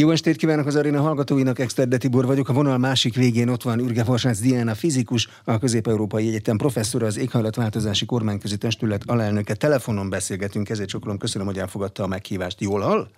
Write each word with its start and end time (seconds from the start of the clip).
Jó 0.00 0.10
estét 0.10 0.36
kívánok 0.36 0.66
az 0.66 0.76
aréna 0.76 1.00
hallgatóinak, 1.00 1.58
Exterde 1.58 1.96
Tibor 1.96 2.26
vagyok. 2.26 2.48
A 2.48 2.52
vonal 2.52 2.78
másik 2.78 3.14
végén 3.14 3.48
ott 3.48 3.62
van 3.62 3.78
Ürge 3.78 4.04
Varsánc 4.04 4.40
Diana, 4.40 4.74
fizikus, 4.74 5.28
a 5.44 5.58
Közép-Európai 5.58 6.28
Egyetem 6.28 6.56
professzora, 6.56 7.06
az 7.06 7.18
éghajlatváltozási 7.18 8.06
kormányközi 8.06 8.56
testület 8.56 9.02
alelnöke. 9.06 9.54
Telefonon 9.54 10.10
beszélgetünk, 10.10 10.68
ezért 10.68 10.88
csokolom. 10.88 11.18
Köszönöm, 11.18 11.46
hogy 11.46 11.58
elfogadta 11.58 12.02
a 12.02 12.06
meghívást. 12.06 12.60
Jól 12.60 12.80
hall? 12.80 13.08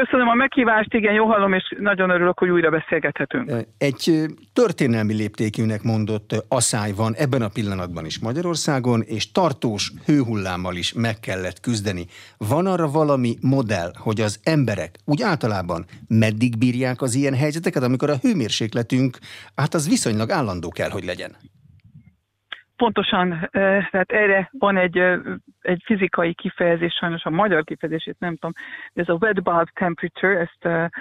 Köszönöm 0.00 0.28
a 0.28 0.34
meghívást, 0.34 0.94
igen, 0.94 1.12
jó 1.12 1.26
hallom, 1.26 1.52
és 1.52 1.74
nagyon 1.78 2.10
örülök, 2.10 2.38
hogy 2.38 2.48
újra 2.48 2.70
beszélgethetünk. 2.70 3.52
Egy 3.78 4.26
történelmi 4.52 5.14
léptékűnek 5.14 5.82
mondott 5.82 6.44
asszály 6.48 6.92
van 6.92 7.14
ebben 7.14 7.42
a 7.42 7.48
pillanatban 7.48 8.06
is 8.06 8.18
Magyarországon, 8.18 9.02
és 9.02 9.32
tartós 9.32 9.92
hőhullámmal 10.04 10.76
is 10.76 10.92
meg 10.92 11.20
kellett 11.20 11.60
küzdeni. 11.60 12.06
Van 12.38 12.66
arra 12.66 12.90
valami 12.90 13.34
modell, 13.40 13.92
hogy 13.96 14.20
az 14.20 14.40
emberek 14.44 14.98
úgy 15.04 15.22
általában 15.22 15.84
meddig 16.08 16.58
bírják 16.58 17.02
az 17.02 17.14
ilyen 17.14 17.34
helyzeteket, 17.34 17.82
amikor 17.82 18.10
a 18.10 18.18
hőmérsékletünk, 18.22 19.18
hát 19.56 19.74
az 19.74 19.88
viszonylag 19.88 20.30
állandó 20.30 20.68
kell, 20.68 20.90
hogy 20.90 21.04
legyen? 21.04 21.36
Pontosan, 22.76 23.48
tehát 23.50 24.12
erre 24.12 24.48
van 24.58 24.76
egy, 24.76 24.98
egy 25.60 25.82
fizikai 25.84 26.34
kifejezés, 26.34 26.94
sajnos 26.94 27.24
a 27.24 27.30
magyar 27.30 27.64
kifejezését 27.64 28.16
nem 28.18 28.36
tudom, 28.36 28.52
ez 28.94 29.08
a 29.08 29.18
wet 29.20 29.42
bulb 29.42 29.68
temperature, 29.74 30.38
ezt, 30.38 30.92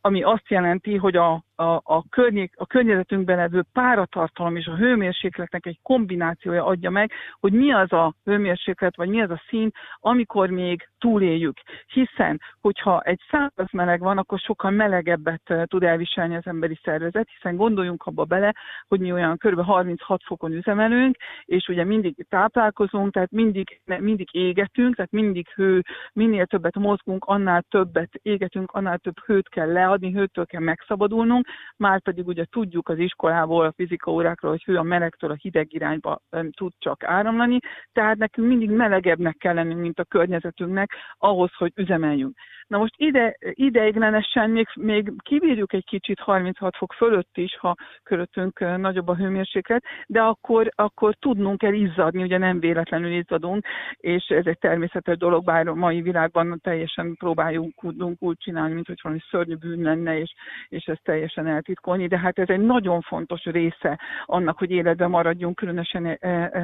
ami 0.00 0.22
azt 0.22 0.48
jelenti, 0.48 0.96
hogy 0.96 1.16
a, 1.16 1.42
a, 1.56 1.80
a, 1.84 2.04
környék, 2.10 2.52
a 2.56 2.66
környezetünkben 2.66 3.36
levő 3.36 3.64
páratartalom 3.72 4.56
és 4.56 4.66
a 4.66 4.76
hőmérsékletnek 4.76 5.66
egy 5.66 5.78
kombinációja 5.82 6.64
adja 6.64 6.90
meg, 6.90 7.12
hogy 7.40 7.52
mi 7.52 7.72
az 7.72 7.92
a 7.92 8.14
hőmérséklet, 8.24 8.96
vagy 8.96 9.08
mi 9.08 9.22
az 9.22 9.30
a 9.30 9.42
szín, 9.48 9.70
amikor 10.00 10.50
még 10.50 10.88
túléljük. 10.98 11.56
Hiszen, 11.86 12.40
hogyha 12.60 13.00
egy 13.00 13.20
száraz 13.30 13.70
meleg 13.72 14.00
van, 14.00 14.18
akkor 14.18 14.38
sokkal 14.38 14.70
melegebbet 14.70 15.54
tud 15.64 15.82
elviselni 15.82 16.36
az 16.36 16.46
emberi 16.46 16.78
szervezet, 16.82 17.28
hiszen 17.34 17.56
gondoljunk 17.56 18.02
abba 18.02 18.24
bele, 18.24 18.54
hogy 18.88 19.00
mi 19.00 19.12
olyan 19.12 19.36
kb. 19.36 19.60
36 19.60 20.22
fokon 20.24 20.52
üzemelünk, 20.52 21.16
és 21.44 21.68
ugye 21.68 21.84
mindig 21.84 22.26
táplálkozunk, 22.28 23.12
tehát 23.12 23.30
mindig, 23.30 23.80
mindig 23.84 24.28
égetünk, 24.32 24.94
tehát 24.94 25.10
mindig 25.10 25.48
hő, 25.48 25.82
minél 26.12 26.46
többet 26.46 26.74
mozgunk, 26.74 27.24
annál 27.24 27.62
többet 27.68 28.10
égetünk, 28.22 28.70
annál 28.72 28.98
több 28.98 29.18
hőt 29.24 29.48
kell 29.48 29.72
leadni, 29.72 30.12
hőtől 30.12 30.46
kell 30.46 30.60
megszabadulnunk, 30.60 31.45
már 31.76 32.00
pedig 32.00 32.26
ugye 32.26 32.44
tudjuk 32.44 32.88
az 32.88 32.98
iskolából, 32.98 33.64
a 33.64 33.72
fizika 33.76 34.10
órákról, 34.10 34.50
hogy 34.50 34.64
hő 34.64 34.76
a 34.76 34.82
melegtől 34.82 35.30
a 35.30 35.36
hideg 35.40 35.72
irányba 35.72 36.20
tud 36.50 36.72
csak 36.78 37.04
áramlani, 37.04 37.58
tehát 37.92 38.16
nekünk 38.16 38.48
mindig 38.48 38.70
melegebbnek 38.70 39.36
kell 39.36 39.54
lennünk, 39.54 39.80
mint 39.80 39.98
a 39.98 40.04
környezetünknek, 40.04 40.90
ahhoz, 41.18 41.54
hogy 41.54 41.72
üzemeljünk. 41.74 42.36
Na 42.66 42.78
most 42.78 42.94
ide, 42.96 43.36
ideiglenesen 43.40 44.50
még, 44.50 44.66
még 44.74 45.12
kibírjuk 45.22 45.72
egy 45.72 45.84
kicsit 45.84 46.20
36 46.20 46.76
fok 46.76 46.92
fölött 46.92 47.36
is, 47.36 47.56
ha 47.56 47.74
köröttünk 48.02 48.58
nagyobb 48.58 49.08
a 49.08 49.16
hőmérséklet, 49.16 49.84
de 50.06 50.20
akkor, 50.20 50.72
akkor 50.74 51.14
tudnunk 51.14 51.58
kell 51.58 51.72
izzadni, 51.72 52.22
ugye 52.22 52.38
nem 52.38 52.60
véletlenül 52.60 53.12
izzadunk, 53.12 53.66
és 53.96 54.26
ez 54.28 54.46
egy 54.46 54.58
természetes 54.58 55.16
dolog, 55.16 55.44
bár 55.44 55.68
a 55.68 55.74
mai 55.74 56.02
világban 56.02 56.60
teljesen 56.62 57.14
próbáljuk 57.14 57.84
úgy 58.18 58.36
csinálni, 58.38 58.74
mint 58.74 58.86
hogy 58.86 59.00
valami 59.02 59.20
szörnyű 59.30 59.54
bűn 59.54 59.82
lenne, 59.82 60.18
és, 60.18 60.34
és 60.68 60.84
ezt 60.84 61.02
teljesen 61.02 61.46
eltitkolni, 61.46 62.06
de 62.06 62.18
hát 62.18 62.38
ez 62.38 62.48
egy 62.48 62.60
nagyon 62.60 63.00
fontos 63.00 63.44
része 63.44 64.00
annak, 64.24 64.58
hogy 64.58 64.70
életben 64.70 65.10
maradjunk, 65.10 65.56
különösen 65.56 66.18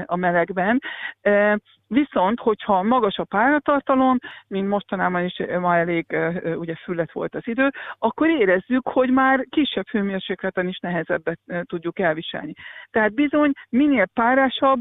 a 0.07 0.17
melegben. 0.17 0.81
Viszont, 1.93 2.41
hogyha 2.41 2.83
magas 2.83 3.19
a 3.19 3.25
páratartalom, 3.25 4.19
mint 4.47 4.69
mostanában 4.69 5.25
is 5.25 5.43
ma 5.61 5.77
elég 5.77 6.17
ugye 6.57 6.75
füllet 6.75 7.13
volt 7.13 7.35
az 7.35 7.47
idő, 7.47 7.71
akkor 7.99 8.29
érezzük, 8.29 8.89
hogy 8.89 9.11
már 9.11 9.47
kisebb 9.51 9.89
hőmérsékleten 9.89 10.69
is 10.69 10.79
nehezebbet 10.79 11.39
tudjuk 11.63 11.99
elviselni. 11.99 12.53
Tehát 12.91 13.15
bizony, 13.15 13.53
minél 13.69 14.07
párásabb 14.15 14.81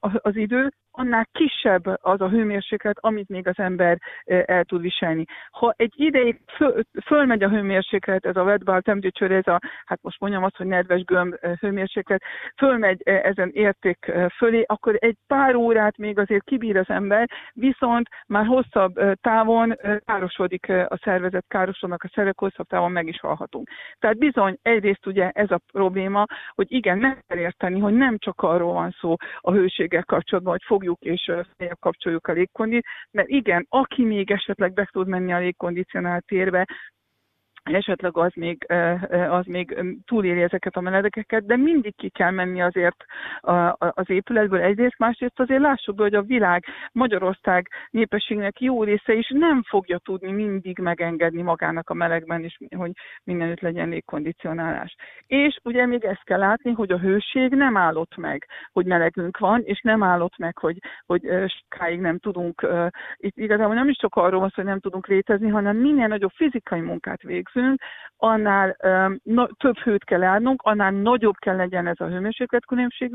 az 0.00 0.36
idő, 0.36 0.72
annál 0.96 1.26
kisebb 1.32 1.82
az 2.00 2.20
a 2.20 2.28
hőmérséklet, 2.28 2.98
amit 3.00 3.28
még 3.28 3.48
az 3.48 3.58
ember 3.58 3.98
el 4.24 4.64
tud 4.64 4.80
viselni. 4.80 5.24
Ha 5.50 5.74
egy 5.76 5.92
ideig 5.96 6.40
föl, 6.56 6.82
fölmegy 7.04 7.42
a 7.42 7.48
hőmérséklet, 7.48 8.26
ez 8.26 8.36
a 8.36 8.42
wet 8.42 8.62
temperature, 8.64 9.36
ez 9.36 9.46
a, 9.46 9.58
hát 9.84 9.98
most 10.02 10.20
mondjam 10.20 10.44
azt, 10.44 10.56
hogy 10.56 10.66
nedves 10.66 11.04
gömb 11.04 11.34
hőmérséklet, 11.60 12.22
fölmegy 12.56 13.02
ezen 13.04 13.50
érték 13.52 14.12
fölé, 14.36 14.64
akkor 14.66 14.96
egy 14.98 15.16
pár 15.26 15.54
órát 15.54 15.96
még 15.96 16.18
azért 16.18 16.44
kibír 16.44 16.76
az 16.76 16.88
ember, 16.88 17.28
viszont 17.52 18.08
már 18.26 18.46
hosszabb 18.46 18.94
távon 19.20 19.76
károsodik 20.04 20.68
a 20.68 20.98
szervezet, 21.02 21.44
károsodnak 21.48 22.02
a 22.02 22.10
szervek, 22.14 22.38
hosszabb 22.38 22.66
távon 22.66 22.92
meg 22.92 23.06
is 23.06 23.20
halhatunk. 23.20 23.68
Tehát 23.98 24.18
bizony 24.18 24.58
egyrészt 24.62 25.06
ugye 25.06 25.30
ez 25.30 25.50
a 25.50 25.60
probléma, 25.72 26.24
hogy 26.54 26.66
igen, 26.72 26.98
meg 26.98 27.24
kell 27.26 27.38
érteni, 27.38 27.80
hogy 27.80 27.94
nem 27.94 28.18
csak 28.18 28.42
arról 28.42 28.72
van 28.72 28.90
szó 29.00 29.14
a 29.40 29.52
hőséggel 29.52 30.04
kapcsolatban, 30.04 30.52
hogy 30.52 30.62
fog 30.66 30.84
fogjuk 30.86 31.18
és 31.18 31.32
feljebb 31.56 31.78
kapcsoljuk 31.80 32.26
a 32.26 32.32
légkondit, 32.32 32.86
mert 33.10 33.28
igen, 33.28 33.66
aki 33.68 34.04
még 34.04 34.30
esetleg 34.30 34.72
be 34.72 34.88
tud 34.92 35.08
menni 35.08 35.32
a 35.32 35.38
légkondicionált 35.38 36.24
térbe, 36.26 36.66
esetleg 37.74 38.16
az 38.16 38.32
még, 38.34 38.66
az 39.28 39.46
még 39.46 39.82
túléri 40.04 40.42
ezeket 40.42 40.76
a 40.76 40.80
menedekeket, 40.80 41.46
de 41.46 41.56
mindig 41.56 41.96
ki 41.96 42.08
kell 42.08 42.30
menni 42.30 42.62
azért 42.62 43.04
az 43.78 44.10
épületből 44.10 44.60
egyrészt, 44.60 44.98
másrészt 44.98 45.40
azért 45.40 45.60
lássuk 45.60 45.94
be, 45.94 46.02
hogy 46.02 46.14
a 46.14 46.22
világ 46.22 46.64
Magyarország 46.92 47.68
népességnek 47.90 48.60
jó 48.60 48.82
része 48.82 49.12
is 49.14 49.28
nem 49.28 49.62
fogja 49.62 49.98
tudni 49.98 50.32
mindig 50.32 50.78
megengedni 50.78 51.42
magának 51.42 51.90
a 51.90 51.94
melegben 51.94 52.44
is, 52.44 52.58
hogy 52.76 52.90
mindenütt 53.24 53.60
legyen 53.60 53.88
légkondicionálás. 53.88 54.96
És 55.26 55.58
ugye 55.64 55.86
még 55.86 56.04
ezt 56.04 56.24
kell 56.24 56.38
látni, 56.38 56.72
hogy 56.72 56.92
a 56.92 56.98
hőség 56.98 57.50
nem 57.50 57.76
állott 57.76 58.16
meg, 58.16 58.46
hogy 58.72 58.86
melegünk 58.86 59.38
van, 59.38 59.62
és 59.64 59.80
nem 59.80 60.02
állott 60.02 60.36
meg, 60.38 60.58
hogy, 60.58 60.78
hogy 61.06 61.20
sokáig 61.46 62.00
nem 62.00 62.18
tudunk, 62.18 62.66
itt 63.16 63.36
igazából 63.36 63.74
nem 63.74 63.88
is 63.88 63.96
csak 63.96 64.14
arról 64.14 64.40
van 64.40 64.50
hogy 64.54 64.64
nem 64.64 64.80
tudunk 64.80 65.06
létezni, 65.06 65.48
hanem 65.48 65.76
minél 65.76 66.06
nagyobb 66.06 66.30
fizikai 66.34 66.80
munkát 66.80 67.22
végzünk, 67.22 67.54
leszünk, 67.56 67.80
annál 68.18 68.76
um, 68.82 69.18
na, 69.22 69.48
több 69.58 69.78
hőt 69.78 70.04
kell 70.04 70.22
állnunk, 70.22 70.62
annál 70.62 70.90
nagyobb 70.90 71.34
kell 71.36 71.56
legyen 71.56 71.86
ez 71.86 72.00
a 72.00 72.06
hőmérsékletkülönbség. 72.06 73.10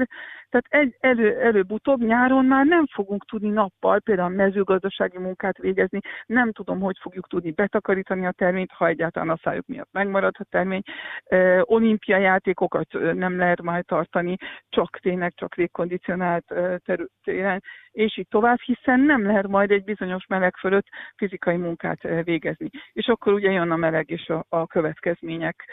Tehát 0.50 0.66
egy, 0.70 0.96
elő, 1.00 1.40
előbb-utóbb 1.40 2.00
nyáron 2.00 2.46
már 2.46 2.66
nem 2.66 2.86
fogunk 2.88 3.26
tudni 3.26 3.50
nappal 3.50 4.00
például 4.00 4.30
mezőgazdasági 4.30 5.18
munkát 5.18 5.58
végezni, 5.58 6.00
nem 6.26 6.52
tudom, 6.52 6.80
hogy 6.80 6.98
fogjuk 7.00 7.28
tudni 7.28 7.52
betakarítani 7.52 8.26
a 8.26 8.32
terményt, 8.32 8.72
ha 8.72 8.88
egyáltalán 8.88 9.30
a 9.30 9.40
szájuk 9.44 9.68
miatt 9.68 9.92
megmarad 9.92 10.36
a 10.38 10.46
termény. 10.50 10.82
Uh, 11.26 11.62
olimpiai 11.64 12.22
játékokat 12.22 12.88
nem 13.14 13.38
lehet 13.38 13.62
majd 13.62 13.86
tartani, 13.86 14.36
csak 14.70 14.98
tényleg 15.00 15.34
csak 15.36 15.56
légkondicionált 15.56 16.46
uh, 16.52 16.76
területen, 16.86 17.62
és 17.92 18.18
így 18.18 18.28
tovább, 18.28 18.60
hiszen 18.60 19.00
nem 19.00 19.26
lehet 19.26 19.48
majd 19.48 19.72
egy 19.72 19.84
bizonyos 19.84 20.26
meleg 20.28 20.56
fölött 20.56 20.88
fizikai 21.16 21.58
munkát 21.58 22.02
végezni. 22.24 22.70
És 22.94 23.08
akkor 23.08 23.34
ugye 23.34 23.52
jön 23.52 23.72
a 23.72 23.76
meleg 23.76 24.10
és 24.10 24.28
a, 24.28 24.46
a 24.50 24.68
következmények, 24.68 25.70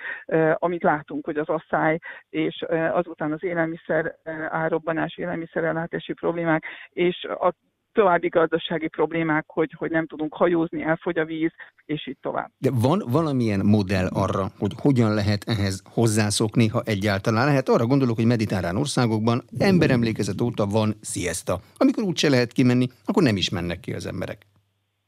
amit 0.54 0.82
látunk, 0.82 1.24
hogy 1.24 1.36
az 1.36 1.48
asszály, 1.48 1.98
és 2.30 2.64
azután 2.92 3.32
az 3.32 3.44
élelmiszer 3.44 4.14
árobbanás, 4.48 5.16
élelmiszerellátási 5.16 6.12
problémák, 6.12 6.64
és 6.88 7.24
a 7.24 7.52
további 7.98 8.28
gazdasági 8.28 8.88
problémák, 8.88 9.44
hogy, 9.46 9.74
hogy 9.76 9.90
nem 9.90 10.06
tudunk 10.06 10.34
hajózni, 10.34 10.82
elfogy 10.82 11.18
a 11.18 11.24
víz, 11.24 11.50
és 11.84 12.06
így 12.06 12.16
tovább. 12.20 12.50
De 12.58 12.70
van 12.72 13.02
valamilyen 13.06 13.60
modell 13.64 14.06
arra, 14.06 14.46
hogy 14.58 14.72
hogyan 14.76 15.14
lehet 15.14 15.44
ehhez 15.46 15.82
hozzászokni, 15.84 16.66
ha 16.66 16.82
egyáltalán 16.84 17.46
lehet? 17.46 17.68
Arra 17.68 17.86
gondolok, 17.86 18.16
hogy 18.16 18.24
mediterrán 18.24 18.76
országokban 18.76 19.42
emberemlékezet 19.58 20.40
óta 20.40 20.66
van 20.66 20.94
siesta. 21.02 21.60
Amikor 21.76 22.04
úgyse 22.04 22.28
lehet 22.28 22.52
kimenni, 22.52 22.86
akkor 23.04 23.22
nem 23.22 23.36
is 23.36 23.48
mennek 23.48 23.80
ki 23.80 23.92
az 23.92 24.06
emberek. 24.06 24.46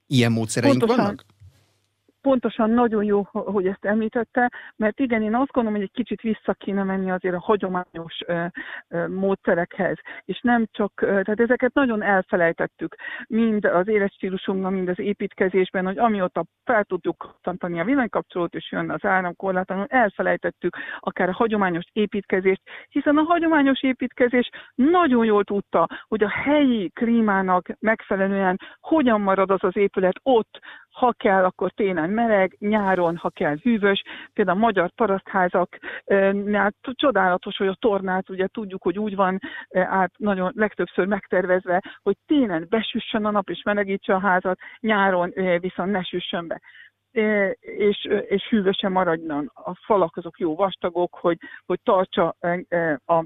Ilyen 0.07 0.33
módszereink 0.33 0.79
Pontosan. 0.79 1.05
vannak? 1.05 1.25
Pontosan 2.23 2.71
nagyon 2.71 3.05
jó, 3.05 3.23
hogy 3.33 3.67
ezt 3.67 3.85
említette, 3.85 4.51
mert 4.77 5.01
igen, 5.01 5.23
én 5.23 5.35
azt 5.35 5.51
gondolom, 5.51 5.79
hogy 5.79 5.89
egy 5.93 6.05
kicsit 6.05 6.21
vissza 6.21 6.53
kéne 6.53 6.83
menni 6.83 7.11
azért 7.11 7.35
a 7.35 7.41
hagyományos 7.41 8.19
módszerekhez, 9.09 9.97
és 10.25 10.41
nem 10.41 10.67
csak, 10.71 10.93
tehát 10.97 11.41
ezeket 11.41 11.75
nagyon 11.75 12.03
elfelejtettük, 12.03 12.97
mind 13.27 13.65
az 13.65 13.89
életstílusunkban, 13.89 14.73
mind 14.73 14.89
az 14.89 14.99
építkezésben, 14.99 15.85
hogy 15.85 15.99
amióta 15.99 16.45
fel 16.65 16.85
tudjuk 16.85 17.39
tantani 17.43 17.81
a 17.81 17.85
villanykapcsolót, 17.85 18.55
és 18.55 18.73
jön 18.73 18.91
az 18.91 19.05
áramkorlátlanul, 19.05 19.87
elfelejtettük 19.89 20.77
akár 20.99 21.29
a 21.29 21.33
hagyományos 21.33 21.85
építkezést, 21.93 22.63
hiszen 22.89 23.17
a 23.17 23.23
hagyományos 23.23 23.83
építkezés 23.83 24.51
nagyon 24.75 25.25
jól 25.25 25.45
tudta, 25.45 25.89
hogy 26.09 26.23
a 26.23 26.29
helyi 26.29 26.91
klímának 26.91 27.69
megfelelően 27.79 28.59
hogyan 28.81 29.21
marad 29.21 29.51
az 29.51 29.65
az 29.65 29.77
épület 29.77 30.17
ott, 30.23 30.59
ha 30.91 31.13
kell, 31.13 31.45
akkor 31.45 31.71
télen 31.71 32.11
meleg, 32.11 32.57
nyáron, 32.59 33.17
ha 33.17 33.31
kell 33.31 33.57
hűvös. 33.63 34.03
Például 34.33 34.57
a 34.57 34.61
magyar 34.61 34.91
parasztházaknál 34.91 36.75
csodálatos, 36.81 37.57
hogy 37.57 37.67
a 37.67 37.77
tornát 37.81 38.31
ugye 38.31 38.47
tudjuk, 38.47 38.83
hogy 38.83 38.99
úgy 38.99 39.15
van 39.15 39.39
át 39.73 40.13
nagyon 40.17 40.53
legtöbbször 40.55 41.07
megtervezve, 41.07 41.83
hogy 42.03 42.17
télen 42.27 42.67
besüssön 42.69 43.25
a 43.25 43.31
nap 43.31 43.51
és 43.51 43.63
melegítse 43.63 44.15
a 44.15 44.21
házat, 44.21 44.59
nyáron 44.81 45.33
viszont 45.61 45.91
ne 45.91 46.03
süssön 46.03 46.47
be. 46.47 46.61
és, 47.61 48.09
és 48.29 48.49
hűvösen 48.49 48.93
maradjon. 48.93 49.51
A 49.55 49.75
falak 49.75 50.17
azok 50.17 50.39
jó 50.39 50.55
vastagok, 50.55 51.15
hogy, 51.21 51.39
hogy 51.67 51.81
tartsa 51.83 52.37
a 53.05 53.25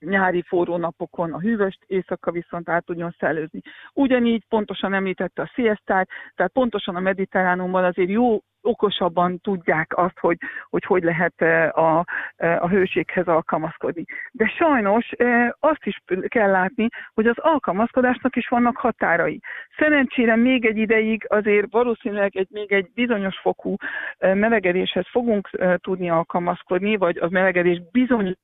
nyári 0.00 0.42
forró 0.42 0.76
napokon 0.76 1.32
a 1.32 1.40
hűvöst, 1.40 1.84
éjszaka 1.86 2.30
viszont 2.30 2.68
át 2.68 2.84
tudjon 2.84 3.14
szellőzni. 3.18 3.60
Ugyanígy 3.92 4.44
pontosan 4.48 4.94
említette 4.94 5.42
a 5.42 5.50
sziasztát, 5.54 6.08
tehát 6.34 6.52
pontosan 6.52 6.96
a 6.96 7.00
mediterránumban 7.00 7.84
azért 7.84 8.10
jó 8.10 8.40
okosabban 8.62 9.38
tudják 9.40 9.96
azt, 9.96 10.18
hogy 10.18 10.36
hogy, 10.70 10.84
hogy 10.84 11.02
lehet 11.02 11.42
eh, 11.42 11.78
a, 11.78 12.04
eh, 12.36 12.62
a 12.62 12.68
hőséghez 12.68 13.26
alkalmazkodni. 13.26 14.04
De 14.32 14.46
sajnos 14.46 15.10
eh, 15.10 15.48
azt 15.58 15.84
is 15.84 16.00
kell 16.28 16.50
látni, 16.50 16.88
hogy 17.14 17.26
az 17.26 17.38
alkalmazkodásnak 17.38 18.36
is 18.36 18.48
vannak 18.48 18.76
határai. 18.76 19.40
Szerencsére 19.76 20.36
még 20.36 20.64
egy 20.64 20.76
ideig 20.76 21.26
azért 21.28 21.66
valószínűleg 21.70 22.36
egy, 22.36 22.48
még 22.50 22.72
egy 22.72 22.90
bizonyos 22.94 23.38
fokú 23.38 23.74
melegedéshez 24.18 25.06
fogunk 25.10 25.50
tudni 25.76 26.10
alkalmazkodni, 26.10 26.96
vagy 26.96 27.18
a 27.18 27.28
melegedés 27.30 27.82
bizonyos 27.92 28.34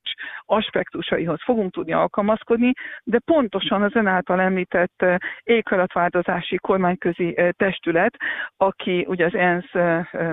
aspektusaihoz 0.45 1.43
fogunk 1.43 1.71
tudni 1.71 1.93
alkalmazkodni, 1.93 2.71
de 3.03 3.19
pontosan 3.25 3.81
az 3.81 3.95
ön 3.95 4.07
által 4.07 4.41
említett 4.41 5.05
éghajlatváltozási 5.43 6.55
kormányközi 6.55 7.35
testület, 7.57 8.15
aki 8.57 9.05
ugye 9.07 9.25
az 9.25 9.35
ENSZ 9.35 9.71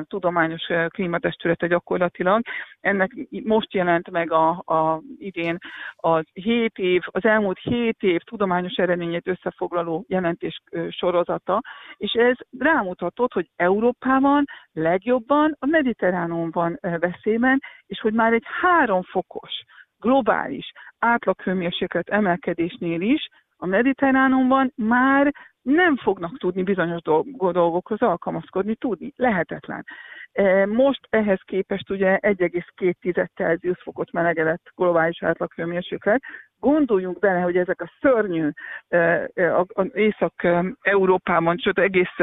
tudományos 0.03 0.63
klímatestülete 0.89 1.67
gyakorlatilag. 1.67 2.43
Ennek 2.81 3.11
most 3.45 3.75
jelent 3.75 4.11
meg 4.11 4.33
a, 4.33 4.49
a 4.49 5.03
idén 5.19 5.59
az 5.97 6.25
7 6.33 6.79
év, 6.79 7.03
az 7.05 7.25
elmúlt 7.25 7.59
7 7.59 8.03
év 8.03 8.21
tudományos 8.21 8.75
eredményét 8.75 9.29
összefoglaló 9.29 10.05
jelentés 10.09 10.63
sorozata, 10.89 11.61
és 11.97 12.13
ez 12.13 12.37
rámutatott, 12.59 13.33
hogy 13.33 13.51
Európában 13.57 14.45
legjobban 14.73 15.57
a 15.59 15.67
mediterránum 15.67 16.51
van 16.51 16.79
veszélyben, 16.81 17.61
és 17.87 18.01
hogy 18.01 18.13
már 18.13 18.33
egy 18.33 18.45
három 18.61 19.03
fokos 19.03 19.65
globális 19.99 20.73
átlaghőmérséklet 20.99 22.09
emelkedésnél 22.09 23.01
is 23.01 23.29
a 23.57 23.67
mediterránumban 23.67 24.73
már 24.77 25.33
nem 25.65 25.97
fognak 25.97 26.39
tudni 26.39 26.63
bizonyos 26.63 27.03
dolgokhoz 27.03 28.03
alkalmazkodni, 28.03 28.75
tudni. 28.75 29.13
Lehetetlen. 29.17 29.85
E, 30.33 30.67
most 30.67 31.01
ehhez 31.11 31.41
képest 31.45 31.91
ugye 31.91 32.19
1,2 32.23 33.27
Celsius 33.35 33.83
fokot 33.83 34.13
melegedett 34.13 34.73
globális 34.77 35.23
átlaghőmérséklet. 35.23 36.23
Gondoljunk 36.61 37.19
bele, 37.19 37.41
hogy 37.41 37.57
ezek 37.57 37.81
a 37.81 37.93
szörnyű 38.01 38.51
e, 38.89 38.97
e, 39.35 39.65
Észak-Európában, 39.93 41.59
sőt 41.59 41.79
egész 41.79 42.17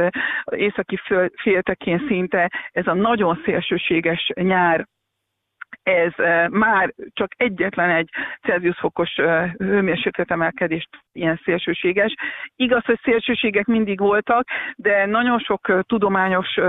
északi 0.56 1.00
féltekén 1.34 2.06
szinte 2.08 2.52
ez 2.72 2.88
a 2.88 2.94
nagyon 2.94 3.42
szélsőséges 3.46 4.32
nyár 4.36 4.88
ez 5.84 6.12
már 6.50 6.94
csak 7.14 7.32
egyetlen 7.38 7.90
egy 7.90 8.10
Celsius 8.42 8.78
fokos 8.80 9.16
hőmérsékletemelkedést 9.58 10.90
ilyen 11.12 11.40
szélsőséges. 11.44 12.14
Igaz, 12.56 12.86
hogy 12.86 13.00
szélsőségek 13.04 13.66
mindig 13.66 14.00
voltak, 14.00 14.48
de 14.76 15.06
nagyon 15.06 15.40
sok 15.40 15.84
tudományos 15.86 16.60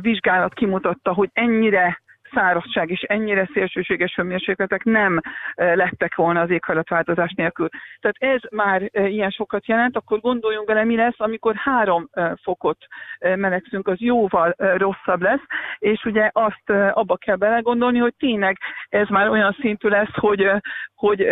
vizsgálat 0.00 0.54
kimutatta, 0.54 1.12
hogy 1.12 1.28
ennyire 1.32 2.00
szárazság 2.34 2.90
és 2.90 3.00
ennyire 3.00 3.48
szélsőséges 3.52 4.14
hőmérsékletek 4.14 4.84
nem 4.84 5.20
lettek 5.54 6.14
volna 6.14 6.40
az 6.40 6.50
éghajlatváltozás 6.50 7.32
nélkül. 7.32 7.68
Tehát 8.00 8.36
ez 8.36 8.50
már 8.50 8.88
ilyen 8.92 9.30
sokat 9.30 9.66
jelent, 9.66 9.96
akkor 9.96 10.20
gondoljunk 10.20 10.66
bele, 10.66 10.84
mi 10.84 10.96
lesz, 10.96 11.20
amikor 11.20 11.54
három 11.54 12.08
fokot 12.42 12.86
melegszünk, 13.18 13.88
az 13.88 14.00
jóval 14.00 14.54
rosszabb 14.56 15.22
lesz, 15.22 15.42
és 15.78 16.04
ugye 16.04 16.30
azt 16.32 16.70
abba 16.70 17.16
kell 17.16 17.36
belegondolni, 17.36 17.98
hogy 17.98 18.14
tényleg 18.18 18.58
ez 18.88 19.08
már 19.08 19.28
olyan 19.28 19.56
szintű 19.60 19.88
lesz, 19.88 20.14
hogy, 20.14 20.50
hogy 20.94 21.26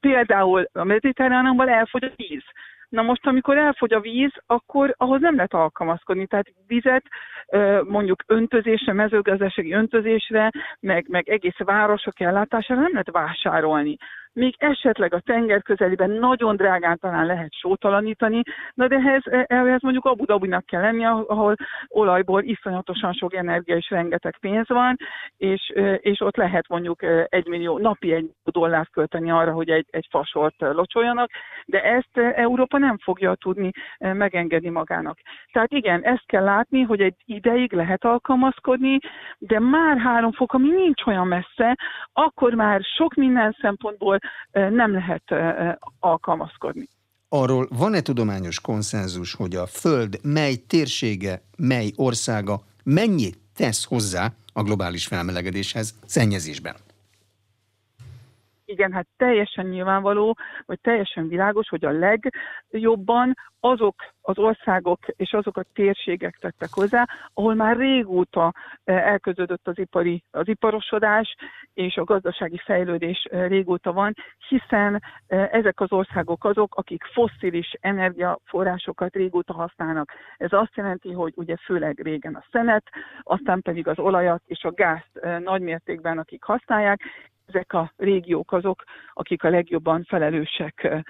például 0.00 0.68
a 0.72 0.84
mediterránumban 0.84 1.68
elfogy 1.68 2.04
a 2.04 2.10
víz. 2.16 2.44
Na 2.88 3.02
most, 3.02 3.26
amikor 3.26 3.58
elfogy 3.58 3.92
a 3.92 4.00
víz, 4.00 4.32
akkor 4.46 4.94
ahhoz 4.96 5.20
nem 5.20 5.34
lehet 5.34 5.54
alkalmazkodni. 5.54 6.26
Tehát 6.26 6.46
vizet 6.66 7.04
mondjuk 7.84 8.22
öntözésre, 8.26 8.92
mezőgazdasági 8.92 9.72
öntözésre, 9.72 10.50
meg, 10.80 11.06
meg 11.08 11.28
egész 11.28 11.58
városok 11.58 12.20
ellátására 12.20 12.80
nem 12.80 12.90
lehet 12.90 13.10
vásárolni 13.10 13.96
még 14.38 14.54
esetleg 14.58 15.14
a 15.14 15.20
tenger 15.20 15.62
közelében 15.62 16.10
nagyon 16.10 16.56
drágán 16.56 16.98
talán 16.98 17.26
lehet 17.26 17.52
sótalanítani, 17.52 18.42
na 18.74 18.86
de 18.86 18.96
ehhez, 18.96 19.22
ehhez 19.46 19.82
mondjuk 19.82 20.04
Abu 20.04 20.24
Dhabinak 20.24 20.66
kell 20.66 20.80
lenni, 20.80 21.04
ahol 21.04 21.54
olajból 21.88 22.42
iszonyatosan 22.42 23.12
sok 23.12 23.34
energia 23.34 23.76
és 23.76 23.90
rengeteg 23.90 24.36
pénz 24.40 24.68
van, 24.68 24.96
és, 25.36 25.72
és 25.98 26.20
ott 26.20 26.36
lehet 26.36 26.68
mondjuk 26.68 27.02
egy 27.28 27.46
millió, 27.46 27.78
napi 27.78 28.12
egy 28.12 28.30
dollárt 28.44 28.90
költeni 28.90 29.30
arra, 29.30 29.52
hogy 29.52 29.70
egy, 29.70 29.86
egy 29.90 30.06
fasort 30.10 30.54
locsoljanak, 30.58 31.30
de 31.64 31.82
ezt 31.82 32.18
Európa 32.34 32.78
nem 32.78 32.98
fogja 32.98 33.34
tudni 33.34 33.70
megengedni 33.98 34.68
magának. 34.68 35.18
Tehát 35.52 35.72
igen, 35.72 36.02
ezt 36.02 36.26
kell 36.26 36.44
látni, 36.44 36.82
hogy 36.82 37.00
egy 37.00 37.14
ideig 37.24 37.72
lehet 37.72 38.04
alkalmazkodni, 38.04 38.98
de 39.38 39.60
már 39.60 39.98
három 39.98 40.32
fok, 40.32 40.52
ami 40.52 40.68
nincs 40.68 41.06
olyan 41.06 41.26
messze, 41.26 41.76
akkor 42.12 42.54
már 42.54 42.80
sok 42.96 43.14
minden 43.14 43.56
szempontból 43.60 44.18
nem 44.52 44.92
lehet 44.92 45.22
alkalmazkodni. 45.98 46.88
Arról 47.28 47.68
van-e 47.70 48.00
tudományos 48.00 48.60
konszenzus, 48.60 49.34
hogy 49.34 49.56
a 49.56 49.66
Föld 49.66 50.18
mely 50.22 50.54
térsége, 50.54 51.42
mely 51.56 51.92
országa 51.96 52.60
mennyit 52.84 53.38
tesz 53.56 53.84
hozzá 53.84 54.32
a 54.52 54.62
globális 54.62 55.06
felmelegedéshez 55.06 55.94
szennyezésben? 56.06 56.74
Igen, 58.70 58.92
hát 58.92 59.06
teljesen 59.16 59.66
nyilvánvaló, 59.66 60.36
vagy 60.66 60.80
teljesen 60.80 61.28
világos, 61.28 61.68
hogy 61.68 61.84
a 61.84 61.90
legjobban 61.90 63.34
azok 63.60 63.94
az 64.20 64.38
országok 64.38 64.98
és 65.06 65.32
azok 65.32 65.56
a 65.56 65.64
térségek 65.74 66.36
tettek 66.40 66.68
hozzá, 66.72 67.06
ahol 67.34 67.54
már 67.54 67.76
régóta 67.76 68.54
eh, 68.84 69.06
elközödött 69.06 69.68
az, 69.68 69.78
ipari, 69.78 70.22
az 70.30 70.48
iparosodás 70.48 71.34
és 71.74 71.96
a 71.96 72.04
gazdasági 72.04 72.60
fejlődés 72.64 73.24
eh, 73.24 73.48
régóta 73.48 73.92
van, 73.92 74.14
hiszen 74.48 75.02
eh, 75.26 75.48
ezek 75.52 75.80
az 75.80 75.92
országok 75.92 76.44
azok, 76.44 76.74
akik 76.74 77.04
fosszilis 77.04 77.72
energiaforrásokat 77.80 79.14
régóta 79.14 79.52
használnak. 79.52 80.12
Ez 80.36 80.52
azt 80.52 80.76
jelenti, 80.76 81.12
hogy 81.12 81.32
ugye 81.36 81.56
főleg 81.56 82.00
régen 82.00 82.34
a 82.34 82.44
szenet, 82.50 82.84
aztán 83.22 83.62
pedig 83.62 83.88
az 83.88 83.98
olajat 83.98 84.42
és 84.46 84.64
a 84.64 84.72
gázt 84.72 85.20
nagymértékben, 85.38 86.18
akik 86.18 86.42
használják, 86.42 87.00
ezek 87.48 87.72
a 87.72 87.92
régiók 87.96 88.52
azok, 88.52 88.82
akik 89.12 89.44
a 89.44 89.48
legjobban 89.48 90.04
felelősek 90.04 91.04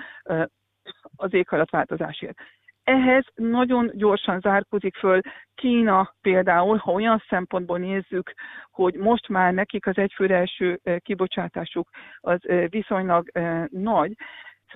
az 1.16 1.34
éghajlatváltozásért. 1.34 2.38
Ehhez 2.84 3.24
nagyon 3.34 3.90
gyorsan 3.94 4.40
zárkozik 4.40 4.96
föl 4.96 5.20
Kína 5.54 6.14
például, 6.20 6.76
ha 6.76 6.92
olyan 6.92 7.22
szempontból 7.28 7.78
nézzük, 7.78 8.32
hogy 8.70 8.94
most 8.94 9.28
már 9.28 9.52
nekik 9.52 9.86
az 9.86 9.98
egyfőre 9.98 10.36
első 10.36 10.80
kibocsátásuk 10.98 11.88
az 12.20 12.38
viszonylag 12.68 13.30
nagy, 13.68 14.12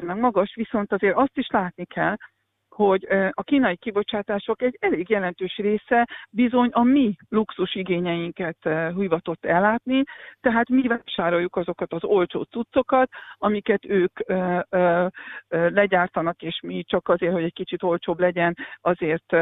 meg 0.02 0.18
magas, 0.18 0.54
viszont 0.54 0.92
azért 0.92 1.16
azt 1.16 1.38
is 1.38 1.48
látni 1.48 1.84
kell, 1.84 2.16
hogy 2.74 3.06
a 3.30 3.42
kínai 3.42 3.76
kibocsátások 3.76 4.62
egy 4.62 4.76
elég 4.80 5.08
jelentős 5.08 5.56
része 5.56 6.08
bizony 6.30 6.68
a 6.68 6.82
mi 6.82 7.16
luxus 7.28 7.74
igényeinket 7.74 8.68
hivatott 8.96 9.44
ellátni, 9.44 10.02
tehát 10.40 10.68
mi 10.68 10.86
vásároljuk 10.86 11.56
azokat 11.56 11.92
az 11.92 12.04
olcsó 12.04 12.42
cuccokat, 12.42 13.10
amiket 13.38 13.84
ők 13.84 14.18
legyártanak, 15.48 16.42
és 16.42 16.60
mi 16.62 16.84
csak 16.84 17.08
azért, 17.08 17.32
hogy 17.32 17.44
egy 17.44 17.52
kicsit 17.52 17.82
olcsóbb 17.82 18.20
legyen, 18.20 18.56
azért 18.80 19.36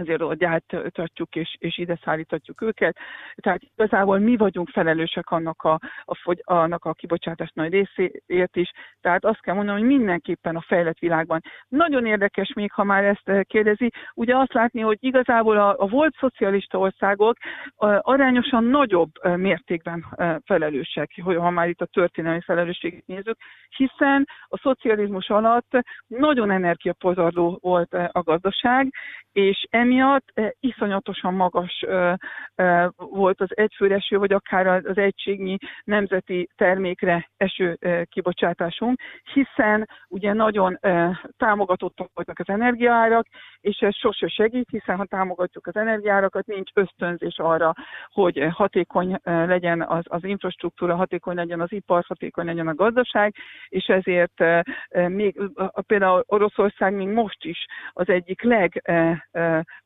azért 0.00 0.22
ott 0.22 0.38
gyártatjuk 0.38 1.36
és, 1.36 1.56
és 1.58 1.78
ide 1.78 1.98
szállítatjuk 2.04 2.60
őket. 2.60 2.96
Tehát 3.34 3.60
igazából 3.76 4.18
mi 4.18 4.36
vagyunk 4.36 4.68
felelősek 4.68 5.30
annak 5.30 5.62
a, 5.62 5.78
a, 6.04 6.36
annak 6.44 6.84
a 6.84 6.92
kibocsátás 6.92 7.50
nagy 7.54 7.72
részéért 7.72 8.56
is. 8.56 8.70
Tehát 9.00 9.24
azt 9.24 9.40
kell 9.40 9.54
mondanom, 9.54 9.80
hogy 9.80 9.88
mindenképpen 9.88 10.56
a 10.56 10.64
fejlett 10.66 10.98
világban. 10.98 11.40
Nagyon 11.68 12.06
érdekes 12.06 12.52
még, 12.52 12.72
ha 12.72 12.84
már 12.84 13.04
ezt 13.04 13.46
kérdezi, 13.46 13.90
ugye 14.14 14.36
azt 14.36 14.52
látni, 14.52 14.80
hogy 14.80 14.98
igazából 15.00 15.56
a, 15.56 15.74
a 15.78 15.86
volt 15.86 16.14
szocialista 16.18 16.78
országok 16.78 17.36
arányosan 17.98 18.64
nagyobb 18.64 19.10
mértékben 19.36 20.04
felelősek, 20.44 21.10
ha 21.22 21.50
már 21.50 21.68
itt 21.68 21.80
a 21.80 21.86
történelmi 21.86 22.40
felelősséget 22.40 23.06
nézzük, 23.06 23.36
hiszen 23.76 24.28
a 24.46 24.58
szocializmus 24.58 25.28
alatt 25.28 25.70
nagyon 26.06 26.50
energiapozarló 26.50 27.58
volt 27.62 27.94
a 27.94 28.22
gazdaság, 28.22 28.92
és 29.32 29.66
ennél 29.70 29.87
emiatt 29.88 30.40
iszonyatosan 30.60 31.34
magas 31.34 31.84
volt 32.96 33.40
az 33.40 33.48
egyfőreső, 33.48 34.18
vagy 34.18 34.32
akár 34.32 34.66
az 34.66 34.98
egységnyi 34.98 35.56
nemzeti 35.84 36.48
termékre 36.56 37.28
eső 37.36 37.78
kibocsátásunk, 38.04 39.00
hiszen 39.32 39.88
ugye 40.08 40.32
nagyon 40.32 40.78
támogatottak 41.36 42.10
voltak 42.14 42.38
az 42.38 42.48
energiaárak, 42.48 43.26
és 43.60 43.78
ez 43.78 43.96
sose 43.96 44.28
segít, 44.28 44.68
hiszen 44.70 44.96
ha 44.96 45.04
támogatjuk 45.04 45.66
az 45.66 45.76
energiárakat, 45.76 46.46
nincs 46.46 46.70
ösztönzés 46.74 47.38
arra, 47.38 47.72
hogy 48.08 48.46
hatékony 48.50 49.18
legyen 49.24 49.82
az, 49.82 50.04
az 50.08 50.24
infrastruktúra, 50.24 50.96
hatékony 50.96 51.34
legyen 51.34 51.60
az 51.60 51.72
ipar, 51.72 52.04
hatékony 52.06 52.44
legyen 52.44 52.68
a 52.68 52.74
gazdaság, 52.74 53.34
és 53.68 53.84
ezért 53.86 54.44
még 55.08 55.40
például 55.86 56.24
Oroszország 56.26 56.94
még 56.94 57.08
most 57.08 57.44
is 57.44 57.66
az 57.92 58.08
egyik 58.08 58.42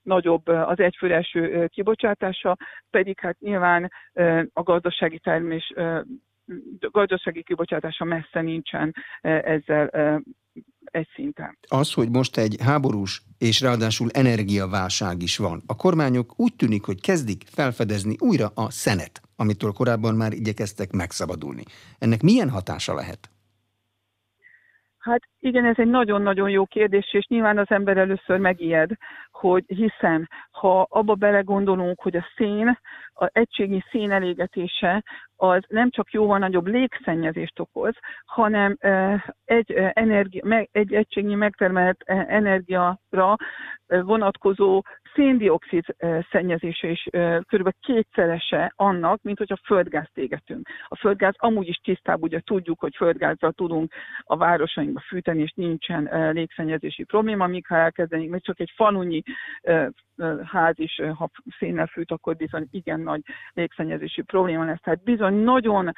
legnagyobb 0.02 0.48
az 0.48 0.78
egyfőreső 0.78 1.66
kibocsátása, 1.66 2.56
pedig 2.90 3.20
hát 3.20 3.40
nyilván 3.40 3.90
a 4.52 4.62
gazdasági 4.62 5.18
termés 5.18 5.72
gazdasági 6.78 7.42
kibocsátása 7.42 8.04
messze 8.04 8.40
nincsen 8.40 8.94
ezzel 9.20 9.88
egy 10.84 11.08
szinten. 11.14 11.58
Az, 11.68 11.92
hogy 11.92 12.10
most 12.10 12.36
egy 12.36 12.56
háborús 12.64 13.22
és 13.38 13.60
ráadásul 13.60 14.08
energiaválság 14.10 15.22
is 15.22 15.36
van, 15.36 15.62
a 15.66 15.76
kormányok 15.76 16.40
úgy 16.40 16.56
tűnik, 16.56 16.84
hogy 16.84 17.00
kezdik 17.00 17.42
felfedezni 17.46 18.16
újra 18.18 18.46
a 18.54 18.70
szenet, 18.70 19.20
amitől 19.36 19.72
korábban 19.72 20.14
már 20.14 20.32
igyekeztek 20.32 20.90
megszabadulni. 20.90 21.62
Ennek 21.98 22.22
milyen 22.22 22.50
hatása 22.50 22.94
lehet? 22.94 23.30
Hát 24.98 25.22
igen, 25.38 25.64
ez 25.64 25.78
egy 25.78 25.88
nagyon-nagyon 25.88 26.50
jó 26.50 26.66
kérdés, 26.66 27.12
és 27.12 27.26
nyilván 27.26 27.58
az 27.58 27.70
ember 27.70 27.96
először 27.96 28.38
megijed, 28.38 28.90
hogy 29.42 29.64
hiszen 29.66 30.28
ha 30.50 30.86
abba 30.90 31.14
belegondolunk, 31.14 32.00
hogy 32.00 32.16
a 32.16 32.26
szén, 32.36 32.78
a 33.14 33.28
egységnyi 33.32 33.82
szén 33.90 34.10
elégetése 34.10 35.04
az 35.42 35.62
nem 35.68 35.90
csak 35.90 36.12
jóval 36.12 36.38
nagyobb 36.38 36.66
légszennyezést 36.66 37.58
okoz, 37.58 37.94
hanem 38.24 38.76
egy, 39.44 39.72
energia, 39.92 40.66
egy 40.72 40.94
egységnyi 40.94 41.34
megtermelt 41.34 42.02
energiára 42.26 43.36
vonatkozó 43.86 44.82
széndiokszid 45.14 45.84
szennyezése 46.30 46.88
is 46.88 47.08
kb. 47.40 47.70
kétszerese 47.80 48.72
annak, 48.76 49.22
mint 49.22 49.38
hogy 49.38 49.52
a 49.52 49.60
földgázt 49.64 50.18
égetünk. 50.18 50.68
A 50.88 50.96
földgáz 50.96 51.34
amúgy 51.36 51.68
is 51.68 51.76
tisztább, 51.76 52.22
ugye 52.22 52.40
tudjuk, 52.40 52.80
hogy 52.80 52.96
földgázzal 52.96 53.52
tudunk 53.52 53.92
a 54.22 54.36
városainkba 54.36 55.00
fűteni, 55.00 55.42
és 55.42 55.52
nincsen 55.54 56.32
légszennyezési 56.32 57.04
probléma, 57.04 57.46
míg 57.46 57.66
ha 57.66 57.76
elkezdenénk, 57.76 58.30
mert 58.30 58.44
csak 58.44 58.60
egy 58.60 58.72
falunyi 58.76 59.22
ház 60.44 60.78
is, 60.78 61.00
ha 61.14 61.30
szénnel 61.58 61.86
fűt, 61.86 62.10
akkor 62.10 62.36
bizony 62.36 62.66
igen 62.70 63.00
nagy 63.00 63.20
légszennyezési 63.52 64.22
probléma 64.22 64.64
lesz. 64.64 64.80
Tehát 64.80 65.02
bizony 65.02 65.34
nagyon 65.34 65.92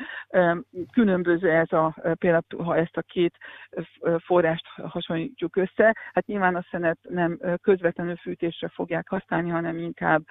különböző 0.92 1.50
ez 1.50 1.72
a, 1.72 1.94
például 2.18 2.64
ha 2.64 2.76
ezt 2.76 2.96
a 2.96 3.02
két 3.02 3.36
forrást 4.18 4.66
hasonlítjuk 4.66 5.56
össze, 5.56 5.96
hát 6.12 6.26
nyilván 6.26 6.56
a 6.56 6.66
szenet 6.70 6.98
nem 7.02 7.38
közvetlenül 7.62 8.16
fűtésre 8.16 8.68
fogják 8.68 9.08
használni, 9.08 9.50
hanem 9.50 9.78
inkább 9.78 10.22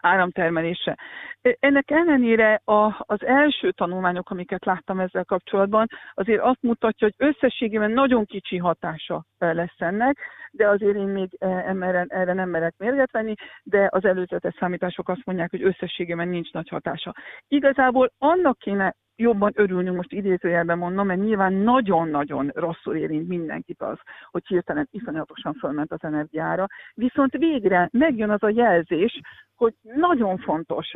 áramtermelése. 0.00 0.98
Ennek 1.40 1.90
ellenére 1.90 2.60
a, 2.64 2.94
az 2.98 3.24
első 3.24 3.70
tanulmányok, 3.70 4.30
amiket 4.30 4.64
láttam 4.64 5.00
ezzel 5.00 5.24
kapcsolatban, 5.24 5.86
azért 6.14 6.42
azt 6.42 6.62
mutatja, 6.62 7.06
hogy 7.06 7.28
összességében 7.28 7.90
nagyon 7.90 8.24
kicsi 8.24 8.56
hatása 8.56 9.24
lesz 9.38 9.76
ennek, 9.78 10.18
de 10.50 10.68
azért 10.68 10.96
én 10.96 11.08
még 11.08 11.28
erre, 11.40 12.04
erre 12.08 12.32
nem 12.32 12.48
merek 12.48 12.74
mérget 12.76 13.12
venni, 13.12 13.34
de 13.62 13.88
az 13.90 14.04
előzetes 14.04 14.54
számítások 14.58 15.08
azt 15.08 15.24
mondják, 15.24 15.50
hogy 15.50 15.62
összességében 15.62 16.28
nincs 16.28 16.52
nagy 16.52 16.68
hatása. 16.68 17.14
Igazából 17.48 18.12
annak 18.18 18.58
kéne 18.58 18.94
jobban 19.18 19.52
örülnünk, 19.54 19.96
most 19.96 20.12
idézőjelben 20.12 20.78
mondom, 20.78 21.06
mert 21.06 21.20
nyilván 21.20 21.52
nagyon-nagyon 21.52 22.50
rosszul 22.54 22.96
érint 22.96 23.28
mindenkit 23.28 23.82
az, 23.82 23.98
hogy 24.30 24.46
hirtelen 24.46 24.88
iszonyatosan 24.90 25.54
fölment 25.54 25.92
az 25.92 26.02
energiára, 26.02 26.66
viszont 26.94 27.32
végre 27.32 27.88
megjön 27.92 28.30
az 28.30 28.42
a 28.42 28.52
jelzés, 28.54 29.20
hogy 29.54 29.74
nagyon 29.82 30.38
fontos 30.38 30.94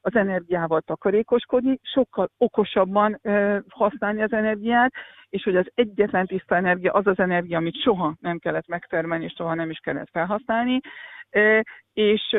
az 0.00 0.16
energiával 0.16 0.80
takarékoskodni, 0.80 1.78
sokkal 1.82 2.30
okosabban 2.38 3.20
használni 3.68 4.22
az 4.22 4.32
energiát, 4.32 4.92
és 5.28 5.42
hogy 5.42 5.56
az 5.56 5.70
egyetlen 5.74 6.26
tiszta 6.26 6.56
energia 6.56 6.92
az 6.92 7.06
az 7.06 7.18
energia, 7.18 7.58
amit 7.58 7.80
soha 7.82 8.14
nem 8.20 8.38
kellett 8.38 8.68
megtermelni, 8.68 9.24
és 9.24 9.32
soha 9.36 9.54
nem 9.54 9.70
is 9.70 9.78
kellett 9.78 10.10
felhasználni, 10.10 10.80
és 11.94 12.36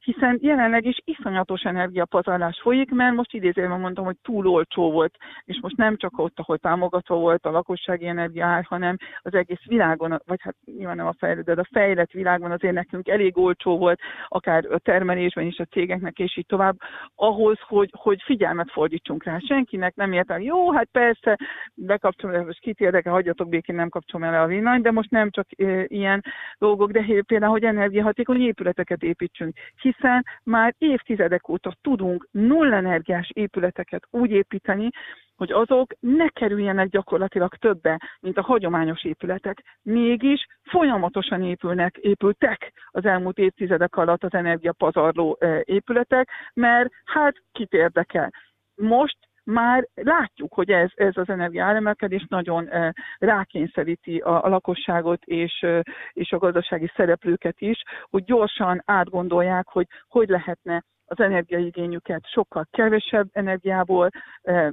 hiszen 0.00 0.38
jelenleg 0.40 0.84
is 0.84 0.96
iszonyatos 1.04 1.62
energiapazarlás 1.62 2.60
folyik, 2.62 2.90
mert 2.90 3.14
most 3.14 3.34
idézőben 3.34 3.80
mondtam, 3.80 4.04
hogy 4.04 4.16
túl 4.22 4.46
olcsó 4.46 4.90
volt, 4.90 5.16
és 5.44 5.58
most 5.60 5.76
nem 5.76 5.96
csak 5.96 6.18
ott, 6.18 6.38
ahol 6.38 6.58
támogatva 6.58 7.16
volt 7.16 7.46
a 7.46 7.50
lakossági 7.50 8.06
energiaár, 8.06 8.64
hanem 8.64 8.96
az 9.22 9.34
egész 9.34 9.64
világon, 9.64 10.22
vagy 10.26 10.40
hát 10.42 10.54
nyilván 10.76 10.96
nem 10.96 11.06
a 11.06 11.14
fejlődő, 11.18 11.54
de 11.54 11.60
a 11.60 11.68
fejlett 11.72 12.10
világon 12.10 12.50
azért 12.50 12.74
nekünk 12.74 13.08
elég 13.08 13.38
olcsó 13.38 13.78
volt, 13.78 14.00
akár 14.28 14.64
a 14.70 14.78
termelésben 14.78 15.46
is 15.46 15.58
a 15.58 15.64
cégeknek, 15.64 16.18
és 16.18 16.36
így 16.36 16.46
tovább, 16.46 16.76
ahhoz, 17.14 17.58
hogy, 17.60 17.90
hogy 17.98 18.22
figyelmet 18.22 18.70
fordítsunk 18.70 19.24
rá. 19.24 19.38
Senkinek 19.38 19.94
nem 19.94 20.12
értem, 20.12 20.40
jó, 20.40 20.72
hát 20.72 20.88
persze, 20.92 21.38
bekapcsolom, 21.74 22.44
most 22.44 22.60
kit 22.60 22.80
érdekel, 22.80 23.12
hagyjatok 23.12 23.48
békén, 23.48 23.74
nem 23.74 23.88
kapcsolom 23.88 24.32
el 24.32 24.42
a 24.42 24.46
villanyt, 24.46 24.82
de 24.82 24.90
most 24.90 25.10
nem 25.10 25.30
csak 25.30 25.46
e, 25.56 25.84
ilyen 25.86 26.24
dolgok, 26.58 26.90
de 26.90 27.22
például, 27.26 27.52
hogy 27.52 27.64
energiahatékony 27.64 28.40
épületeket 28.40 28.97
épületeket 28.98 29.02
építsünk, 29.02 29.56
hiszen 29.80 30.24
már 30.42 30.74
évtizedek 30.78 31.48
óta 31.48 31.72
tudunk 31.82 32.28
nullenergiás 32.30 33.30
épületeket 33.32 34.06
úgy 34.10 34.30
építeni, 34.30 34.88
hogy 35.36 35.52
azok 35.52 35.92
ne 36.00 36.28
kerüljenek 36.28 36.88
gyakorlatilag 36.88 37.54
többe, 37.54 38.00
mint 38.20 38.38
a 38.38 38.42
hagyományos 38.42 39.04
épületek. 39.04 39.62
Mégis 39.82 40.46
folyamatosan 40.62 41.42
épülnek, 41.42 41.96
épültek 41.96 42.72
az 42.90 43.04
elmúlt 43.04 43.38
évtizedek 43.38 43.96
alatt 43.96 44.24
az 44.24 44.34
energiapazarló 44.34 45.38
épületek, 45.64 46.28
mert 46.54 46.88
hát 47.04 47.34
kit 47.52 47.72
érdekel. 47.72 48.30
Most 48.74 49.16
már 49.48 49.88
látjuk, 49.94 50.54
hogy 50.54 50.70
ez, 50.70 50.90
ez 50.94 51.16
az 51.16 51.28
energiáremelkedés 51.28 52.26
nagyon 52.28 52.68
eh, 52.68 52.90
rákényszeríti 53.18 54.18
a, 54.18 54.44
a 54.44 54.48
lakosságot 54.48 55.24
és, 55.24 55.58
eh, 55.60 55.80
és 56.12 56.32
a 56.32 56.38
gazdasági 56.38 56.90
szereplőket 56.96 57.60
is, 57.60 57.82
hogy 58.10 58.24
gyorsan 58.24 58.82
átgondolják, 58.84 59.68
hogy 59.68 59.86
hogy 60.08 60.28
lehetne 60.28 60.84
az 61.04 61.20
energiaigényüket 61.20 62.26
sokkal 62.26 62.66
kevesebb 62.70 63.28
energiából 63.32 64.08
eh, 64.42 64.68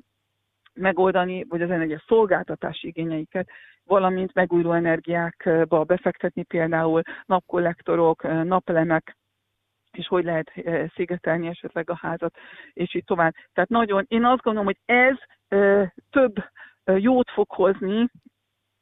megoldani, 0.74 1.46
vagy 1.50 1.62
az 1.62 1.72
energia 1.72 2.04
szolgáltatási 2.08 2.88
igényeiket, 2.88 3.48
valamint 3.86 4.34
megújuló 4.34 4.72
energiákba 4.72 5.84
befektetni, 5.84 6.44
például 6.44 7.02
napkollektorok, 7.26 8.24
napelemek 8.44 9.16
és 9.98 10.08
hogy 10.08 10.24
lehet 10.24 10.52
eh, 10.56 10.90
szigetelni 10.96 11.48
esetleg 11.48 11.90
a 11.90 12.00
házat, 12.02 12.38
és 12.74 12.96
így 12.96 13.04
tovább. 13.04 13.34
Tehát 13.54 13.70
nagyon, 13.70 14.06
én 14.08 14.26
azt 14.26 14.42
gondolom, 14.42 14.66
hogy 14.66 14.80
ez 14.86 15.16
eh, 15.48 15.90
több 16.10 16.36
eh, 16.84 17.02
jót 17.02 17.32
fog 17.32 17.52
hozni, 17.52 18.10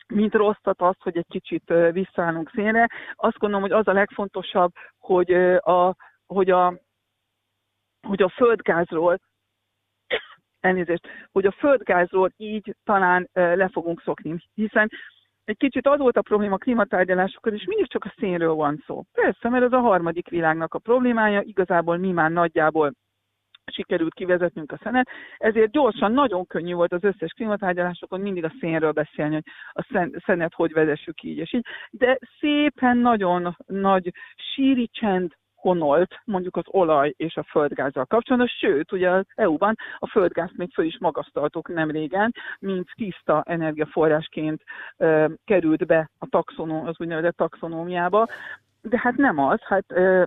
mint 0.08 0.34
rosszat 0.34 0.82
az, 0.82 0.96
hogy 1.00 1.18
egy 1.18 1.28
kicsit 1.30 1.74
visszaállunk 1.92 2.52
szénre. 2.54 2.88
Azt 3.14 3.38
gondolom, 3.38 3.70
hogy 3.70 3.80
az 3.80 3.88
a 3.88 3.94
legfontosabb, 3.94 4.72
hogy 4.98 5.32
a, 5.58 5.96
hogy 6.26 6.50
a, 6.50 6.80
hogy 8.08 8.22
a 8.22 8.30
földgázról 8.30 9.20
elnézést, 10.60 11.08
hogy 11.32 11.46
a 11.46 11.52
földgázról 11.52 12.34
így 12.38 12.76
talán 12.84 13.30
le 13.34 13.70
fogunk 13.70 14.02
szokni, 14.02 14.50
hiszen 14.54 14.90
egy 15.46 15.58
kicsit 15.58 15.88
az 15.88 16.00
volt 16.00 16.18
a 16.18 16.22
probléma 16.22 16.54
a 16.54 16.58
klímatárgyalásokon, 16.58 17.54
és 17.54 17.66
mindig 17.66 17.88
csak 17.88 18.06
a 18.06 18.14
szénről 18.18 18.54
van 18.54 18.84
szó. 18.86 19.04
Persze, 19.12 19.50
mert 19.50 19.64
ez 19.64 19.72
a 19.72 19.80
harmadik 19.80 20.30
világnak 20.30 20.74
a 20.74 20.80
problémája, 20.80 21.42
igazából 21.42 21.98
mi 21.98 22.12
már 22.12 22.32
nagyjából 22.32 22.94
sikerült 23.72 24.14
kivezetnünk 24.14 24.72
a 24.72 24.80
szenet, 24.84 25.10
ezért 25.38 25.72
gyorsan, 25.72 26.12
nagyon 26.12 26.46
könnyű 26.46 26.74
volt 26.74 26.94
az 26.94 27.04
összes 27.04 27.32
klímatárgyalásokon 27.32 28.20
mindig 28.20 28.44
a 28.44 28.54
szénről 28.60 28.92
beszélni, 28.92 29.34
hogy 29.34 29.44
a 29.72 30.12
szenet 30.26 30.54
hogy 30.54 30.72
vezessük 30.72 31.24
így 31.24 31.38
és 31.38 31.54
így, 31.54 31.66
de 31.90 32.18
szépen 32.40 32.98
nagyon 32.98 33.58
nagy 33.66 34.12
síri 34.36 34.90
csend 34.92 35.36
honolt 35.64 36.22
mondjuk 36.26 36.56
az 36.58 36.64
olaj 36.68 37.14
és 37.18 37.36
a 37.36 37.44
földgázzal 37.44 38.06
kapcsolatban, 38.06 38.52
sőt, 38.60 38.92
ugye 38.92 39.10
az 39.10 39.26
EU-ban 39.36 39.76
a 39.98 40.08
földgázt 40.08 40.58
még 40.58 40.74
föl 40.74 40.86
is 40.86 40.98
magasztaltuk 41.00 41.68
nem 41.68 41.92
régen, 41.92 42.34
mint 42.60 42.90
tiszta 42.96 43.44
energiaforrásként 43.46 44.64
ö, 44.98 45.26
került 45.46 45.86
be 45.86 46.10
a 46.20 46.28
taxonó, 46.30 46.86
az 46.86 46.96
úgynevezett 46.98 47.38
taxonómiába, 47.38 48.28
de 48.82 49.00
hát 49.00 49.16
nem 49.16 49.38
az, 49.38 49.60
hát 49.62 49.86
ö, 49.88 50.24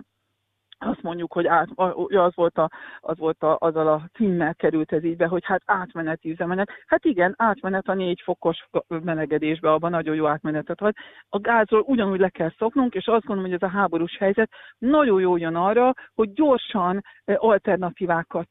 azt 0.79 1.01
mondjuk, 1.01 1.33
hogy 1.33 1.47
át, 1.47 1.67
az 1.75 2.35
volt, 2.35 2.57
a, 2.57 2.69
az 2.99 3.17
volt 3.17 3.43
a, 3.43 3.57
azzal 3.59 3.87
a 3.87 4.09
címmel 4.13 4.55
került 4.55 4.91
ez 4.91 5.03
ígybe, 5.03 5.27
hogy 5.27 5.45
hát 5.45 5.61
átmeneti 5.65 6.29
üzemenet. 6.29 6.69
Hát 6.85 7.05
igen, 7.05 7.33
átmenet 7.37 7.87
a 7.87 7.93
négy 7.93 8.21
fokos 8.23 8.67
melegedésbe, 8.87 9.71
abban 9.71 9.91
nagyon 9.91 10.15
jó 10.15 10.25
átmenetet 10.25 10.79
van. 10.79 10.93
A 11.29 11.39
gázról 11.39 11.81
ugyanúgy 11.81 12.19
le 12.19 12.29
kell 12.29 12.51
szoknunk, 12.57 12.93
és 12.93 13.07
azt 13.07 13.25
gondolom, 13.25 13.51
hogy 13.51 13.59
ez 13.61 13.69
a 13.69 13.77
háborús 13.77 14.17
helyzet 14.17 14.49
nagyon 14.77 15.21
jó 15.21 15.37
jön 15.37 15.55
arra, 15.55 15.93
hogy 16.15 16.33
gyorsan 16.33 17.03
alternatívákat 17.25 18.49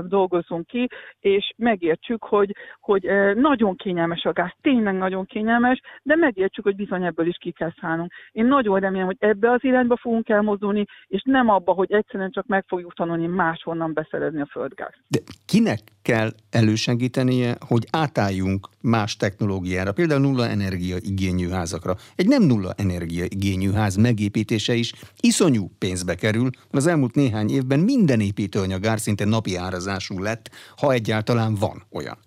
dolgozzunk 0.00 0.66
ki, 0.66 0.88
és 1.20 1.52
megértsük, 1.56 2.24
hogy, 2.24 2.56
hogy 2.80 3.10
nagyon 3.34 3.76
kényelmes 3.76 4.24
a 4.24 4.32
gáz, 4.32 4.52
tényleg 4.60 4.94
nagyon 4.94 5.24
kényelmes, 5.24 5.80
de 6.02 6.16
megértsük, 6.16 6.64
hogy 6.64 6.76
bizony 6.76 7.04
ebből 7.04 7.26
is 7.26 7.36
ki 7.36 7.50
kell 7.50 7.72
szállnunk. 7.80 8.12
Én 8.32 8.46
nagyon 8.46 8.80
remélem, 8.80 9.06
hogy 9.06 9.16
ebbe 9.18 9.50
az 9.50 9.64
irányba 9.64 9.96
fogunk 9.96 10.28
elmozdulni, 10.28 10.84
és 11.06 11.22
nem 11.24 11.47
nem 11.48 11.56
abba, 11.56 11.72
hogy 11.72 11.92
egyszerűen 11.92 12.30
csak 12.30 12.46
meg 12.46 12.64
fogjuk 12.66 12.94
tanulni 12.94 13.26
máshonnan 13.26 13.92
beszerezni 13.92 14.40
a 14.40 14.48
földgáz. 14.50 14.92
De 15.06 15.18
kinek 15.46 15.80
kell 16.02 16.30
elősegítenie, 16.50 17.56
hogy 17.66 17.86
átálljunk 17.90 18.68
más 18.80 19.16
technológiára, 19.16 19.92
például 19.92 20.20
nulla 20.20 20.48
energia 20.48 20.96
igényű 21.00 21.48
házakra. 21.48 21.94
Egy 22.16 22.28
nem 22.28 22.42
nulla 22.42 22.72
energia 22.76 23.24
igényű 23.24 23.70
ház 23.72 23.96
megépítése 23.96 24.74
is 24.74 24.92
iszonyú 25.20 25.70
pénzbe 25.78 26.14
kerül, 26.14 26.42
mert 26.42 26.84
az 26.84 26.86
elmúlt 26.86 27.14
néhány 27.14 27.50
évben 27.50 27.80
minden 27.80 28.20
építőanyag 28.20 28.84
szinte 28.96 29.24
napi 29.24 29.56
árazású 29.56 30.18
lett, 30.18 30.50
ha 30.76 30.92
egyáltalán 30.92 31.54
van 31.54 31.82
olyan. 31.92 32.18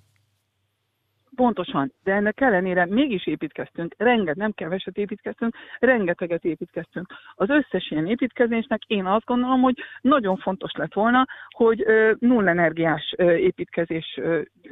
Pontosan, 1.42 1.94
de 2.04 2.14
ennek 2.14 2.42
ellenére 2.42 2.86
mégis 2.86 3.28
építkeztünk, 3.28 3.94
renget, 3.98 4.36
nem 4.36 4.52
keveset 4.52 4.98
építkeztünk, 4.98 5.56
rengeteget 5.80 6.44
építkeztünk. 6.44 7.14
Az 7.36 7.50
összes 7.50 7.92
ilyen 7.92 8.08
építkezésnek 8.08 8.82
én 8.88 9.06
azt 9.06 9.26
gondolom, 9.26 9.62
hogy 9.62 9.76
nagyon 10.02 10.38
fontos 10.38 10.72
lett 10.74 10.94
volna, 10.94 11.26
hogy 11.50 11.86
nullenergiás 12.20 13.14
építkezés 13.18 14.20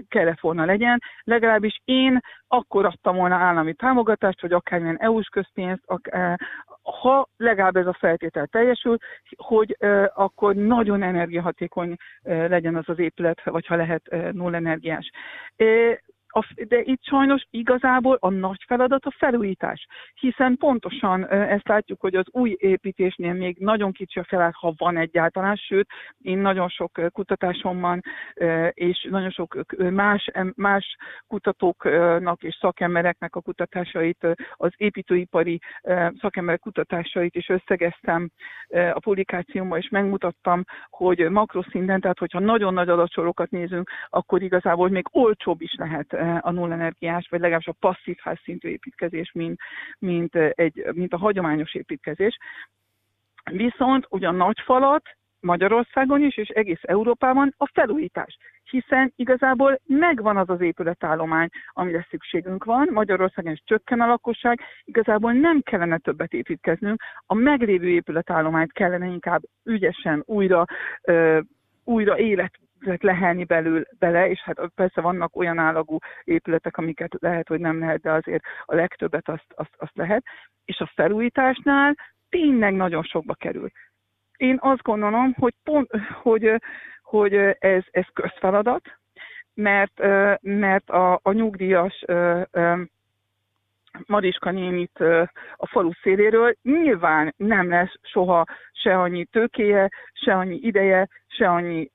kellett 0.07 0.39
volna 0.39 0.65
legyen, 0.65 1.01
legalábbis 1.23 1.81
én 1.85 2.19
akkor 2.47 2.85
adtam 2.85 3.15
volna 3.15 3.35
állami 3.35 3.73
támogatást, 3.73 4.41
vagy 4.41 4.53
akármilyen 4.53 4.99
EU-s 4.99 5.27
közpénzt, 5.27 5.83
ha 7.01 7.27
legalább 7.37 7.75
ez 7.75 7.87
a 7.87 7.97
feltétel 7.99 8.47
teljesül, 8.47 8.97
hogy 9.37 9.77
akkor 10.13 10.55
nagyon 10.55 11.03
energiahatékony 11.03 11.95
legyen 12.23 12.75
az 12.75 12.89
az 12.89 12.99
épület, 12.99 13.43
vagy 13.43 13.65
ha 13.65 13.75
lehet 13.75 14.31
nullenergiás 14.31 15.11
de 16.67 16.81
itt 16.83 17.03
sajnos 17.03 17.45
igazából 17.49 18.17
a 18.19 18.29
nagy 18.29 18.63
feladat 18.67 19.05
a 19.05 19.15
felújítás, 19.17 19.85
hiszen 20.13 20.57
pontosan 20.57 21.29
ezt 21.29 21.67
látjuk, 21.67 22.01
hogy 22.01 22.15
az 22.15 22.25
új 22.31 22.55
építésnél 22.59 23.33
még 23.33 23.57
nagyon 23.59 23.91
kicsi 23.91 24.19
a 24.19 24.23
feláll, 24.23 24.51
ha 24.53 24.73
van 24.77 24.97
egyáltalán, 24.97 25.55
sőt, 25.55 25.87
én 26.21 26.37
nagyon 26.37 26.69
sok 26.69 26.99
kutatásom 27.11 27.79
van, 27.79 28.01
és 28.69 29.07
nagyon 29.09 29.29
sok 29.29 29.57
más, 29.77 30.31
más 30.55 30.95
kutatóknak 31.27 32.43
és 32.43 32.57
szakembereknek 32.59 33.35
a 33.35 33.41
kutatásait, 33.41 34.27
az 34.53 34.71
építőipari 34.77 35.59
szakemberek 36.19 36.59
kutatásait 36.59 37.35
is 37.35 37.49
összegeztem 37.49 38.29
a 38.69 38.99
publikációmban, 38.99 39.77
és 39.77 39.89
megmutattam, 39.89 40.63
hogy 40.89 41.29
makroszinten, 41.29 42.01
tehát 42.01 42.19
hogyha 42.19 42.39
nagyon 42.39 42.73
nagy 42.73 42.89
adatsorokat 42.89 43.49
nézünk, 43.49 43.89
akkor 44.09 44.41
igazából 44.41 44.89
még 44.89 45.05
olcsóbb 45.11 45.61
is 45.61 45.75
lehet 45.77 46.17
a 46.39 46.51
nullenergiás, 46.51 47.27
vagy 47.29 47.39
legalábbis 47.39 47.67
a 47.67 47.75
passzív 47.79 48.17
házszintű 48.21 48.69
építkezés, 48.69 49.31
mint, 49.33 49.59
mint, 49.99 50.35
egy, 50.35 50.85
mint 50.93 51.13
a 51.13 51.17
hagyományos 51.17 51.73
építkezés. 51.73 52.37
Viszont 53.51 54.05
ugyan 54.09 54.35
nagy 54.35 54.59
falat, 54.59 55.03
Magyarországon 55.41 56.21
is, 56.21 56.37
és 56.37 56.47
egész 56.47 56.79
Európában 56.81 57.53
a 57.57 57.69
felújítás. 57.73 58.37
Hiszen 58.63 59.13
igazából 59.15 59.79
megvan 59.85 60.37
az 60.37 60.49
az 60.49 60.61
épületállomány, 60.61 61.49
amire 61.73 62.07
szükségünk 62.09 62.63
van. 62.63 62.89
Magyarországon 62.91 63.51
is 63.51 63.61
csökken 63.65 64.01
a 64.01 64.07
lakosság, 64.07 64.59
igazából 64.83 65.31
nem 65.31 65.61
kellene 65.61 65.97
többet 65.97 66.33
építkeznünk. 66.33 67.01
A 67.25 67.33
meglévő 67.33 67.89
épületállományt 67.89 68.71
kellene 68.71 69.05
inkább 69.05 69.41
ügyesen 69.63 70.23
újra, 70.25 70.65
ö, 71.03 71.39
újra 71.83 72.17
élet 72.17 72.53
lehelni 72.99 73.43
belül, 73.43 73.85
bele, 73.99 74.29
és 74.29 74.39
hát 74.39 74.59
persze 74.75 75.01
vannak 75.01 75.35
olyan 75.35 75.57
állagú 75.57 75.97
épületek, 76.23 76.77
amiket 76.77 77.15
lehet, 77.19 77.47
hogy 77.47 77.59
nem 77.59 77.79
lehet, 77.79 78.01
de 78.01 78.11
azért 78.11 78.43
a 78.65 78.75
legtöbbet 78.75 79.29
azt, 79.29 79.53
azt, 79.55 79.73
azt 79.77 79.95
lehet. 79.95 80.23
És 80.65 80.79
a 80.79 80.91
felújításnál 80.95 81.95
tényleg 82.29 82.73
nagyon 82.73 83.03
sokba 83.03 83.33
kerül. 83.33 83.69
Én 84.37 84.57
azt 84.61 84.81
gondolom, 84.81 85.33
hogy, 85.33 85.53
pont, 85.63 85.89
hogy, 86.21 86.61
hogy 87.01 87.33
ez, 87.59 87.83
ez 87.91 88.05
közfeladat, 88.13 88.81
mert, 89.53 89.99
mert 90.41 90.89
a, 90.89 91.19
a 91.23 91.31
nyugdíjas 91.31 92.05
Mariska 94.07 94.51
nénit 94.51 94.99
a 95.55 95.67
falu 95.67 95.91
széléről. 96.01 96.55
Nyilván 96.61 97.33
nem 97.37 97.69
lesz 97.69 97.93
soha 98.01 98.45
se 98.71 98.99
annyi 98.99 99.25
tőkéje, 99.25 99.89
se 100.13 100.33
annyi 100.33 100.55
ideje, 100.61 101.07
se 101.27 101.49
annyi 101.49 101.89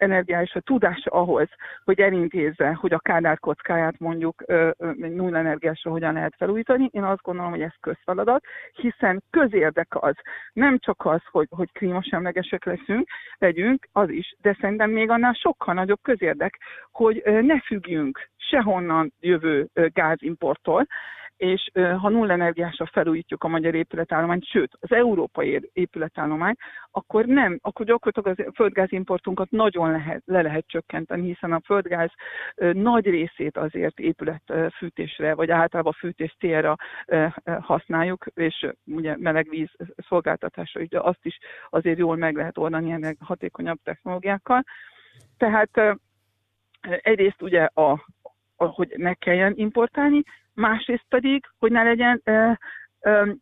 energiális 0.00 0.54
a 0.54 0.60
tudása 0.60 1.10
ahhoz, 1.10 1.48
hogy 1.84 2.00
elintézze, 2.00 2.72
hogy 2.72 2.92
a 2.92 2.98
kádár 2.98 3.38
kockáját 3.38 3.98
mondjuk 3.98 4.44
null 4.96 5.36
energiásra 5.36 5.90
hogyan 5.90 6.12
lehet 6.12 6.34
felújítani. 6.36 6.88
Én 6.92 7.02
azt 7.02 7.22
gondolom, 7.22 7.50
hogy 7.50 7.62
ez 7.62 7.74
közfeladat, 7.80 8.44
hiszen 8.72 9.22
közérdek 9.30 10.02
az. 10.02 10.14
Nem 10.52 10.78
csak 10.78 11.04
az, 11.04 11.20
hogy, 11.30 11.46
hogy 11.50 11.72
klímasemlegesek 11.72 12.64
leszünk, 12.64 13.08
legyünk, 13.38 13.86
az 13.92 14.10
is, 14.10 14.34
de 14.40 14.56
szerintem 14.60 14.90
még 14.90 15.10
annál 15.10 15.32
sokkal 15.32 15.74
nagyobb 15.74 16.00
közérdek, 16.02 16.58
hogy 16.90 17.22
ne 17.24 17.60
függjünk 17.60 18.28
sehonnan 18.36 19.12
jövő 19.20 19.68
gázimporttól, 19.72 20.86
és 21.40 21.70
ha 21.74 22.08
null 22.08 22.30
energiásra 22.30 22.86
felújítjuk 22.86 23.44
a 23.44 23.48
magyar 23.48 23.74
épületállományt, 23.74 24.46
sőt, 24.46 24.76
az 24.80 24.92
európai 24.92 25.70
épületállományt, 25.72 26.58
akkor 26.90 27.24
nem, 27.24 27.58
akkor 27.62 27.86
gyakorlatilag 27.86 28.48
a 28.48 28.52
földgázimportunkat 28.54 29.50
nagyon 29.50 29.90
lehet, 29.90 30.22
le 30.24 30.42
lehet 30.42 30.64
csökkenteni, 30.66 31.26
hiszen 31.26 31.52
a 31.52 31.60
földgáz 31.64 32.10
nagy 32.72 33.04
részét 33.04 33.56
azért 33.56 33.98
épületfűtésre, 33.98 35.34
vagy 35.34 35.50
általában 35.50 35.92
fűtés 35.92 36.36
célra 36.38 36.76
használjuk, 37.60 38.26
és 38.34 38.66
ugye 38.86 39.16
melegvíz 39.18 39.70
szolgáltatásra, 40.08 40.82
de 40.88 41.00
azt 41.00 41.24
is 41.24 41.38
azért 41.70 41.98
jól 41.98 42.16
meg 42.16 42.36
lehet 42.36 42.58
oldani 42.58 42.90
ennek 42.90 43.16
hatékonyabb 43.20 43.78
technológiákkal. 43.84 44.64
Tehát 45.36 45.98
egyrészt 46.80 47.42
ugye 47.42 47.62
a, 47.64 48.04
hogy 48.66 48.94
ne 48.96 49.14
kelljen 49.14 49.52
importálni, 49.56 50.22
másrészt 50.54 51.06
pedig, 51.08 51.44
hogy 51.58 51.70
ne 51.70 51.82
legyen 51.82 52.20
ö, 52.24 52.50
ö, 53.00 53.32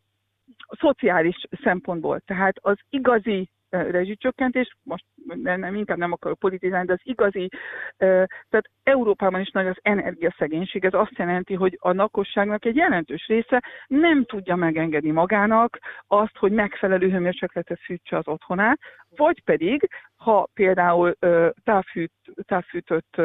szociális 0.79 1.35
szempontból. 1.63 2.19
Tehát 2.19 2.57
az 2.61 2.77
igazi 2.89 3.49
rezsicsökkentés, 3.69 4.75
most 4.83 5.05
nem, 5.43 5.75
inkább 5.75 5.97
nem 5.97 6.11
akarok 6.11 6.39
politizálni, 6.39 6.85
de 6.85 6.93
az 6.93 6.99
igazi, 7.03 7.49
tehát 7.97 8.69
Európában 8.83 9.39
is 9.39 9.49
nagy 9.49 9.67
az 9.67 9.77
energiaszegénység, 9.81 10.85
ez 10.85 10.93
azt 10.93 11.17
jelenti, 11.17 11.53
hogy 11.53 11.77
a 11.81 11.93
lakosságnak 11.93 12.65
egy 12.65 12.75
jelentős 12.75 13.27
része 13.27 13.63
nem 13.87 14.25
tudja 14.25 14.55
megengedni 14.55 15.11
magának 15.11 15.79
azt, 16.07 16.37
hogy 16.37 16.51
megfelelő 16.51 17.09
hőmérsékletet 17.09 17.79
fűtse 17.79 18.17
az 18.17 18.27
otthonát, 18.27 18.79
vagy 19.09 19.43
pedig, 19.43 19.89
ha 20.15 20.47
például 20.53 21.15
távfűt, 21.63 22.13
távfűtött 22.35 23.21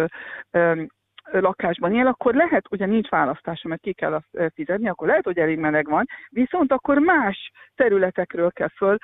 lakásban 1.32 1.94
él, 1.94 2.06
akkor 2.06 2.34
lehet, 2.34 2.66
ugye 2.70 2.87
nincs 2.87 3.08
választása, 3.08 3.68
mert 3.68 3.80
ki 3.80 3.92
kell 3.92 4.14
azt 4.14 4.52
fizetni, 4.54 4.88
akkor 4.88 5.06
lehet, 5.06 5.24
hogy 5.24 5.38
elég 5.38 5.58
meleg 5.58 5.88
van, 5.88 6.06
viszont 6.28 6.72
akkor 6.72 6.98
más 6.98 7.50
területekről 7.74 8.50
kell 8.50 8.70
föl 8.76 8.96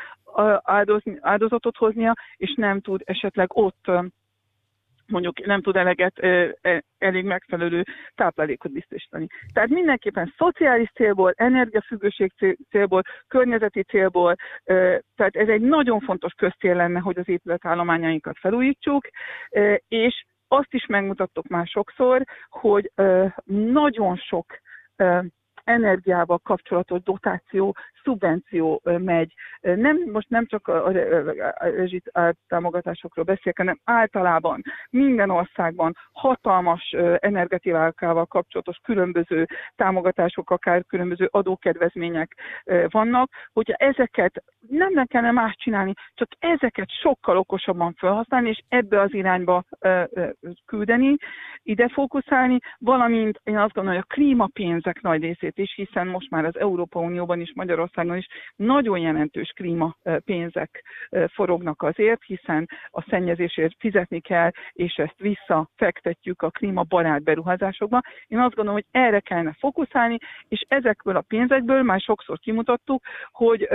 áldozatot 1.20 1.76
hoznia, 1.76 2.14
és 2.36 2.54
nem 2.56 2.80
tud 2.80 3.02
esetleg 3.04 3.56
ott 3.56 3.90
mondjuk 5.10 5.46
nem 5.46 5.62
tud 5.62 5.76
eleget, 5.76 6.18
e, 6.18 6.82
elég 6.98 7.24
megfelelő 7.24 7.84
táplálékot 8.14 8.72
biztosítani. 8.72 9.26
Tehát 9.52 9.68
mindenképpen 9.68 10.34
szociális 10.36 10.90
célból, 10.94 11.32
energiafüggőség 11.36 12.32
célból, 12.70 13.02
környezeti 13.28 13.82
célból, 13.82 14.36
tehát 15.16 15.36
ez 15.36 15.48
egy 15.48 15.60
nagyon 15.60 16.00
fontos 16.00 16.32
köztér 16.32 16.74
lenne, 16.74 16.98
hogy 16.98 17.18
az 17.18 17.28
épületállományainkat 17.28 18.38
felújítsuk, 18.38 19.08
és 19.88 20.24
azt 20.52 20.74
is 20.74 20.86
megmutattok 20.86 21.46
már 21.46 21.66
sokszor, 21.66 22.24
hogy 22.48 22.92
nagyon 23.44 24.16
sok 24.16 24.46
energiával 25.70 26.38
kapcsolatos 26.38 27.02
dotáció, 27.02 27.76
szubvenció 28.02 28.80
megy. 28.84 29.34
Nem, 29.60 29.96
most 30.12 30.28
nem 30.28 30.46
csak 30.46 30.68
a 30.68 30.90
rezsit 31.58 32.12
támogatásokról 32.48 33.24
beszélek, 33.24 33.56
hanem 33.56 33.80
általában 33.84 34.62
minden 34.90 35.30
országban 35.30 35.96
hatalmas 36.12 36.94
energetikával 37.18 38.26
kapcsolatos 38.26 38.76
különböző 38.82 39.46
támogatások, 39.76 40.50
akár 40.50 40.84
különböző 40.84 41.28
adókedvezmények 41.30 42.36
vannak, 42.88 43.30
hogyha 43.52 43.74
ezeket 43.74 44.42
nem 44.68 45.06
kellene 45.06 45.32
más 45.32 45.54
csinálni, 45.58 45.92
csak 46.14 46.28
ezeket 46.38 46.90
sokkal 47.00 47.36
okosabban 47.36 47.94
felhasználni, 47.98 48.48
és 48.48 48.62
ebbe 48.68 49.00
az 49.00 49.14
irányba 49.14 49.64
küldeni, 50.66 51.16
ide 51.62 51.88
fókuszálni, 51.88 52.58
valamint 52.78 53.40
én 53.44 53.58
azt 53.58 53.72
gondolom, 53.72 53.98
hogy 53.98 54.08
a 54.10 54.14
klímapénzek 54.14 55.00
nagy 55.00 55.22
részét 55.22 55.58
is, 55.60 55.74
hiszen 55.74 56.06
most 56.06 56.30
már 56.30 56.44
az 56.44 56.58
Európa 56.58 57.00
Unióban 57.00 57.40
is, 57.40 57.52
Magyarországon 57.54 58.16
is 58.16 58.26
nagyon 58.56 58.98
jelentős 58.98 59.52
klímapénzek 59.56 60.84
forognak 61.26 61.82
azért, 61.82 62.22
hiszen 62.24 62.68
a 62.90 63.02
szennyezésért 63.02 63.74
fizetni 63.78 64.20
kell, 64.20 64.50
és 64.72 64.94
ezt 64.94 65.18
visszafektetjük 65.18 66.42
a 66.42 66.50
klímabarát 66.50 67.22
beruházásokba. 67.22 68.00
Én 68.26 68.38
azt 68.38 68.54
gondolom, 68.54 68.80
hogy 68.80 69.02
erre 69.02 69.20
kellene 69.20 69.56
fókuszálni, 69.58 70.18
és 70.48 70.64
ezekből 70.68 71.16
a 71.16 71.24
pénzekből 71.28 71.82
már 71.82 72.00
sokszor 72.00 72.38
kimutattuk, 72.38 73.04
hogy 73.30 73.68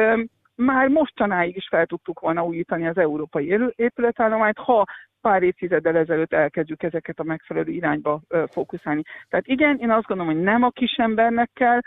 már 0.56 0.88
mostanáig 0.88 1.56
is 1.56 1.68
fel 1.68 1.86
tudtuk 1.86 2.20
volna 2.20 2.46
újítani 2.46 2.88
az 2.88 2.98
európai 2.98 3.58
épületállományt, 3.76 4.58
ha 4.58 4.86
pár 5.26 5.44
évtizeddel 5.44 5.98
ezelőtt 5.98 6.34
elkezdjük 6.34 6.84
ezeket 6.84 7.20
a 7.20 7.24
megfelelő 7.24 7.72
irányba 7.72 8.22
fókuszálni. 8.52 9.02
Tehát 9.30 9.48
igen, 9.48 9.78
én 9.78 9.92
azt 9.92 10.06
gondolom, 10.08 10.34
hogy 10.34 10.44
nem 10.44 10.64
a 10.64 10.70
kisembernek 10.70 11.50
kell 11.54 11.80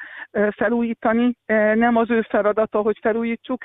felújítani, 0.51 1.37
nem 1.75 1.97
az 1.97 2.11
ő 2.11 2.23
feladata, 2.29 2.81
hogy 2.81 2.99
felújítsuk. 3.01 3.65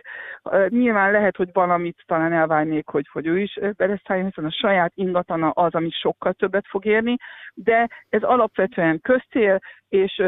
Nyilván 0.67 1.12
lehet, 1.12 1.36
hogy 1.36 1.49
valamit 1.53 2.03
talán 2.05 2.33
elvárnék, 2.33 2.88
hogy, 2.88 3.07
hogy 3.12 3.27
ő 3.27 3.39
is 3.39 3.59
beleszálljon, 3.75 4.27
hiszen 4.27 4.45
a 4.45 4.51
saját 4.51 4.91
ingatana 4.95 5.49
az, 5.49 5.73
ami 5.73 5.89
sokkal 5.89 6.33
többet 6.33 6.65
fog 6.67 6.86
érni, 6.86 7.15
de 7.53 7.89
ez 8.09 8.21
alapvetően 8.21 8.99
közcél, 9.01 9.59
és 9.89 10.21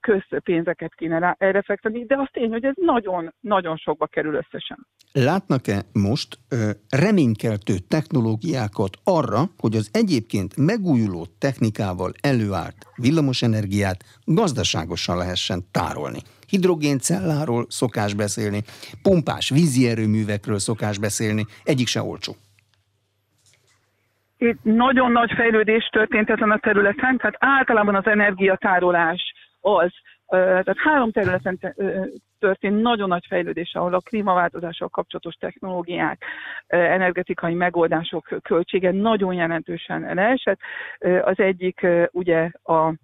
közpénzeket 0.00 0.94
kéne 0.94 1.34
erre 1.38 1.62
fektetni, 1.62 2.04
de 2.04 2.16
az 2.16 2.28
tény, 2.32 2.50
hogy 2.50 2.64
ez 2.64 2.74
nagyon-nagyon 2.74 3.76
sokba 3.76 4.06
kerül 4.06 4.34
összesen. 4.34 4.86
Látnak-e 5.12 5.82
most 5.92 6.36
reménykeltő 6.90 7.74
technológiákat 7.88 8.87
arra, 9.04 9.50
hogy 9.58 9.76
az 9.76 9.88
egyébként 9.92 10.56
megújuló 10.56 11.26
technikával 11.38 12.12
előállt 12.20 12.76
villamosenergiát 12.96 14.04
gazdaságosan 14.24 15.16
lehessen 15.16 15.64
tárolni? 15.70 16.18
Hidrogéncelláról 16.48 17.66
szokás 17.68 18.14
beszélni, 18.14 18.62
pumpás 19.02 19.48
vízi 19.50 19.88
erőművekről 19.88 20.58
szokás 20.58 20.98
beszélni, 20.98 21.46
egyik 21.64 21.86
se 21.86 22.02
olcsó. 22.02 22.36
Itt 24.38 24.58
nagyon 24.62 25.12
nagy 25.12 25.32
fejlődés 25.36 25.88
történt 25.92 26.30
ezen 26.30 26.50
a 26.50 26.58
területen, 26.58 27.16
tehát 27.16 27.36
általában 27.38 27.94
az 27.94 28.06
energiatárolás 28.06 29.20
az, 29.60 29.92
tehát 30.28 30.78
három 30.78 31.10
területen 31.10 31.58
történt 32.38 32.82
nagyon 32.82 33.08
nagy 33.08 33.24
fejlődés, 33.28 33.74
ahol 33.74 33.94
a 33.94 34.00
klímaváltozással 34.00 34.88
kapcsolatos 34.88 35.34
technológiák, 35.34 36.24
energetikai 36.66 37.54
megoldások 37.54 38.28
költsége 38.42 38.90
nagyon 38.92 39.34
jelentősen 39.34 40.14
leesett. 40.14 40.58
Az 41.22 41.38
egyik 41.38 41.86
ugye 42.10 42.50
a 42.62 42.94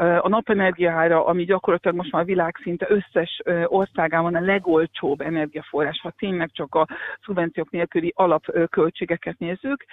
a 0.00 0.28
napenergiára, 0.28 1.24
ami 1.26 1.44
gyakorlatilag 1.44 1.96
most 1.96 2.12
már 2.12 2.24
világszinte 2.24 2.86
összes 2.88 3.40
országában 3.64 4.34
a 4.34 4.40
legolcsóbb 4.40 5.20
energiaforrás, 5.20 6.00
ha 6.02 6.12
tényleg 6.18 6.50
csak 6.52 6.74
a 6.74 6.86
szubvenciók 7.24 7.70
nélküli 7.70 8.12
alapköltségeket 8.16 9.38
nézzük, 9.38 9.84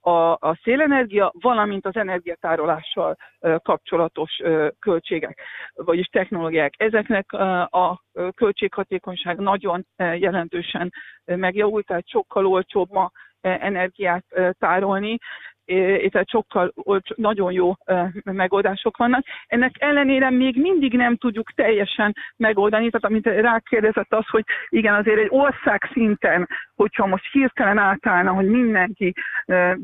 a, 0.00 0.30
a 0.32 0.58
szélenergia, 0.62 1.32
valamint 1.40 1.86
az 1.86 1.96
energiatárolással 1.96 3.16
kapcsolatos 3.62 4.40
költségek, 4.78 5.40
vagyis 5.74 6.06
technológiák. 6.06 6.74
Ezeknek 6.76 7.32
a 7.70 8.02
költséghatékonyság 8.34 9.38
nagyon 9.38 9.86
jelentősen 9.96 10.92
megjavult, 11.24 11.86
tehát 11.86 12.08
sokkal 12.08 12.46
olcsóbb 12.46 12.90
ma 12.90 13.10
energiát 13.40 14.24
tárolni, 14.58 15.18
tehát 16.08 16.28
sokkal 16.28 16.72
nagyon 17.14 17.52
jó 17.52 17.72
megoldások 18.24 18.96
vannak. 18.96 19.24
Ennek 19.46 19.74
ellenére 19.78 20.30
még 20.30 20.60
mindig 20.60 20.92
nem 20.92 21.16
tudjuk 21.16 21.52
teljesen 21.52 22.14
megoldani, 22.36 22.90
tehát 22.90 23.04
amit 23.04 23.40
rákérdezett 23.40 24.12
az, 24.12 24.28
hogy 24.28 24.44
igen, 24.68 24.94
azért 24.94 25.18
egy 25.18 25.28
ország 25.30 25.90
szinten, 25.92 26.48
hogyha 26.74 27.06
most 27.06 27.32
hirtelen 27.32 27.78
átállna, 27.78 28.32
hogy 28.32 28.46
mindenki, 28.46 29.12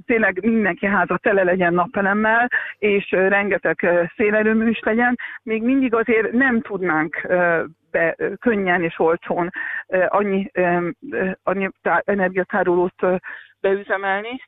tényleg 0.06 0.44
mindenki 0.44 0.86
háza 0.86 1.18
tele 1.18 1.42
legyen 1.42 1.74
napelemmel, 1.74 2.48
és 2.78 3.10
rengeteg 3.10 4.08
szélerőmű 4.16 4.68
is 4.68 4.80
legyen, 4.80 5.18
még 5.42 5.62
mindig 5.62 5.94
azért 5.94 6.32
nem 6.32 6.60
tudnánk 6.60 7.26
be 7.90 8.16
könnyen 8.40 8.82
és 8.82 8.98
olcsón 8.98 9.50
annyi, 10.08 10.50
annyi 11.42 11.68
energiatárolót 12.04 13.06
beüzemelni, 13.60 14.40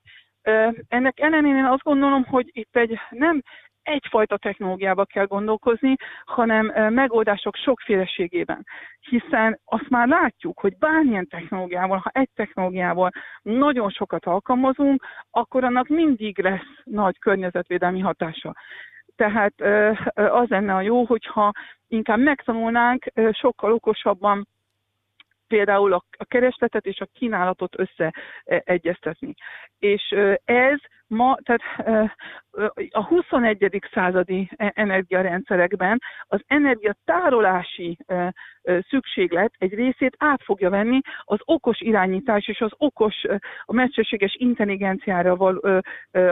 ennek 0.89 1.21
ellenére 1.21 1.59
én 1.59 1.65
azt 1.65 1.83
gondolom, 1.83 2.25
hogy 2.25 2.51
itt 2.53 2.77
egy 2.77 2.99
nem 3.11 3.43
egyfajta 3.83 4.37
technológiába 4.37 5.05
kell 5.05 5.27
gondolkozni, 5.27 5.95
hanem 6.25 6.93
megoldások 6.93 7.57
sokféleségében. 7.57 8.67
Hiszen 9.01 9.61
azt 9.65 9.89
már 9.89 10.09
látjuk, 10.09 10.61
hogy 10.61 10.79
bármilyen 10.79 11.27
technológiával, 11.27 11.99
ha 11.99 12.11
egy 12.13 12.29
technológiával 12.35 13.11
nagyon 13.43 13.91
sokat 13.91 14.25
alkalmazunk, 14.25 15.05
akkor 15.31 15.65
annak 15.65 15.89
mindig 15.89 16.39
lesz 16.39 16.81
nagy 16.85 17.19
környezetvédelmi 17.19 18.01
hatása. 18.01 18.55
Tehát 19.17 19.61
az 20.15 20.49
lenne 20.49 20.75
a 20.75 20.81
jó, 20.81 21.05
hogyha 21.05 21.53
inkább 21.89 22.19
megtanulnánk 22.19 23.05
sokkal 23.31 23.73
okosabban 23.73 24.47
például 25.47 25.93
a, 25.93 26.05
keresletet 26.29 26.87
és 26.87 27.01
a 27.01 27.09
kínálatot 27.13 27.75
összeegyeztetni. 27.79 29.35
És 29.79 30.15
ez 30.45 30.79
ma, 31.07 31.37
tehát 31.43 31.63
a 32.91 33.05
21. 33.05 33.89
századi 33.93 34.51
e, 34.57 34.73
energiarendszerekben 34.75 35.99
az 36.23 36.41
energiatárolási 36.47 37.97
szükséglet 38.89 39.53
egy 39.59 39.75
részét 39.75 40.17
át 40.19 40.43
fogja 40.43 40.71
venni 40.71 41.01
az 41.21 41.39
okos 41.45 41.81
irányítás 41.81 42.49
és 42.49 42.61
az 42.61 42.71
okos, 42.77 43.15
a 43.65 43.73
mesterséges 43.73 44.35
intelligenciára 44.39 45.37
val, 45.37 45.83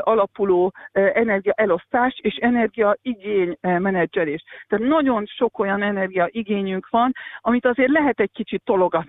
alapuló 0.00 0.72
energiaelosztás 0.92 2.18
és 2.22 2.34
energiaigény 2.34 3.56
menedzselés. 3.60 4.44
Tehát 4.66 4.88
nagyon 4.88 5.26
sok 5.26 5.58
olyan 5.58 5.82
energiaigényünk 5.82 6.88
van, 6.88 7.12
amit 7.38 7.66
azért 7.66 7.90
lehet 7.90 8.20
egy 8.20 8.32
kicsit 8.32 8.62
tologatni. 8.64 9.01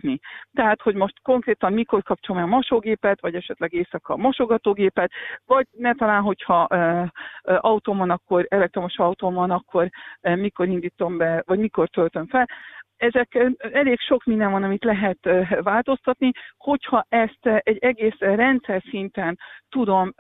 Tehát, 0.54 0.82
hogy 0.82 0.96
most 0.96 1.22
konkrétan 1.22 1.74
mikor 1.74 2.04
kapcsolom 2.04 2.44
a 2.44 2.46
mosógépet, 2.46 3.22
vagy 3.22 3.36
esetleg 3.36 3.74
éjszaka 3.74 4.14
a 4.14 4.18
mosogatógépet, 4.18 5.12
vagy 5.46 5.68
ne 5.72 5.94
talán, 5.94 6.22
hogyha 6.22 6.62
autóm 7.42 7.98
van, 7.98 8.10
akkor 8.10 8.46
elektromos 8.50 8.98
autóm 8.98 9.34
van, 9.34 9.52
akkor 9.52 9.90
mikor 10.22 10.68
indítom 10.68 11.18
be, 11.18 11.44
vagy 11.46 11.60
mikor 11.60 11.88
töltöm 11.90 12.28
fel. 12.28 12.50
Ezek 12.98 13.54
elég 13.58 14.00
sok 14.00 14.24
minden 14.24 14.52
van, 14.52 14.64
amit 14.64 14.84
lehet 14.84 15.30
változtatni, 15.62 16.32
hogyha 16.58 17.06
ezt 17.10 17.46
egy 17.58 17.78
egész 17.78 18.18
rendszer 18.20 18.84
szinten 18.90 19.38
tudom 19.70 20.14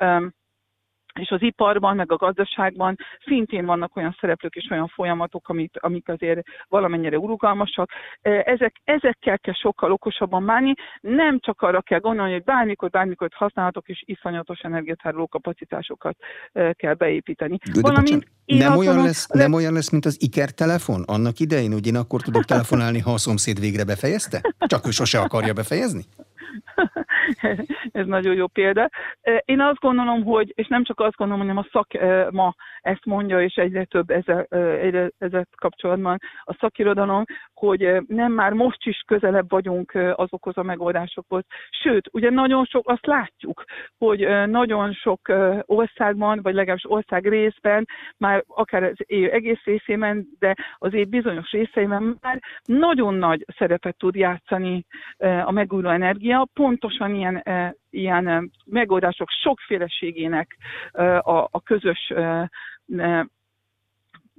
és 1.19 1.29
az 1.29 1.41
iparban, 1.41 1.95
meg 1.95 2.11
a 2.11 2.15
gazdaságban 2.15 2.95
szintén 3.25 3.65
vannak 3.65 3.95
olyan 3.95 4.17
szereplők 4.19 4.55
és 4.55 4.67
olyan 4.71 4.87
folyamatok, 4.87 5.49
amik, 5.49 5.71
amik 5.79 6.09
azért 6.09 6.41
valamennyire 6.67 7.17
urugalmasak. 7.17 7.89
Ezek, 8.21 8.75
ezekkel 8.83 9.39
kell 9.39 9.53
sokkal 9.53 9.91
okosabban 9.91 10.45
bánni, 10.45 10.73
nem 11.01 11.39
csak 11.39 11.61
arra 11.61 11.81
kell 11.81 11.99
gondolni, 11.99 12.31
hogy 12.31 12.43
bármikor, 12.43 12.89
bármikor 12.89 13.29
használhatok, 13.31 13.87
és 13.87 14.03
iszonyatos 14.05 14.59
energiatároló 14.59 15.27
kapacitásokat 15.27 16.17
kell 16.71 16.93
beépíteni. 16.93 17.57
De, 17.73 17.81
Valamint 17.81 18.27
nem, 18.45 18.77
olyan 18.77 19.03
lesz, 19.03 19.27
nem 19.27 19.53
olyan 19.53 19.73
lesz, 19.73 19.89
mint 19.89 20.05
az 20.05 20.17
Iker 20.21 20.49
telefon 20.49 21.03
annak 21.05 21.39
idején, 21.39 21.71
hogy 21.71 21.87
én 21.87 21.95
akkor 21.95 22.21
tudok 22.21 22.45
telefonálni, 22.45 22.99
ha 22.99 23.13
a 23.13 23.17
szomszéd 23.17 23.59
végre 23.59 23.83
befejezte? 23.83 24.41
Csak 24.59 24.87
ő 24.87 24.89
sose 24.89 25.19
akarja 25.19 25.53
befejezni? 25.53 26.05
ez 27.91 28.05
nagyon 28.05 28.35
jó 28.35 28.47
példa. 28.47 28.89
Én 29.45 29.59
azt 29.61 29.79
gondolom, 29.79 30.23
hogy, 30.23 30.51
és 30.55 30.67
nem 30.67 30.83
csak 30.83 30.99
azt 30.99 31.15
gondolom, 31.15 31.47
hanem 31.47 31.63
a 31.63 31.67
szakma 31.71 32.55
ezt 32.81 33.05
mondja, 33.05 33.41
és 33.41 33.55
egyre 33.55 33.83
több 33.83 34.09
ezzel, 34.09 34.41
egyre, 34.81 35.11
ezzel 35.17 35.47
kapcsolatban 35.55 36.17
a 36.43 36.53
szakirodalom, 36.59 37.23
hogy 37.53 37.97
nem 38.07 38.31
már 38.31 38.53
most 38.53 38.85
is 38.85 39.03
közelebb 39.07 39.49
vagyunk 39.49 39.91
azokhoz 40.15 40.57
a 40.57 40.63
megoldásokhoz. 40.63 41.43
Sőt, 41.83 42.09
ugye 42.11 42.29
nagyon 42.29 42.65
sok, 42.65 42.89
azt 42.89 43.05
látjuk, 43.05 43.63
hogy 43.97 44.27
nagyon 44.45 44.93
sok 44.93 45.19
országban, 45.61 46.39
vagy 46.41 46.53
legalábbis 46.53 46.89
ország 46.89 47.27
részben, 47.27 47.87
már 48.17 48.43
akár 48.47 48.83
az 48.83 48.97
év 49.05 49.33
egész 49.33 49.63
részében, 49.63 50.27
de 50.39 50.55
az 50.77 50.93
év 50.93 51.07
bizonyos 51.07 51.51
részeiben 51.51 52.17
már 52.21 52.39
nagyon 52.65 53.13
nagy 53.13 53.45
szerepet 53.57 53.97
tud 53.97 54.15
játszani 54.15 54.85
a 55.45 55.51
megújuló 55.51 55.89
energia, 55.89 56.42
pontosan 56.53 57.15
ilyen, 57.15 57.43
ilyen 57.89 58.51
megoldások 58.65 59.29
sokféleségének 59.29 60.57
a, 61.21 61.47
a 61.51 61.61
közös 61.63 62.13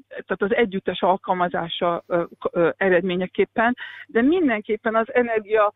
tehát 0.08 0.42
az 0.42 0.54
együttes 0.54 1.02
alkalmazása 1.02 2.04
eredményeképpen, 2.76 3.76
de 4.06 4.22
mindenképpen 4.22 4.94
az 4.94 5.14
energia 5.14 5.72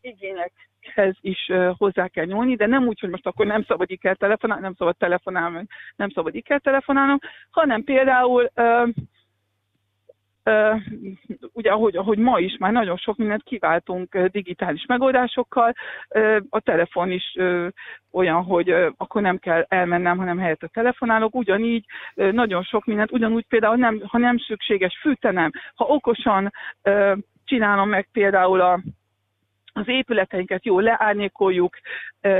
igényekhez 0.00 1.16
is 1.20 1.50
hozzá 1.76 2.08
kell 2.08 2.24
nyúlni, 2.24 2.56
de 2.56 2.66
nem 2.66 2.86
úgy, 2.86 3.00
hogy 3.00 3.10
most 3.10 3.26
akkor 3.26 3.46
nem 3.46 3.64
szabad 3.64 3.98
kell 3.98 4.14
telefonálni, 4.14 4.62
nem 4.62 4.74
szabad 4.74 4.96
telefonálni, 4.96 5.66
nem 5.96 6.10
szabad 6.10 6.42
kell 6.42 6.58
telefonálnom, 6.58 7.18
hanem 7.50 7.84
például 7.84 8.50
ugye 11.52 11.70
ahogy, 11.70 11.96
ahogy 11.96 12.18
ma 12.18 12.38
is 12.38 12.56
már 12.58 12.72
nagyon 12.72 12.96
sok 12.96 13.16
mindent 13.16 13.42
kiváltunk 13.42 14.18
digitális 14.18 14.84
megoldásokkal, 14.86 15.72
a 16.48 16.60
telefon 16.60 17.10
is 17.10 17.36
olyan, 18.12 18.42
hogy 18.42 18.70
akkor 18.96 19.22
nem 19.22 19.38
kell 19.38 19.64
elmennem, 19.68 20.18
hanem 20.18 20.38
helyett 20.38 20.62
a 20.62 20.68
telefonálok, 20.72 21.34
ugyanígy 21.34 21.84
nagyon 22.14 22.62
sok 22.62 22.84
mindent, 22.84 23.12
ugyanúgy 23.12 23.46
például 23.48 23.76
nem, 23.76 24.02
ha 24.06 24.18
nem 24.18 24.38
szükséges 24.38 24.98
fűtenem, 25.00 25.50
ha 25.74 25.84
okosan 25.84 26.52
csinálom 27.44 27.88
meg 27.88 28.08
például 28.12 28.60
a 28.60 28.80
az 29.80 29.88
épületeinket 29.88 30.64
jól 30.64 30.82
leárnyékoljuk, 30.82 31.76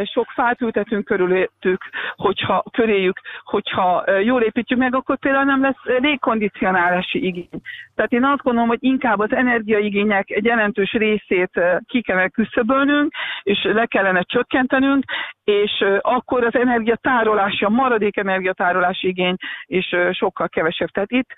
sok 0.05 0.27
fát 0.35 0.61
ültetünk 0.61 1.05
körülöttük, 1.05 1.83
hogyha 2.17 2.65
köréjük, 2.73 3.21
hogyha 3.45 4.05
jól 4.21 4.43
építjük 4.43 4.79
meg, 4.79 4.95
akkor 4.95 5.19
például 5.19 5.45
nem 5.45 5.63
lesz 5.63 5.99
légkondicionálási 5.99 7.27
igény. 7.27 7.61
Tehát 7.95 8.13
én 8.13 8.25
azt 8.25 8.43
gondolom, 8.43 8.69
hogy 8.69 8.83
inkább 8.83 9.19
az 9.19 9.33
energiaigények 9.33 10.31
egy 10.31 10.45
jelentős 10.45 10.93
részét 10.93 11.61
ki 11.87 12.01
kellene 12.03 12.29
küszöbölnünk, 12.29 13.13
és 13.43 13.63
le 13.63 13.87
kellene 13.87 14.23
csökkentenünk, 14.23 15.05
és 15.45 15.85
akkor 16.01 16.45
az 16.45 16.55
energiatárolási, 16.55 17.65
a 17.65 17.69
maradék 17.69 18.17
energiatárolási 18.17 19.09
igény 19.09 19.35
is 19.65 19.95
sokkal 20.11 20.49
kevesebb. 20.49 20.89
Tehát 20.89 21.13
itt 21.13 21.29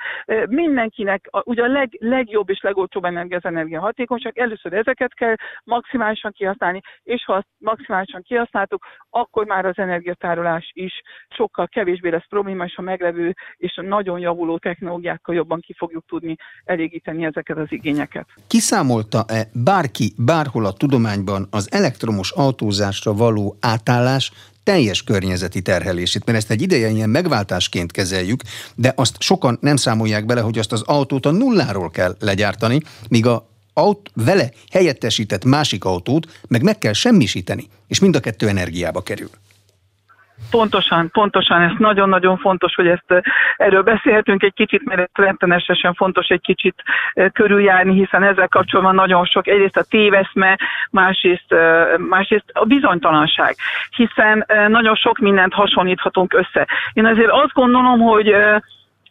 mindenkinek 0.49 1.29
ugye 1.45 1.63
a 1.63 1.67
leg, 1.67 1.97
legjobb 1.99 2.51
és 2.51 2.61
legolcsóbb 2.61 3.05
energia 3.05 3.37
az 3.37 3.45
energiahatékonyság, 3.45 4.39
először 4.39 4.73
ezeket 4.73 5.15
kell 5.15 5.35
maximálisan 5.65 6.33
kihasználni, 6.33 6.81
és 7.03 7.25
ha 7.25 7.33
azt 7.33 7.49
maximálisan 7.59 8.23
kihasználtuk, 8.23 8.87
akkor 9.11 9.47
már 9.47 9.65
az 9.65 9.79
energiatárolás 9.79 10.71
is 10.73 10.93
sokkal 11.29 11.67
kevésbé 11.69 12.09
lesz 12.09 12.29
probléma, 12.29 12.65
és 12.65 12.77
a 12.77 12.83
meglevő 12.83 13.35
és 13.57 13.77
a 13.77 13.83
nagyon 13.83 14.19
javuló 14.19 14.59
technológiákkal 14.59 15.35
jobban 15.35 15.61
ki 15.61 15.75
fogjuk 15.77 16.05
tudni 16.07 16.37
elégíteni 16.65 17.25
ezeket 17.25 17.57
az 17.57 17.73
igényeket. 17.73 18.27
Kiszámolta-e 18.49 19.47
bárki 19.65 20.13
bárhol 20.17 20.65
a 20.65 20.73
tudományban 20.73 21.47
az 21.51 21.73
elektromos 21.93 22.31
autózásra 22.31 23.15
való 23.15 23.57
átállás 23.61 24.33
teljes 24.65 25.03
környezeti 25.03 25.63
terhelését, 25.63 26.25
mert 26.25 26.39
ezt 26.39 26.51
egy 26.51 26.63
ideje 26.63 26.89
ilyen 26.89 27.11
megváltásként 27.11 27.93
kezeljük, 27.93 28.43
de 28.75 28.93
azt 28.97 29.17
sokan 29.19 29.59
nem 29.61 29.77
számolják 29.77 30.27
bele, 30.27 30.41
hogy 30.41 30.59
azt 30.59 30.73
az 30.73 30.83
autót 30.83 31.27
a 31.27 31.31
nulláról 31.31 31.91
kell 31.91 32.17
legyártani, 32.21 32.81
míg 33.09 33.27
a 33.27 33.49
aut, 33.75 34.11
vele 34.15 34.51
helyettesített 34.71 35.45
másik 35.45 35.85
autót 35.85 36.41
meg 36.49 36.63
meg 36.63 36.79
kell 36.79 36.93
semmisíteni, 36.93 37.69
és 37.89 37.99
mind 37.99 38.17
a 38.17 38.21
kettő 38.21 38.49
energiába 38.49 39.03
kerül. 39.03 39.31
Pontosan, 40.51 41.11
pontosan, 41.11 41.61
ez 41.63 41.71
nagyon-nagyon 41.79 42.39
fontos, 42.39 42.75
hogy 42.75 42.87
ezt 42.87 43.25
erről 43.57 43.83
beszélhetünk 43.83 44.43
egy 44.43 44.55
kicsit, 44.55 44.85
mert 44.85 45.01
ez 45.01 45.95
fontos 45.95 46.27
egy 46.27 46.41
kicsit 46.41 46.75
körüljárni, 47.33 47.95
hiszen 47.95 48.23
ezzel 48.23 48.49
kapcsolatban 48.49 48.95
nagyon 48.95 49.25
sok, 49.25 49.47
egyrészt 49.47 49.77
a 49.77 49.85
téveszme, 49.89 50.59
másrészt, 50.91 51.55
másrészt 52.09 52.51
a 52.53 52.65
bizonytalanság, 52.65 53.55
hiszen 53.97 54.47
nagyon 54.69 54.95
sok 54.95 55.19
mindent 55.19 55.53
hasonlíthatunk 55.53 56.35
össze. 56.35 56.67
Én 56.93 57.07
azért 57.07 57.31
azt 57.31 57.53
gondolom, 57.53 58.01
hogy 58.01 58.35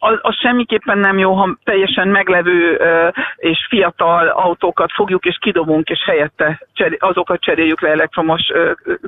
az, 0.04 0.18
az 0.20 0.34
semmiképpen 0.36 0.98
nem 0.98 1.18
jó, 1.18 1.32
ha 1.32 1.56
teljesen 1.64 2.08
meglevő 2.08 2.80
és 3.36 3.66
fiatal 3.68 4.28
autókat 4.28 4.92
fogjuk 4.92 5.24
és 5.24 5.38
kidobunk, 5.40 5.88
és 5.88 6.04
helyette 6.04 6.66
azokat 6.98 7.40
cseréljük 7.40 7.80
le 7.80 7.88
elektromos 7.88 8.42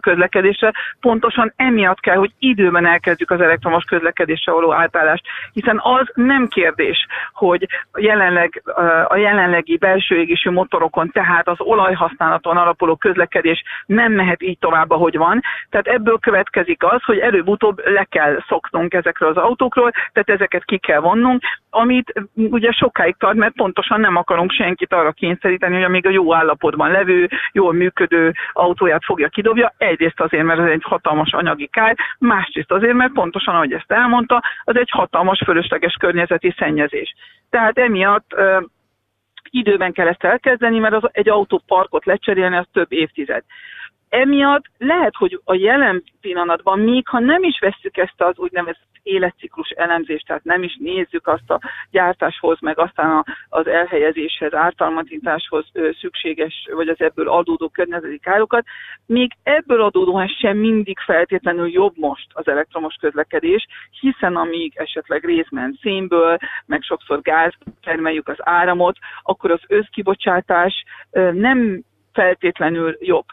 közlekedésre. 0.00 0.72
Pontosan 1.00 1.52
emiatt 1.56 2.00
kell, 2.00 2.16
hogy 2.16 2.30
időben 2.38 2.86
elkezdjük 2.86 3.30
az 3.30 3.40
elektromos 3.40 3.84
közlekedésre 3.84 4.52
való 4.52 4.72
átállást, 4.72 5.24
hiszen 5.52 5.80
az 5.82 6.10
nem 6.14 6.48
kérdés, 6.48 7.06
hogy 7.32 7.68
jelenleg, 7.98 8.62
a 9.08 9.16
jelenlegi 9.16 9.76
belső 9.76 10.16
égésű 10.16 10.50
motorokon, 10.50 11.10
tehát 11.10 11.48
az 11.48 11.60
olajhasználaton 11.60 12.56
alapuló 12.56 12.96
közlekedés 12.96 13.62
nem 13.86 14.12
mehet 14.12 14.42
így 14.42 14.58
tovább, 14.58 14.90
ahogy 14.90 15.16
van. 15.16 15.40
Tehát 15.70 15.86
ebből 15.86 16.18
következik 16.18 16.82
az, 16.84 17.02
hogy 17.04 17.18
előbb-utóbb 17.18 17.80
le 17.84 18.04
kell 18.04 18.42
szoknunk 18.48 18.94
ezekről 18.94 19.28
az 19.28 19.36
autókról, 19.36 19.90
tehát 19.90 20.30
ezeket 20.30 20.64
ki 20.64 20.82
kell 20.86 21.00
vonnunk, 21.00 21.42
amit 21.70 22.12
ugye 22.34 22.70
sokáig 22.72 23.16
tart, 23.18 23.36
mert 23.36 23.54
pontosan 23.54 24.00
nem 24.00 24.16
akarunk 24.16 24.50
senkit 24.52 24.92
arra 24.92 25.12
kényszeríteni, 25.12 25.74
hogy 25.74 25.84
amíg 25.84 26.06
a 26.06 26.10
jó 26.10 26.34
állapotban 26.34 26.90
levő, 26.90 27.28
jól 27.52 27.72
működő 27.72 28.32
autóját 28.52 29.04
fogja 29.04 29.28
kidobja. 29.28 29.74
Egyrészt 29.76 30.20
azért, 30.20 30.44
mert 30.44 30.60
ez 30.60 30.70
egy 30.70 30.82
hatalmas 30.82 31.32
anyagi 31.32 31.66
kár, 31.66 31.96
másrészt 32.18 32.72
azért, 32.72 32.94
mert 32.94 33.12
pontosan, 33.12 33.54
ahogy 33.54 33.72
ezt 33.72 33.92
elmondta, 33.92 34.42
az 34.64 34.76
egy 34.76 34.90
hatalmas 34.90 35.42
fölösleges 35.44 35.94
környezeti 36.00 36.54
szennyezés. 36.58 37.14
Tehát 37.50 37.78
emiatt 37.78 38.34
időben 39.50 39.92
kell 39.92 40.08
ezt 40.08 40.24
elkezdeni, 40.24 40.78
mert 40.78 40.94
az 40.94 41.08
egy 41.12 41.28
autóparkot 41.28 42.04
lecserélni, 42.04 42.56
az 42.56 42.66
több 42.72 42.92
évtized 42.92 43.42
emiatt 44.14 44.64
lehet, 44.78 45.14
hogy 45.16 45.40
a 45.44 45.54
jelen 45.54 46.02
pillanatban, 46.20 46.78
még 46.78 47.08
ha 47.08 47.18
nem 47.18 47.42
is 47.42 47.58
vesszük 47.58 47.96
ezt 47.96 48.20
az 48.20 48.38
úgynevezett 48.38 48.92
életciklus 49.02 49.68
elemzést, 49.68 50.26
tehát 50.26 50.44
nem 50.44 50.62
is 50.62 50.76
nézzük 50.80 51.26
azt 51.26 51.50
a 51.50 51.60
gyártáshoz, 51.90 52.60
meg 52.60 52.78
aztán 52.78 53.24
az 53.48 53.66
elhelyezéshez, 53.66 54.54
ártalmatításhoz 54.54 55.66
szükséges, 56.00 56.68
vagy 56.72 56.88
az 56.88 57.00
ebből 57.00 57.28
adódó 57.28 57.68
környezeti 57.68 58.18
károkat, 58.18 58.64
még 59.06 59.32
ebből 59.42 59.82
adódóan 59.82 60.28
sem 60.28 60.56
mindig 60.56 60.98
feltétlenül 60.98 61.68
jobb 61.68 61.92
most 61.96 62.26
az 62.32 62.48
elektromos 62.48 62.94
közlekedés, 63.00 63.66
hiszen 64.00 64.36
amíg 64.36 64.72
esetleg 64.76 65.24
részben 65.24 65.78
szénből, 65.82 66.36
meg 66.66 66.82
sokszor 66.82 67.20
gáz 67.20 67.52
termeljük 67.82 68.28
az 68.28 68.38
áramot, 68.38 68.96
akkor 69.22 69.50
az 69.50 69.60
összkibocsátás 69.66 70.84
nem 71.32 71.82
feltétlenül 72.12 72.96
jobb. 73.00 73.26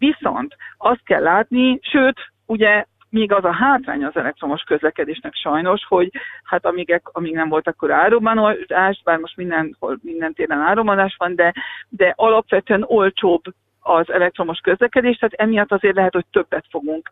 Viszont 0.00 0.56
azt 0.78 1.04
kell 1.04 1.22
látni, 1.22 1.78
sőt, 1.82 2.16
ugye 2.46 2.84
még 3.10 3.32
az 3.32 3.44
a 3.44 3.52
hátrány 3.52 4.04
az 4.04 4.16
elektromos 4.16 4.62
közlekedésnek 4.62 5.34
sajnos, 5.34 5.84
hogy 5.88 6.10
hát 6.44 6.66
amíg, 6.66 7.00
amíg 7.04 7.34
nem 7.34 7.48
volt 7.48 7.68
akkor 7.68 7.90
áromanás, 7.90 9.00
bár 9.04 9.18
most 9.18 9.36
mindenhol, 9.36 9.98
minden 10.02 10.32
téren 10.32 10.60
áromanás 10.60 11.14
van, 11.18 11.34
de, 11.34 11.54
de 11.88 12.12
alapvetően 12.16 12.84
olcsóbb 12.86 13.42
az 13.80 14.10
elektromos 14.10 14.58
közlekedés, 14.58 15.16
tehát 15.16 15.34
emiatt 15.34 15.72
azért 15.72 15.94
lehet, 15.96 16.12
hogy 16.12 16.26
többet 16.30 16.64
fogunk 16.70 17.10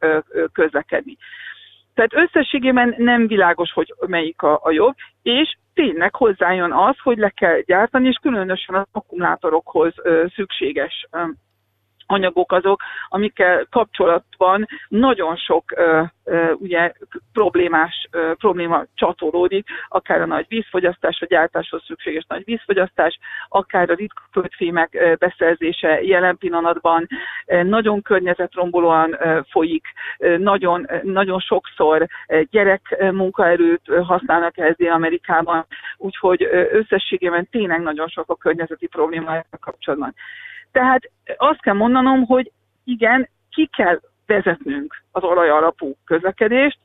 közlekedni. 0.53 1.17
Tehát 1.95 2.15
összességében 2.15 2.95
nem 2.99 3.27
világos, 3.27 3.73
hogy 3.73 3.95
melyik 4.07 4.43
a, 4.43 4.61
a 4.63 4.71
jobb, 4.71 4.95
és 5.23 5.57
tényleg 5.75 6.15
hozzájön 6.15 6.73
az, 6.73 6.97
hogy 7.03 7.19
le 7.19 7.29
kell 7.29 7.61
gyártani, 7.61 8.09
és 8.09 8.19
különösen 8.23 8.75
az 8.75 8.87
akkumulátorokhoz 8.93 9.93
ö, 10.03 10.25
szükséges 10.35 11.07
ö, 11.11 11.23
anyagok 12.09 12.53
azok, 12.53 12.83
amikkel 13.09 13.67
kapcsolatban 13.71 14.67
nagyon 14.89 15.37
sok 15.37 15.65
ö, 15.77 16.03
ugye, 16.55 16.93
problémás 17.33 18.09
probléma 18.39 18.85
csatolódik, 18.95 19.67
akár 19.89 20.21
a 20.21 20.27
nagy 20.27 20.45
vízfogyasztás, 20.49 21.21
a 21.21 21.27
gyártáshoz 21.27 21.83
szükséges 21.87 22.25
nagy 22.29 22.45
vízfogyasztás, 22.45 23.19
akár 23.49 23.91
a 23.91 23.95
ritka 23.95 24.23
földfémek 24.33 25.17
beszerzése 25.19 26.03
jelen 26.03 26.37
pillanatban. 26.37 27.07
Nagyon 27.47 28.03
környezetrombolóan 28.03 29.19
folyik, 29.51 29.87
nagyon, 30.39 30.87
nagyon 31.03 31.41
sokszor 31.41 32.07
gyerek 32.51 32.97
munkaerőt 33.13 33.83
használnak 34.03 34.59
ehhez 34.59 34.77
Amerikában, 34.79 35.67
úgyhogy 35.97 36.49
összességében 36.73 37.49
tényleg 37.51 37.81
nagyon 37.81 38.09
sok 38.09 38.31
a 38.31 38.37
környezeti 38.37 38.87
problémája 38.87 39.45
kapcsolatban. 39.61 40.15
Tehát 40.79 41.11
azt 41.37 41.61
kell 41.61 41.75
mondanom, 41.75 42.25
hogy 42.25 42.51
igen, 42.85 43.29
ki 43.51 43.71
kell 43.77 44.01
vezetnünk 44.27 45.03
az 45.13 45.23
olaj 45.23 45.49
alapú 45.49 45.97
közlekedést, 46.05 46.79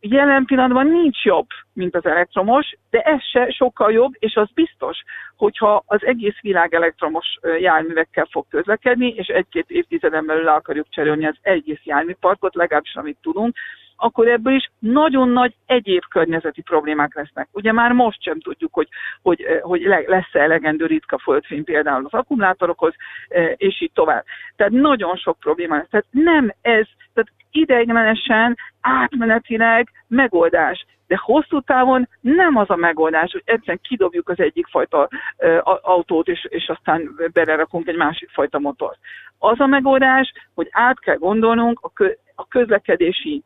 jelen 0.00 0.44
pillanatban 0.44 0.86
nincs 0.86 1.24
jobb, 1.24 1.46
mint 1.72 1.96
az 1.96 2.06
elektromos, 2.06 2.74
de 2.90 3.00
ez 3.00 3.22
se 3.22 3.50
sokkal 3.50 3.92
jobb, 3.92 4.12
és 4.18 4.34
az 4.34 4.48
biztos, 4.54 4.98
hogyha 5.36 5.82
az 5.86 6.04
egész 6.04 6.40
világ 6.40 6.74
elektromos 6.74 7.26
járművekkel 7.60 8.28
fog 8.30 8.46
közlekedni, 8.48 9.14
és 9.16 9.26
egy-két 9.26 9.70
évtizeden 9.70 10.26
belül 10.26 10.44
le 10.44 10.52
akarjuk 10.52 10.86
cserélni 10.90 11.26
az 11.26 11.36
egész 11.40 11.84
járműparkot, 11.84 12.54
legalábbis 12.54 12.94
amit 12.94 13.18
tudunk, 13.22 13.56
akkor 14.02 14.28
ebből 14.28 14.54
is 14.54 14.70
nagyon 14.78 15.28
nagy 15.28 15.54
egyéb 15.66 16.02
környezeti 16.08 16.62
problémák 16.62 17.14
lesznek. 17.14 17.48
Ugye 17.52 17.72
már 17.72 17.92
most 17.92 18.22
sem 18.22 18.40
tudjuk, 18.40 18.74
hogy, 18.74 18.88
hogy, 19.22 19.44
hogy 19.60 19.82
lesz-e 20.06 20.40
elegendő 20.40 20.86
ritka 20.86 21.18
földfény 21.18 21.64
például 21.64 22.04
az 22.04 22.18
akkumulátorokhoz, 22.18 22.94
és 23.56 23.80
így 23.80 23.92
tovább. 23.94 24.24
Tehát 24.56 24.72
nagyon 24.72 25.16
sok 25.16 25.38
probléma 25.38 25.76
lesz. 25.76 25.88
Tehát 25.90 26.06
nem 26.10 26.52
ez, 26.60 26.86
tehát 27.14 27.30
ideiglenesen, 27.50 28.56
átmenetileg 28.80 29.88
megoldás. 30.08 30.86
De 31.06 31.18
hosszú 31.20 31.60
távon 31.60 32.08
nem 32.20 32.56
az 32.56 32.70
a 32.70 32.76
megoldás, 32.76 33.32
hogy 33.32 33.42
egyszerűen 33.44 33.80
kidobjuk 33.82 34.28
az 34.28 34.40
egyik 34.40 34.66
fajta 34.66 35.08
uh, 35.38 35.58
autót, 35.82 36.28
és, 36.28 36.46
és 36.48 36.68
aztán 36.68 37.10
belerakunk 37.32 37.88
egy 37.88 37.96
másik 37.96 38.30
fajta 38.30 38.58
motort. 38.58 38.98
Az 39.38 39.60
a 39.60 39.66
megoldás, 39.66 40.32
hogy 40.54 40.68
át 40.70 41.00
kell 41.00 41.16
gondolnunk 41.16 41.78
a, 41.82 41.90
kö, 41.92 42.08
a 42.34 42.46
közlekedési 42.48 43.42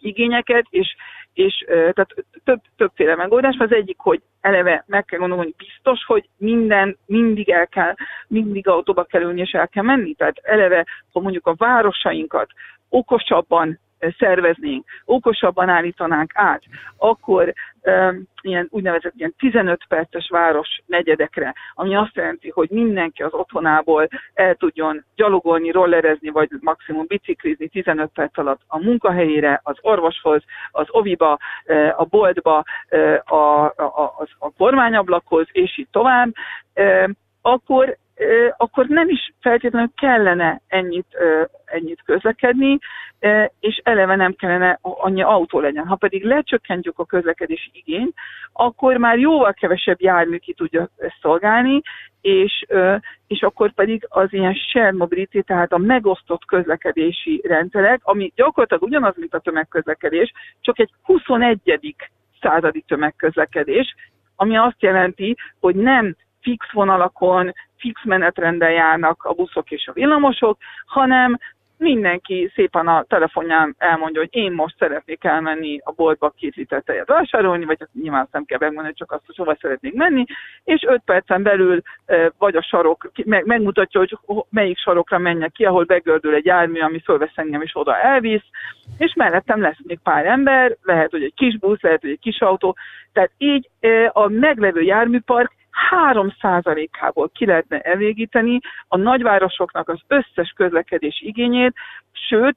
igényeket, 0.00 0.64
és, 0.70 0.96
és 1.32 1.64
tehát 1.66 2.14
több, 2.44 2.60
többféle 2.76 3.16
megoldás. 3.16 3.56
Az 3.58 3.72
egyik, 3.72 3.98
hogy 3.98 4.22
eleve 4.40 4.84
meg 4.86 5.04
kell 5.04 5.18
gondolni, 5.18 5.44
hogy 5.44 5.66
biztos, 5.66 6.04
hogy 6.04 6.28
minden, 6.36 6.98
mindig 7.06 7.48
el 7.50 7.66
kell, 7.66 7.94
mindig 8.28 8.68
autóba 8.68 9.04
kell 9.04 9.22
ülni, 9.22 9.40
és 9.40 9.50
el 9.50 9.68
kell 9.68 9.84
menni. 9.84 10.14
Tehát 10.14 10.38
eleve, 10.42 10.86
ha 11.12 11.20
mondjuk 11.20 11.46
a 11.46 11.54
városainkat 11.54 12.50
okosabban 12.88 13.78
szerveznénk, 14.18 14.84
okosabban 15.04 15.68
állítanánk 15.68 16.30
át, 16.34 16.62
akkor 16.96 17.52
um, 17.82 18.22
ilyen 18.42 18.66
úgynevezett 18.70 19.12
ilyen 19.16 19.34
15 19.38 19.80
perces 19.88 20.28
város 20.30 20.68
negyedekre, 20.86 21.54
ami 21.74 21.94
azt 21.94 22.16
jelenti, 22.16 22.50
hogy 22.50 22.70
mindenki 22.70 23.22
az 23.22 23.32
otthonából 23.32 24.08
el 24.34 24.54
tudjon 24.54 25.04
gyalogolni, 25.14 25.70
rollerezni, 25.70 26.28
vagy 26.28 26.48
maximum 26.60 27.04
biciklizni 27.06 27.68
15 27.68 28.10
perc 28.14 28.38
alatt 28.38 28.60
a 28.66 28.78
munkahelyére, 28.78 29.60
az 29.62 29.76
orvoshoz, 29.80 30.42
az 30.70 30.86
oviba, 30.88 31.38
a 31.96 32.04
boltba, 32.04 32.64
a, 33.24 33.34
a, 33.34 33.74
a, 33.76 34.26
a 34.38 34.50
kormányablakhoz, 34.56 35.46
és 35.52 35.78
így 35.78 35.88
tovább, 35.90 36.32
akkor 37.42 37.96
akkor 38.56 38.86
nem 38.86 39.08
is 39.08 39.32
feltétlenül 39.40 39.90
kellene 39.96 40.60
ennyit, 40.66 41.16
ennyit 41.64 42.02
közlekedni, 42.04 42.78
és 43.60 43.80
eleve 43.84 44.16
nem 44.16 44.34
kellene 44.34 44.78
annyi 44.80 45.22
autó 45.22 45.60
legyen. 45.60 45.86
Ha 45.86 45.96
pedig 45.96 46.24
lecsökkentjük 46.24 46.98
a 46.98 47.04
közlekedési 47.04 47.70
igényt, 47.72 48.14
akkor 48.52 48.96
már 48.96 49.18
jóval 49.18 49.52
kevesebb 49.52 50.00
jármű 50.00 50.36
ki 50.36 50.52
tudja 50.54 50.88
szolgálni, 51.20 51.80
és, 52.20 52.66
és 53.26 53.40
akkor 53.40 53.72
pedig 53.72 54.06
az 54.08 54.32
ilyen 54.32 54.54
shared 54.54 54.94
mobility, 54.94 55.40
tehát 55.40 55.72
a 55.72 55.78
megosztott 55.78 56.44
közlekedési 56.44 57.42
rendszerek, 57.44 58.00
ami 58.02 58.32
gyakorlatilag 58.34 58.82
ugyanaz, 58.82 59.14
mint 59.16 59.34
a 59.34 59.40
tömegközlekedés, 59.40 60.32
csak 60.60 60.78
egy 60.78 60.90
21. 61.02 61.96
századi 62.40 62.84
tömegközlekedés, 62.86 63.94
ami 64.36 64.56
azt 64.56 64.82
jelenti, 64.82 65.36
hogy 65.60 65.74
nem 65.74 66.16
fix 66.40 66.72
vonalakon, 66.72 67.54
fix 67.78 68.04
menetrenden 68.04 68.70
járnak 68.70 69.24
a 69.24 69.32
buszok 69.32 69.70
és 69.70 69.86
a 69.86 69.92
villamosok, 69.92 70.58
hanem 70.86 71.38
mindenki 71.78 72.50
szépen 72.54 72.88
a 72.88 73.04
telefonján 73.08 73.74
elmondja, 73.78 74.20
hogy 74.20 74.34
én 74.34 74.52
most 74.52 74.76
szeretnék 74.78 75.24
elmenni 75.24 75.80
a 75.84 75.92
boltba 75.92 76.30
két 76.30 76.54
liter 76.54 76.82
tejet 76.82 77.08
vásárolni, 77.08 77.64
vagy 77.64 77.76
hát 77.78 77.88
nyilván 78.02 78.28
nem 78.32 78.44
kell 78.44 78.58
megmondani, 78.60 78.94
csak 78.94 79.12
azt, 79.12 79.22
hogy 79.26 79.36
hova 79.36 79.56
szeretnék 79.60 79.94
menni, 79.94 80.24
és 80.64 80.82
öt 80.86 81.02
percen 81.04 81.42
belül 81.42 81.82
vagy 82.38 82.56
a 82.56 82.62
sarok, 82.62 83.10
meg, 83.24 83.46
megmutatja, 83.46 84.00
hogy 84.00 84.18
melyik 84.50 84.78
sarokra 84.78 85.18
menjek 85.18 85.52
ki, 85.52 85.64
ahol 85.64 85.84
begördül 85.84 86.34
egy 86.34 86.44
jármű, 86.44 86.80
ami 86.80 87.00
fölvesz 87.00 87.32
engem 87.34 87.62
és 87.62 87.76
oda 87.76 88.00
elvisz, 88.00 88.44
és 88.98 89.14
mellettem 89.14 89.60
lesz 89.60 89.78
még 89.82 89.98
pár 90.02 90.26
ember, 90.26 90.76
lehet, 90.82 91.10
hogy 91.10 91.22
egy 91.22 91.34
kis 91.34 91.58
busz, 91.58 91.80
lehet, 91.80 92.00
hogy 92.00 92.10
egy 92.10 92.20
kis 92.20 92.40
autó, 92.40 92.76
tehát 93.12 93.30
így 93.38 93.70
a 94.12 94.28
meglevő 94.28 94.80
járműpark 94.80 95.52
3%-ából 95.90 97.30
ki 97.34 97.46
lehetne 97.46 97.80
elégíteni 97.80 98.60
a 98.88 98.96
nagyvárosoknak 98.96 99.88
az 99.88 100.00
összes 100.06 100.52
közlekedés 100.56 101.20
igényét, 101.22 101.74
sőt, 102.12 102.56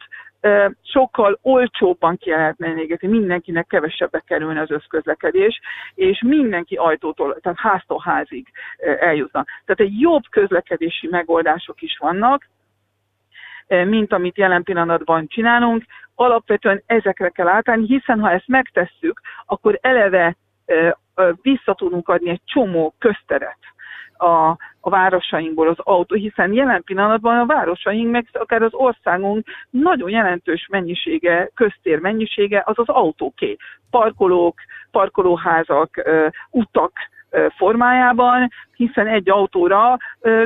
sokkal 0.83 1.39
olcsóbban 1.41 2.17
ki 2.17 2.29
lehetne 2.29 2.67
elégíteni, 2.67 3.17
mindenkinek 3.17 3.67
kevesebbe 3.67 4.23
kerülne 4.25 4.61
az 4.61 4.71
összközlekedés, 4.71 5.59
és 5.93 6.21
mindenki 6.25 6.75
ajtótól, 6.75 7.39
tehát 7.41 7.59
háztól 7.59 8.01
házig 8.03 8.47
eljutna. 8.99 9.45
Tehát 9.65 9.91
egy 9.91 9.99
jobb 9.99 10.23
közlekedési 10.29 11.07
megoldások 11.07 11.81
is 11.81 11.97
vannak, 11.97 12.49
mint 13.67 14.13
amit 14.13 14.37
jelen 14.37 14.63
pillanatban 14.63 15.27
csinálunk. 15.27 15.83
Alapvetően 16.15 16.83
ezekre 16.85 17.29
kell 17.29 17.47
átállni, 17.47 17.85
hiszen 17.85 18.19
ha 18.19 18.31
ezt 18.31 18.47
megtesszük, 18.47 19.21
akkor 19.45 19.79
eleve 19.81 20.35
vissza 21.41 21.75
adni 22.05 22.29
egy 22.29 22.41
csomó 22.45 22.93
közteret 22.97 23.57
a, 24.21 24.57
a 24.79 24.89
városainkból 24.89 25.67
az 25.67 25.79
autó, 25.79 26.15
hiszen 26.15 26.53
jelen 26.53 26.83
pillanatban 26.83 27.39
a 27.39 27.45
városaink, 27.45 28.11
meg 28.11 28.27
akár 28.31 28.61
az 28.61 28.73
országunk 28.73 29.47
nagyon 29.69 30.09
jelentős 30.09 30.67
mennyisége, 30.71 31.49
köztér 31.53 31.99
mennyisége 31.99 32.63
az 32.65 32.79
az 32.79 32.87
autóké. 32.87 33.55
Parkolók, 33.89 34.59
parkolóházak, 34.91 36.03
utak, 36.49 36.91
formájában, 37.57 38.49
hiszen 38.75 39.07
egy 39.07 39.29
autóra 39.29 39.97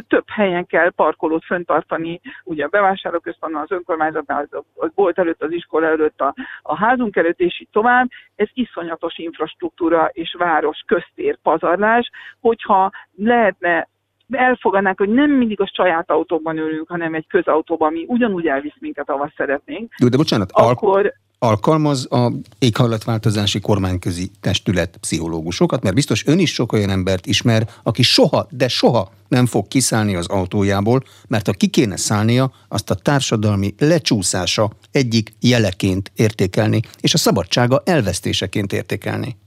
több 0.07 0.29
helyen 0.31 0.65
kell 0.65 0.89
parkolót 0.89 1.45
föntartani, 1.45 2.21
ugye 2.43 2.65
a 2.65 2.67
bevásárlóközpontban, 2.67 3.61
az 3.61 3.71
önkormányzatnál, 3.71 4.47
az, 4.49 4.63
az 4.75 4.89
bolt 4.95 5.19
előtt, 5.19 5.43
az 5.43 5.51
iskola 5.51 5.87
előtt, 5.87 6.21
a, 6.21 6.33
a 6.61 6.75
házunk 6.77 7.15
előtt, 7.15 7.39
és 7.39 7.61
így 7.61 7.69
tovább. 7.71 8.07
Ez 8.35 8.47
iszonyatos 8.53 9.17
infrastruktúra 9.17 10.09
és 10.11 10.35
város 10.37 10.83
köztér 10.85 11.37
pazarlás, 11.41 12.09
hogyha 12.39 12.91
lehetne 13.15 13.87
elfogadnánk, 14.31 14.97
hogy 14.97 15.09
nem 15.09 15.31
mindig 15.31 15.61
a 15.61 15.71
saját 15.73 16.11
autóban 16.11 16.57
ülünk, 16.57 16.87
hanem 16.89 17.13
egy 17.13 17.27
közautóban, 17.27 17.87
ami 17.87 18.05
ugyanúgy 18.07 18.47
elvisz 18.47 18.75
minket, 18.79 19.09
ahol 19.09 19.33
szeretnénk. 19.35 19.93
Jó, 19.97 20.07
de 20.07 20.17
bocsánat, 20.17 20.51
akkor 20.51 21.13
alkalmaz 21.47 22.11
a 22.11 22.31
éghajlatváltozási 22.59 23.59
kormányközi 23.59 24.31
testület 24.41 24.97
pszichológusokat, 24.97 25.83
mert 25.83 25.95
biztos 25.95 26.25
ön 26.25 26.39
is 26.39 26.53
sok 26.53 26.73
olyan 26.73 26.89
embert 26.89 27.25
ismer, 27.25 27.67
aki 27.83 28.01
soha, 28.01 28.47
de 28.49 28.67
soha 28.67 29.11
nem 29.27 29.45
fog 29.45 29.67
kiszállni 29.67 30.15
az 30.15 30.27
autójából, 30.27 31.03
mert 31.27 31.45
ha 31.45 31.51
ki 31.51 31.67
kéne 31.67 31.97
szállnia, 31.97 32.51
azt 32.67 32.89
a 32.89 32.95
társadalmi 32.95 33.73
lecsúszása 33.79 34.69
egyik 34.91 35.33
jeleként 35.39 36.11
értékelni, 36.15 36.79
és 36.99 37.13
a 37.13 37.17
szabadsága 37.17 37.81
elvesztéseként 37.85 38.73
értékelni. 38.73 39.37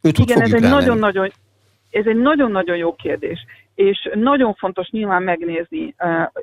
Őt 0.00 0.18
Igen, 0.18 0.40
ez 0.40 0.52
egy 0.52 0.60
nagyon-nagyon 0.60 1.32
ez 1.90 2.06
egy 2.06 2.16
nagyon-nagyon 2.16 2.76
jó 2.76 2.94
kérdés 2.94 3.38
és 3.78 4.10
nagyon 4.14 4.54
fontos 4.54 4.90
nyilván 4.90 5.22
megnézni 5.22 5.94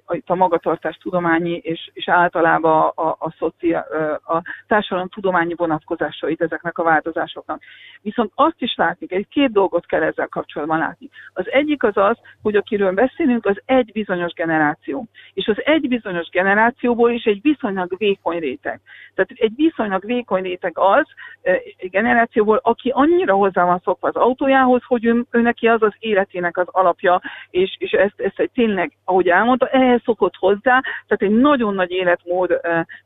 itt 0.10 0.30
a 0.30 0.36
magatartás 0.36 0.96
tudományi 0.96 1.58
és, 1.64 1.90
és 1.94 2.10
általában 2.10 2.92
a, 2.96 3.08
a, 3.10 3.34
a, 3.40 4.34
a 4.34 4.42
társadalom 4.68 5.10
tudományi 5.10 5.54
vonatkozásait 5.54 6.42
ezeknek 6.42 6.78
a 6.78 6.84
változásoknak. 6.84 7.62
Viszont 8.02 8.32
azt 8.36 8.56
is 8.62 8.76
látni, 8.76 9.06
egy 9.10 9.28
két 9.28 9.52
dolgot 9.52 9.86
kell 9.86 10.02
ezzel 10.04 10.28
kapcsolatban 10.28 10.78
látni. 10.78 11.10
Az 11.34 11.52
egyik 11.52 11.84
az 11.84 11.98
az, 11.98 12.18
hogy 12.42 12.56
akiről 12.56 12.92
beszélünk, 12.92 13.46
az 13.46 13.62
egy 13.66 13.92
bizonyos 13.92 14.34
generáció. 14.34 15.06
És 15.34 15.48
az 15.48 15.58
egy 15.66 15.88
bizonyos 15.88 16.30
generációból 16.30 17.12
is 17.12 17.24
egy 17.24 17.42
viszonylag 17.42 17.98
vékony 17.98 18.40
réteg. 18.40 18.80
Tehát 19.16 19.32
egy 19.36 19.54
viszonylag 19.56 20.06
vékony 20.06 20.42
réteg 20.42 20.72
az 20.78 21.06
egy 21.42 21.90
generációból, 21.90 22.60
aki 22.64 22.90
annyira 22.90 23.34
hozzá 23.34 23.66
van 23.66 23.82
szokva 23.84 24.08
az 24.08 24.16
autójához, 24.16 24.84
hogy 24.88 25.06
ő, 25.06 25.26
ő 25.32 25.42
neki 25.42 25.68
az 25.68 25.82
az 25.82 25.94
életének 26.00 26.58
az 26.58 26.68
alapja, 26.72 27.22
és, 27.50 27.76
és 27.78 27.92
ezt, 27.92 28.20
ezt 28.20 28.40
egy 28.40 28.52
tényleg, 28.54 28.92
ahogy 29.04 29.28
elmondta, 29.28 29.68
ehhez 29.68 30.02
szokott 30.04 30.36
hozzá, 30.36 30.82
tehát 30.82 31.22
egy 31.22 31.32
nagyon 31.32 31.74
nagy 31.74 31.92
életmód 31.92 32.60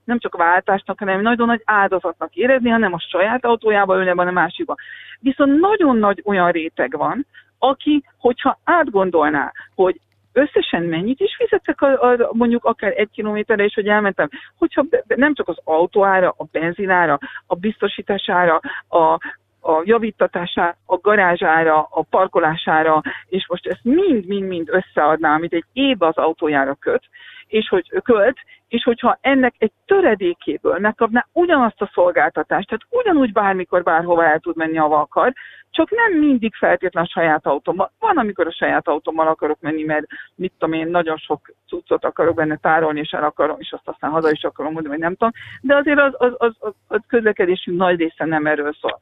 nem 0.03 0.19
csak 0.19 0.37
váltásnak, 0.37 0.99
hanem 0.99 1.21
nagyon 1.21 1.47
nagy 1.47 1.61
áldozatnak 1.65 2.35
érezni, 2.35 2.69
hanem 2.69 2.93
a 2.93 2.99
saját 2.99 3.45
autójába 3.45 3.97
ülne, 3.97 4.11
a 4.11 4.31
másikba. 4.31 4.75
Viszont 5.19 5.59
nagyon 5.59 5.97
nagy 5.97 6.21
olyan 6.25 6.51
réteg 6.51 6.97
van, 6.97 7.25
aki, 7.59 8.03
hogyha 8.17 8.59
átgondolná, 8.63 9.51
hogy 9.75 9.99
összesen 10.33 10.83
mennyit 10.83 11.19
is 11.19 11.35
fizetek 11.35 11.81
a, 11.81 12.11
a, 12.11 12.29
mondjuk 12.31 12.65
akár 12.65 12.93
egy 12.95 13.09
kilométerre 13.11 13.63
is, 13.63 13.73
hogy 13.73 13.87
elmentem, 13.87 14.29
hogyha 14.57 14.81
be, 14.81 15.03
nem 15.15 15.33
csak 15.33 15.47
az 15.47 15.57
autóára, 15.63 16.33
a 16.37 16.45
benzinára, 16.51 17.17
a 17.47 17.55
biztosítására, 17.55 18.59
a 18.89 19.17
a 19.61 19.81
javítatására, 19.83 20.77
a 20.85 20.97
garázsára, 20.97 21.87
a 21.91 22.05
parkolására, 22.09 23.01
és 23.27 23.47
most 23.47 23.67
ezt 23.67 23.83
mind-mind-mind 23.83 24.69
összeadná, 24.71 25.35
amit 25.35 25.53
egy 25.53 25.65
év 25.73 26.01
az 26.01 26.17
autójára 26.17 26.73
köt, 26.73 27.03
és 27.47 27.67
hogy 27.67 28.01
költ, 28.03 28.37
és 28.67 28.83
hogyha 28.83 29.17
ennek 29.21 29.53
egy 29.57 29.71
töredékéből 29.85 30.79
megkapná 30.79 31.25
ugyanazt 31.31 31.81
a 31.81 31.91
szolgáltatást, 31.93 32.67
tehát 32.67 32.85
ugyanúgy 32.89 33.31
bármikor, 33.31 33.83
bárhova 33.83 34.25
el 34.25 34.39
tud 34.39 34.55
menni, 34.55 34.77
ahol 34.77 34.97
akar, 34.97 35.33
csak 35.71 35.91
nem 35.91 36.19
mindig 36.19 36.55
feltétlen 36.55 37.03
a 37.03 37.07
saját 37.07 37.45
autómmal. 37.45 37.91
Van, 37.99 38.17
amikor 38.17 38.47
a 38.47 38.51
saját 38.51 38.87
autómmal 38.87 39.27
akarok 39.27 39.61
menni, 39.61 39.83
mert 39.83 40.05
mit 40.35 40.53
tudom 40.57 40.79
én, 40.79 40.87
nagyon 40.87 41.17
sok 41.17 41.51
cuccot 41.67 42.05
akarok 42.05 42.35
benne 42.35 42.55
tárolni, 42.55 42.99
és 42.99 43.11
el 43.11 43.23
akarom, 43.23 43.55
és 43.59 43.71
azt 43.71 43.87
aztán 43.87 44.11
haza 44.11 44.31
is 44.31 44.43
akarom 44.43 44.71
mondani, 44.71 44.93
hogy 44.93 45.03
nem 45.03 45.15
tudom. 45.15 45.31
De 45.61 45.75
azért 45.75 45.99
az, 45.99 46.13
az, 46.17 46.33
az, 46.37 46.55
az, 46.59 46.73
az 46.87 46.99
közlekedésünk 47.07 47.77
nagy 47.77 47.99
része 47.99 48.25
nem 48.25 48.45
erről 48.45 48.73
szól 48.73 48.99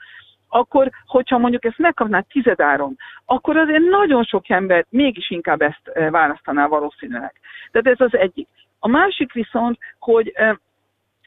akkor, 0.49 0.89
hogyha 1.05 1.37
mondjuk 1.37 1.65
ezt 1.65 1.77
megkapná 1.77 2.19
tizedáron, 2.19 2.97
akkor 3.25 3.57
azért 3.57 3.83
nagyon 3.83 4.23
sok 4.23 4.49
ember 4.49 4.85
mégis 4.89 5.29
inkább 5.29 5.61
ezt 5.61 5.87
eh, 5.87 6.11
választaná 6.11 6.67
valószínűleg. 6.67 7.33
Tehát 7.71 7.99
ez 7.99 8.07
az 8.11 8.19
egyik. 8.19 8.47
A 8.79 8.87
másik 8.87 9.33
viszont, 9.33 9.77
hogy 9.99 10.31
eh, 10.33 10.55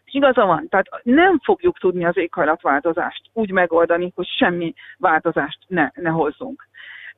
igaza 0.04 0.44
van, 0.44 0.68
tehát 0.68 0.86
nem 1.02 1.38
fogjuk 1.38 1.78
tudni 1.78 2.04
az 2.04 2.16
éghajlatváltozást 2.16 3.22
úgy 3.32 3.50
megoldani, 3.50 4.12
hogy 4.14 4.26
semmi 4.26 4.74
változást 4.98 5.58
ne, 5.66 5.90
ne 5.94 6.10
hozzunk. 6.10 6.68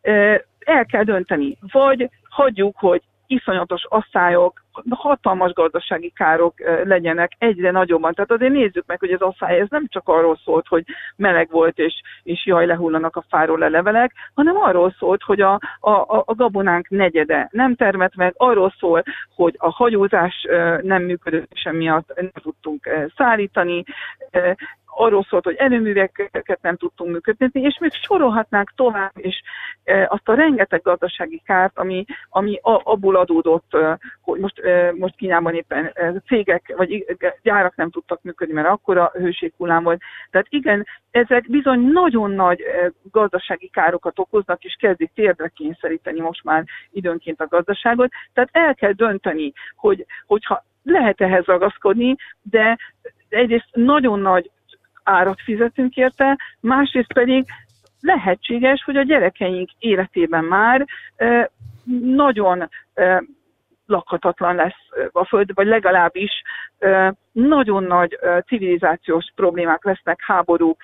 Eh, 0.01 0.41
el 0.59 0.87
kell 0.87 1.03
dönteni, 1.03 1.59
vagy 1.73 2.11
hagyjuk, 2.29 2.77
hogy 2.79 3.03
iszonyatos 3.33 3.85
asszályok, 3.89 4.63
hatalmas 4.91 5.53
gazdasági 5.53 6.13
károk 6.17 6.55
legyenek 6.85 7.33
egyre 7.39 7.71
nagyobban. 7.71 8.15
Tehát 8.15 8.31
azért 8.31 8.53
nézzük 8.53 8.87
meg, 8.87 8.99
hogy 8.99 9.11
az 9.11 9.21
asszály 9.21 9.59
ez 9.59 9.67
nem 9.71 9.87
csak 9.89 10.09
arról 10.09 10.39
szólt, 10.45 10.67
hogy 10.67 10.85
meleg 11.17 11.51
volt, 11.51 11.79
és, 11.79 12.03
és 12.23 12.47
jaj, 12.47 12.67
lehullanak 12.67 13.17
a 13.17 13.25
fáról 13.29 13.59
le 13.59 13.69
levelek, 13.69 14.13
hanem 14.35 14.57
arról 14.57 14.95
szólt, 14.99 15.23
hogy 15.23 15.41
a, 15.41 15.53
a, 15.81 15.91
a 16.07 16.35
gabonánk 16.35 16.89
negyede 16.89 17.49
nem 17.51 17.75
termett 17.75 18.15
meg, 18.15 18.35
arról 18.37 18.75
szól, 18.79 19.03
hogy 19.35 19.55
a 19.59 19.71
hajózás 19.71 20.47
nem 20.83 21.03
működött, 21.03 21.51
sem 21.55 21.77
miatt 21.77 22.13
nem 22.15 22.31
tudtunk 22.43 22.89
szállítani, 23.17 23.85
arról 24.95 25.27
szólt, 25.29 25.45
hogy 25.45 25.55
erőműveket 25.55 26.59
nem 26.61 26.77
tudtunk 26.77 27.13
működtetni, 27.13 27.61
és 27.61 27.79
még 27.81 27.93
sorolhatnánk 27.93 28.73
tovább, 28.77 29.13
és 29.15 29.43
e, 29.85 30.07
azt 30.11 30.29
a 30.29 30.35
rengeteg 30.35 30.83
gazdasági 30.83 31.43
kárt, 31.45 31.79
ami, 31.79 32.05
ami 32.31 32.59
abból 32.63 33.17
adódott, 33.17 33.75
e, 33.75 33.99
hogy 34.21 34.41
most, 34.41 34.59
e, 34.59 34.93
most 34.97 35.17
Kínában 35.17 35.55
éppen 35.55 35.93
cégek 36.27 36.75
vagy 36.77 37.17
gyárak 37.43 37.77
nem 37.77 37.91
tudtak 37.91 38.23
működni, 38.23 38.55
mert 38.55 38.69
akkora 38.69 39.11
hőséghullám 39.15 39.83
volt. 39.83 40.01
Tehát 40.31 40.47
igen, 40.51 40.87
ezek 41.11 41.51
bizony 41.51 41.81
nagyon 41.81 42.31
nagy 42.31 42.63
gazdasági 43.11 43.69
károkat 43.69 44.19
okoznak, 44.19 44.65
és 44.65 44.77
kezdik 44.81 45.11
térdre 45.15 45.49
kényszeríteni 45.49 46.21
most 46.21 46.45
már 46.45 46.65
időnként 46.91 47.41
a 47.41 47.47
gazdaságot. 47.49 48.11
Tehát 48.33 48.51
el 48.53 48.75
kell 48.75 48.93
dönteni, 48.93 49.53
hogy, 49.77 50.07
hogyha 50.27 50.65
lehet 50.83 51.21
ehhez 51.21 51.45
ragaszkodni, 51.45 52.17
de 52.43 52.79
egyrészt 53.29 53.69
nagyon 53.73 54.21
nagy 54.21 54.51
árat 55.03 55.41
fizetünk 55.41 55.97
érte, 55.97 56.39
másrészt 56.61 57.13
pedig 57.13 57.45
lehetséges, 58.01 58.83
hogy 58.85 58.97
a 58.97 59.03
gyerekeink 59.03 59.71
életében 59.79 60.45
már 60.45 60.87
nagyon 62.05 62.69
lakhatatlan 63.87 64.55
lesz 64.55 65.11
a 65.13 65.25
Föld, 65.25 65.55
vagy 65.55 65.67
legalábbis 65.67 66.43
nagyon 67.33 67.85
nagy 67.85 68.19
civilizációs 68.47 69.33
problémák 69.35 69.85
lesznek, 69.85 70.21
háborúk, 70.27 70.83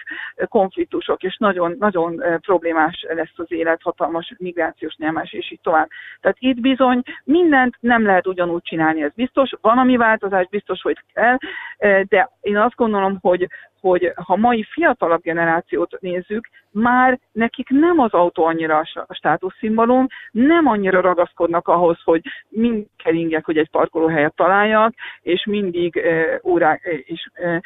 konfliktusok, 0.49 1.23
és 1.23 1.37
nagyon, 1.37 1.77
nagyon 1.79 2.23
problémás 2.41 3.07
lesz 3.09 3.33
az 3.37 3.53
élet, 3.53 3.83
hatalmas 3.83 4.35
migrációs 4.39 4.97
nyomás, 4.97 5.33
és 5.33 5.53
így 5.53 5.61
tovább. 5.63 5.89
Tehát 6.21 6.37
itt 6.41 6.61
bizony 6.61 7.03
mindent 7.25 7.77
nem 7.81 8.05
lehet 8.05 8.27
ugyanúgy 8.27 8.63
csinálni, 8.63 9.03
ez 9.03 9.13
biztos. 9.15 9.51
Van, 9.61 9.79
ami 9.79 9.97
változás 9.97 10.47
biztos, 10.51 10.83
hogy 10.83 10.99
kell, 11.15 11.37
de 12.05 12.31
én 12.41 12.57
azt 12.57 12.75
gondolom, 12.75 13.19
hogy, 13.21 13.49
hogy 13.81 14.13
ha 14.15 14.37
mai 14.37 14.63
fiatalabb 14.63 15.23
generációt 15.23 16.01
nézzük, 16.01 16.49
már 16.71 17.19
nekik 17.33 17.69
nem 17.69 17.99
az 17.99 18.13
autó 18.13 18.45
annyira 18.45 18.79
a 19.07 19.15
státuszszimbólum, 19.15 20.07
nem 20.31 20.67
annyira 20.67 21.01
ragaszkodnak 21.01 21.69
ahhoz, 21.69 21.99
hogy 22.05 22.23
mind 22.49 22.87
keringek, 22.97 23.45
hogy 23.45 23.59
egy 23.59 23.71
parkolóhelyet 23.71 24.35
találjak, 24.35 24.95
és 25.23 25.47
mindig 25.47 25.97
e, 25.97 26.41
órák, 26.45 26.85
e, 26.85 26.91
és 26.91 27.29
e, 27.33 27.63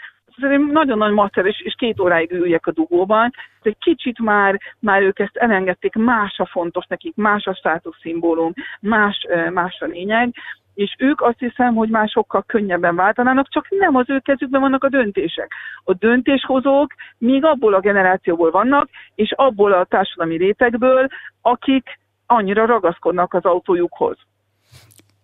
nagyon 0.73 0.99
nagy 0.99 1.13
macer, 1.13 1.47
és, 1.47 1.61
és 1.61 1.75
két 1.79 2.01
óráig 2.01 2.33
üljek 2.33 2.67
a 2.67 2.73
dugóban. 2.73 3.31
Egy 3.63 3.77
kicsit 3.79 4.19
már, 4.19 4.61
már 4.79 5.03
ők 5.03 5.19
ezt 5.19 5.37
elengedték, 5.37 5.95
más 5.95 6.39
a 6.39 6.47
fontos 6.47 6.87
nekik, 6.87 7.17
más 7.17 7.47
a 7.47 7.55
státuszszimbólum, 7.55 8.53
más, 8.81 9.27
más 9.51 9.81
a 9.81 9.87
lényeg, 9.87 10.35
és 10.75 10.95
ők 10.99 11.21
azt 11.21 11.39
hiszem, 11.39 11.75
hogy 11.75 11.89
már 11.89 12.09
sokkal 12.09 12.43
könnyebben 12.47 12.97
váltanának, 12.97 13.49
csak 13.49 13.67
nem 13.71 13.97
az 13.97 14.11
ő 14.11 14.19
kezükben 14.19 14.61
vannak 14.61 14.85
a 14.85 14.89
döntések. 14.89 15.53
A 15.85 15.95
döntéshozók 15.95 16.95
még 17.19 17.45
abból 17.45 17.75
a 17.75 17.81
generációból 17.81 18.51
vannak, 18.51 18.89
és 19.15 19.33
abból 19.33 19.73
a 19.73 19.85
társadalmi 19.85 20.37
rétegből, 20.37 21.07
akik 21.41 21.99
annyira 22.27 22.67
ragaszkodnak 22.67 23.35
az 23.35 23.45
autójukhoz. 23.45 24.17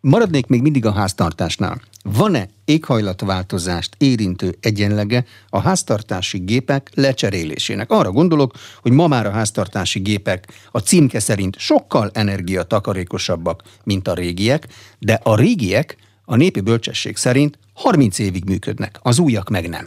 Maradnék 0.00 0.46
még 0.46 0.62
mindig 0.62 0.86
a 0.86 0.92
háztartásnál. 0.92 1.80
Van-e 2.02 2.46
éghajlatváltozást 2.64 3.94
érintő 3.98 4.50
egyenlege 4.60 5.24
a 5.48 5.60
háztartási 5.60 6.38
gépek 6.38 6.90
lecserélésének? 6.94 7.90
Arra 7.90 8.10
gondolok, 8.10 8.52
hogy 8.82 8.92
ma 8.92 9.06
már 9.06 9.26
a 9.26 9.30
háztartási 9.30 10.00
gépek 10.00 10.46
a 10.70 10.78
címke 10.78 11.18
szerint 11.18 11.58
sokkal 11.58 12.10
energiatakarékosabbak, 12.14 13.62
mint 13.84 14.08
a 14.08 14.14
régiek, 14.14 14.66
de 14.98 15.20
a 15.22 15.36
régiek 15.36 15.96
a 16.24 16.36
népi 16.36 16.60
bölcsesség 16.60 17.16
szerint 17.16 17.58
30 17.74 18.18
évig 18.18 18.44
működnek, 18.44 18.98
az 19.02 19.18
újak 19.18 19.48
meg 19.48 19.68
nem. 19.68 19.86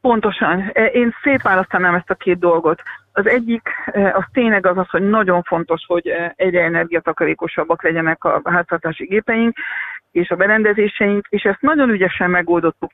Pontosan. 0.00 0.72
Én 0.92 1.14
szétválasztanám 1.22 1.94
ezt 1.94 2.10
a 2.10 2.14
két 2.14 2.38
dolgot. 2.38 2.82
Az 3.12 3.26
egyik, 3.26 3.68
az 4.12 4.24
tényleg 4.32 4.66
az 4.66 4.78
az, 4.78 4.88
hogy 4.88 5.08
nagyon 5.08 5.42
fontos, 5.42 5.84
hogy 5.86 6.12
egyre 6.36 6.62
energiatakarékosabbak 6.62 7.82
legyenek 7.82 8.24
a 8.24 8.40
háztartási 8.44 9.04
gépeink, 9.04 9.56
és 10.10 10.30
a 10.30 10.36
berendezéseink, 10.36 11.26
és 11.28 11.42
ezt 11.42 11.60
nagyon 11.60 11.90
ügyesen 11.90 12.30
megoldottuk 12.30 12.90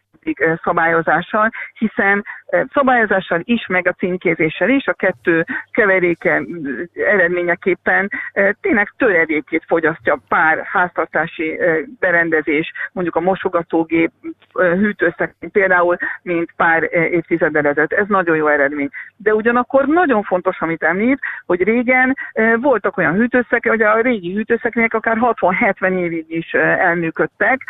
szabályozással, 0.62 1.50
hiszen 1.78 2.24
szabályozással 2.72 3.40
is, 3.44 3.66
meg 3.66 3.88
a 3.88 3.92
címkézéssel 3.92 4.68
is, 4.68 4.86
a 4.86 4.92
kettő 4.92 5.44
keveréke 5.70 6.42
eredményeképpen 6.94 8.10
tényleg 8.60 8.92
töredékét 8.96 9.64
fogyasztja 9.66 10.18
pár 10.28 10.64
háztartási 10.64 11.58
berendezés, 12.00 12.72
mondjuk 12.92 13.16
a 13.16 13.20
mosogatógép, 13.20 14.10
hűtőszekély 14.54 15.48
például, 15.52 15.96
mint 16.22 16.52
pár 16.56 16.88
évtizeddel 16.92 17.66
ezelőtt. 17.66 17.92
Ez 17.92 18.06
nagyon 18.08 18.36
jó 18.36 18.46
eredmény. 18.46 18.88
De 19.16 19.34
ugyanakkor 19.34 19.86
nagyon 19.86 20.22
fontos, 20.22 20.60
amit 20.60 20.82
említ, 20.82 21.18
hogy 21.46 21.62
régen 21.62 22.16
voltak 22.60 22.96
olyan 22.96 23.14
hűtőszekek, 23.14 23.72
hogy 23.72 23.82
a 23.82 24.00
régi 24.00 24.34
hűtőszekrények 24.34 24.94
akár 24.94 25.16
60-70 25.20 25.98
évig 25.98 26.24
is 26.28 26.52
elműködtek, 26.52 27.60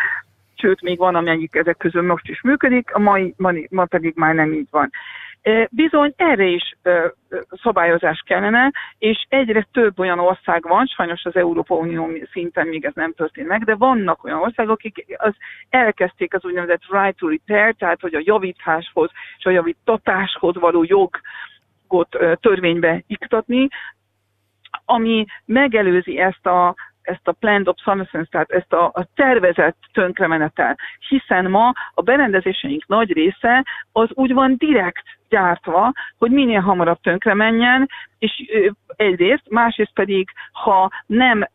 sőt, 0.60 0.82
még 0.82 0.98
van, 0.98 1.14
amelyik 1.14 1.54
ezek 1.54 1.76
közül 1.76 2.02
most 2.02 2.28
is 2.28 2.42
működik, 2.42 2.94
a 2.94 2.98
mai, 2.98 3.34
ma, 3.36 3.52
ma 3.70 3.84
pedig 3.84 4.12
már 4.16 4.34
nem 4.34 4.52
így 4.52 4.68
van. 4.70 4.90
Bizony 5.70 6.12
erre 6.16 6.44
is 6.44 6.76
szabályozás 7.62 8.22
kellene, 8.26 8.72
és 8.98 9.26
egyre 9.28 9.66
több 9.72 9.98
olyan 9.98 10.18
ország 10.18 10.62
van, 10.62 10.86
sajnos 10.86 11.24
az 11.24 11.36
Európa 11.36 11.74
Unió 11.74 12.10
szinten 12.32 12.66
még 12.66 12.84
ez 12.84 12.94
nem 12.94 13.12
történt 13.12 13.48
meg, 13.48 13.64
de 13.64 13.74
vannak 13.74 14.24
olyan 14.24 14.40
országok, 14.40 14.74
akik 14.74 15.04
az 15.16 15.34
elkezdték 15.68 16.34
az 16.34 16.44
úgynevezett 16.44 16.82
right 16.90 17.16
to 17.16 17.28
repair, 17.28 17.74
tehát 17.74 18.00
hogy 18.00 18.14
a 18.14 18.22
javításhoz 18.24 19.10
és 19.38 19.44
a 19.44 19.50
javítatáshoz 19.50 20.54
való 20.54 20.84
jogot 20.84 22.08
törvénybe 22.40 23.02
iktatni, 23.06 23.68
ami 24.84 25.24
megelőzi 25.44 26.18
ezt 26.18 26.46
a 26.46 26.74
ezt 27.08 27.28
a 27.28 27.32
planned 27.32 27.68
obsolescence, 27.68 28.28
tehát 28.30 28.50
ezt 28.50 28.72
a, 28.72 28.84
a 28.84 29.06
tervezett 29.14 29.76
tönkremenetel, 29.92 30.76
hiszen 31.08 31.50
ma 31.50 31.72
a 31.94 32.02
berendezéseink 32.02 32.86
nagy 32.86 33.12
része 33.12 33.64
az 33.92 34.08
úgy 34.12 34.32
van 34.32 34.54
direkt 34.56 35.04
gyártva, 35.28 35.92
hogy 36.18 36.30
minél 36.30 36.60
hamarabb 36.60 37.00
tönkre 37.00 37.34
menjen, 37.34 37.88
és 38.18 38.32
egyrészt, 38.96 39.50
másrészt 39.50 39.92
pedig, 39.94 40.30
ha 40.52 40.90
nem 41.06 41.48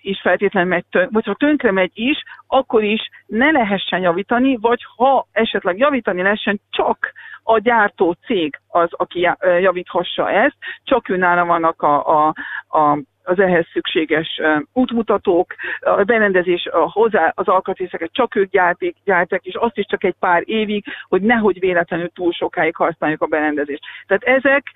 is 0.00 0.20
feltétlenül 0.20 0.68
megy, 0.68 0.84
tön- 0.90 1.08
vagy 1.12 1.24
ha 1.24 1.34
tönkre 1.34 1.72
megy 1.72 1.90
is, 1.94 2.22
akkor 2.46 2.82
is 2.82 3.10
ne 3.26 3.50
lehessen 3.50 4.00
javítani, 4.00 4.56
vagy 4.56 4.80
ha 4.96 5.26
esetleg 5.32 5.78
javítani 5.78 6.22
lehessen, 6.22 6.60
csak 6.70 7.12
a 7.42 7.58
gyártó 7.58 8.16
cég 8.26 8.60
az, 8.68 8.88
aki 8.92 9.28
javíthassa 9.60 10.30
ezt, 10.30 10.56
csak 10.84 11.08
őnála 11.08 11.44
vannak 11.44 11.82
a, 11.82 12.26
a, 12.26 12.34
a 12.78 12.98
az 13.24 13.38
ehhez 13.38 13.66
szükséges 13.72 14.40
útmutatók, 14.72 15.54
a 15.80 16.02
berendezés 16.02 16.66
a 16.66 16.90
hozzá, 16.90 17.32
az 17.34 17.48
alkatrészeket 17.48 18.12
csak 18.12 18.34
ők 18.34 18.50
gyártik, 18.50 18.96
gyártják, 19.04 19.44
és 19.44 19.54
azt 19.54 19.78
is 19.78 19.86
csak 19.86 20.04
egy 20.04 20.14
pár 20.18 20.42
évig, 20.44 20.84
hogy 21.08 21.22
nehogy 21.22 21.58
véletlenül 21.58 22.08
túl 22.08 22.32
sokáig 22.32 22.76
használjuk 22.76 23.22
a 23.22 23.26
berendezést. 23.26 23.84
Tehát 24.06 24.22
ezek, 24.22 24.66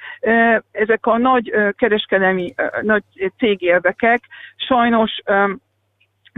ezek 0.71 1.07
a 1.07 1.19
nagy 1.19 1.53
kereskedelmi, 1.77 2.55
nagy 2.83 3.03
cégérdekek 3.39 4.21
sajnos 4.57 5.21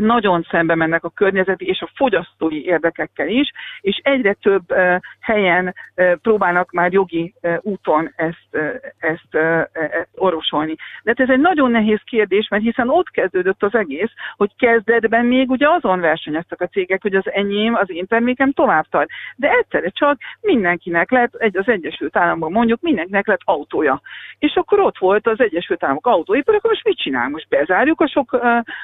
nagyon 0.01 0.47
szembe 0.51 0.75
mennek 0.75 1.05
a 1.05 1.09
környezeti 1.09 1.67
és 1.67 1.81
a 1.81 1.91
fogyasztói 1.95 2.65
érdekekkel 2.65 3.29
is, 3.29 3.51
és 3.81 4.01
egyre 4.03 4.33
több 4.33 4.75
helyen 5.21 5.75
próbálnak 6.23 6.71
már 6.73 6.93
jogi 6.93 7.35
úton 7.61 8.13
ezt, 8.17 8.57
ezt, 8.99 9.35
ezt 9.35 10.09
orvosolni. 10.15 10.75
De 11.03 11.13
ez 11.17 11.29
egy 11.29 11.41
nagyon 11.41 11.71
nehéz 11.71 12.01
kérdés, 12.05 12.49
mert 12.49 12.63
hiszen 12.63 12.89
ott 12.89 13.11
kezdődött 13.11 13.63
az 13.63 13.75
egész, 13.75 14.11
hogy 14.37 14.51
kezdetben 14.59 15.25
még 15.25 15.51
ugye 15.51 15.69
azon 15.69 16.01
versenyeztek 16.01 16.61
a 16.61 16.67
cégek, 16.67 17.03
hogy 17.03 17.15
az 17.15 17.31
enyém, 17.33 17.75
az 17.75 17.91
én 17.91 18.07
termékem 18.07 18.53
tovább 18.53 18.87
tart. 18.91 19.09
De 19.37 19.51
egyszerre 19.51 19.89
csak 19.89 20.19
mindenkinek 20.41 21.11
lett, 21.11 21.35
egy, 21.35 21.57
az 21.57 21.69
Egyesült 21.69 22.17
Államokban 22.17 22.53
mondjuk 22.53 22.81
mindenkinek 22.81 23.27
lett 23.27 23.41
autója. 23.45 24.01
És 24.39 24.55
akkor 24.55 24.81
ott 24.81 24.99
volt 24.99 25.27
az 25.27 25.41
Egyesült 25.41 25.85
Államok 25.85 26.07
autóipar, 26.07 26.55
akkor 26.55 26.71
most 26.71 26.85
mit 26.85 26.99
csinál? 26.99 27.29
Most 27.29 27.49
bezárjuk 27.49 28.01
a 28.01 28.09
sok, 28.09 28.33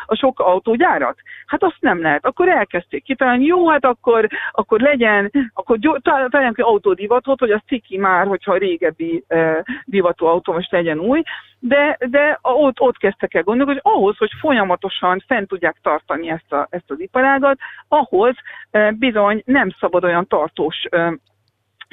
a 0.06 0.14
sok 0.14 0.40
autógyárat? 0.40 1.05
Árat. 1.06 1.18
Hát 1.46 1.62
azt 1.62 1.76
nem 1.80 2.02
lehet. 2.02 2.26
Akkor 2.26 2.48
elkezdték 2.48 3.04
kitalálni, 3.04 3.44
jó, 3.44 3.68
hát 3.68 3.84
akkor, 3.84 4.28
akkor 4.50 4.80
legyen, 4.80 5.30
akkor 5.54 5.78
találjunk 6.02 6.56
ki 6.56 6.62
autódivatot, 6.62 7.38
hogy 7.38 7.50
az 7.50 7.60
ciki 7.66 7.98
már, 7.98 8.26
hogyha 8.26 8.52
a 8.52 8.58
régebbi 8.58 9.24
eh, 9.26 9.56
divatú 9.84 10.26
autó 10.26 10.52
most 10.52 10.72
legyen 10.72 10.98
új, 10.98 11.22
de, 11.58 11.96
de 12.00 12.38
ott, 12.42 12.80
ott 12.80 12.96
kezdtek 12.96 13.34
el 13.34 13.42
gondolni, 13.42 13.72
hogy 13.72 13.92
ahhoz, 13.92 14.16
hogy 14.16 14.30
folyamatosan 14.40 15.24
fent 15.26 15.48
tudják 15.48 15.76
tartani 15.82 16.28
ezt, 16.28 16.52
a, 16.52 16.66
ezt 16.70 16.90
az 16.90 17.00
iparágat, 17.00 17.58
ahhoz 17.88 18.34
eh, 18.70 18.92
bizony 18.92 19.42
nem 19.44 19.70
szabad 19.80 20.04
olyan 20.04 20.26
tartós 20.26 20.84
eh, 20.90 21.12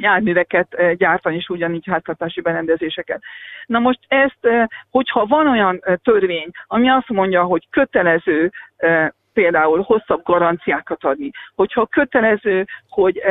járműveket 0.03 0.95
gyártani, 0.97 1.35
és 1.35 1.49
ugyanígy 1.49 1.87
háztartási 1.89 2.41
berendezéseket. 2.41 3.21
Na 3.65 3.79
most 3.79 3.99
ezt, 4.07 4.47
hogyha 4.89 5.25
van 5.25 5.47
olyan 5.47 5.83
törvény, 6.03 6.49
ami 6.67 6.89
azt 6.89 7.09
mondja, 7.09 7.43
hogy 7.43 7.67
kötelező 7.69 8.51
például 9.33 9.81
hosszabb 9.81 10.23
garanciákat 10.23 11.03
adni, 11.03 11.29
hogyha 11.55 11.85
kötelező, 11.85 12.65
hogy 12.89 13.21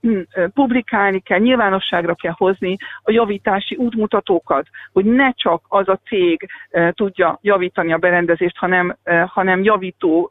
hm, 0.00 0.18
publikálni 0.54 1.20
kell, 1.20 1.38
nyilvánosságra 1.38 2.14
kell 2.14 2.34
hozni 2.36 2.76
a 3.02 3.10
javítási 3.10 3.76
útmutatókat, 3.76 4.66
hogy 4.92 5.04
ne 5.04 5.32
csak 5.32 5.62
az 5.68 5.88
a 5.88 6.00
cég 6.06 6.48
tudja 6.90 7.38
javítani 7.42 7.92
a 7.92 7.98
berendezést, 7.98 8.56
hanem, 8.56 8.96
hanem 9.26 9.62
javító 9.62 10.30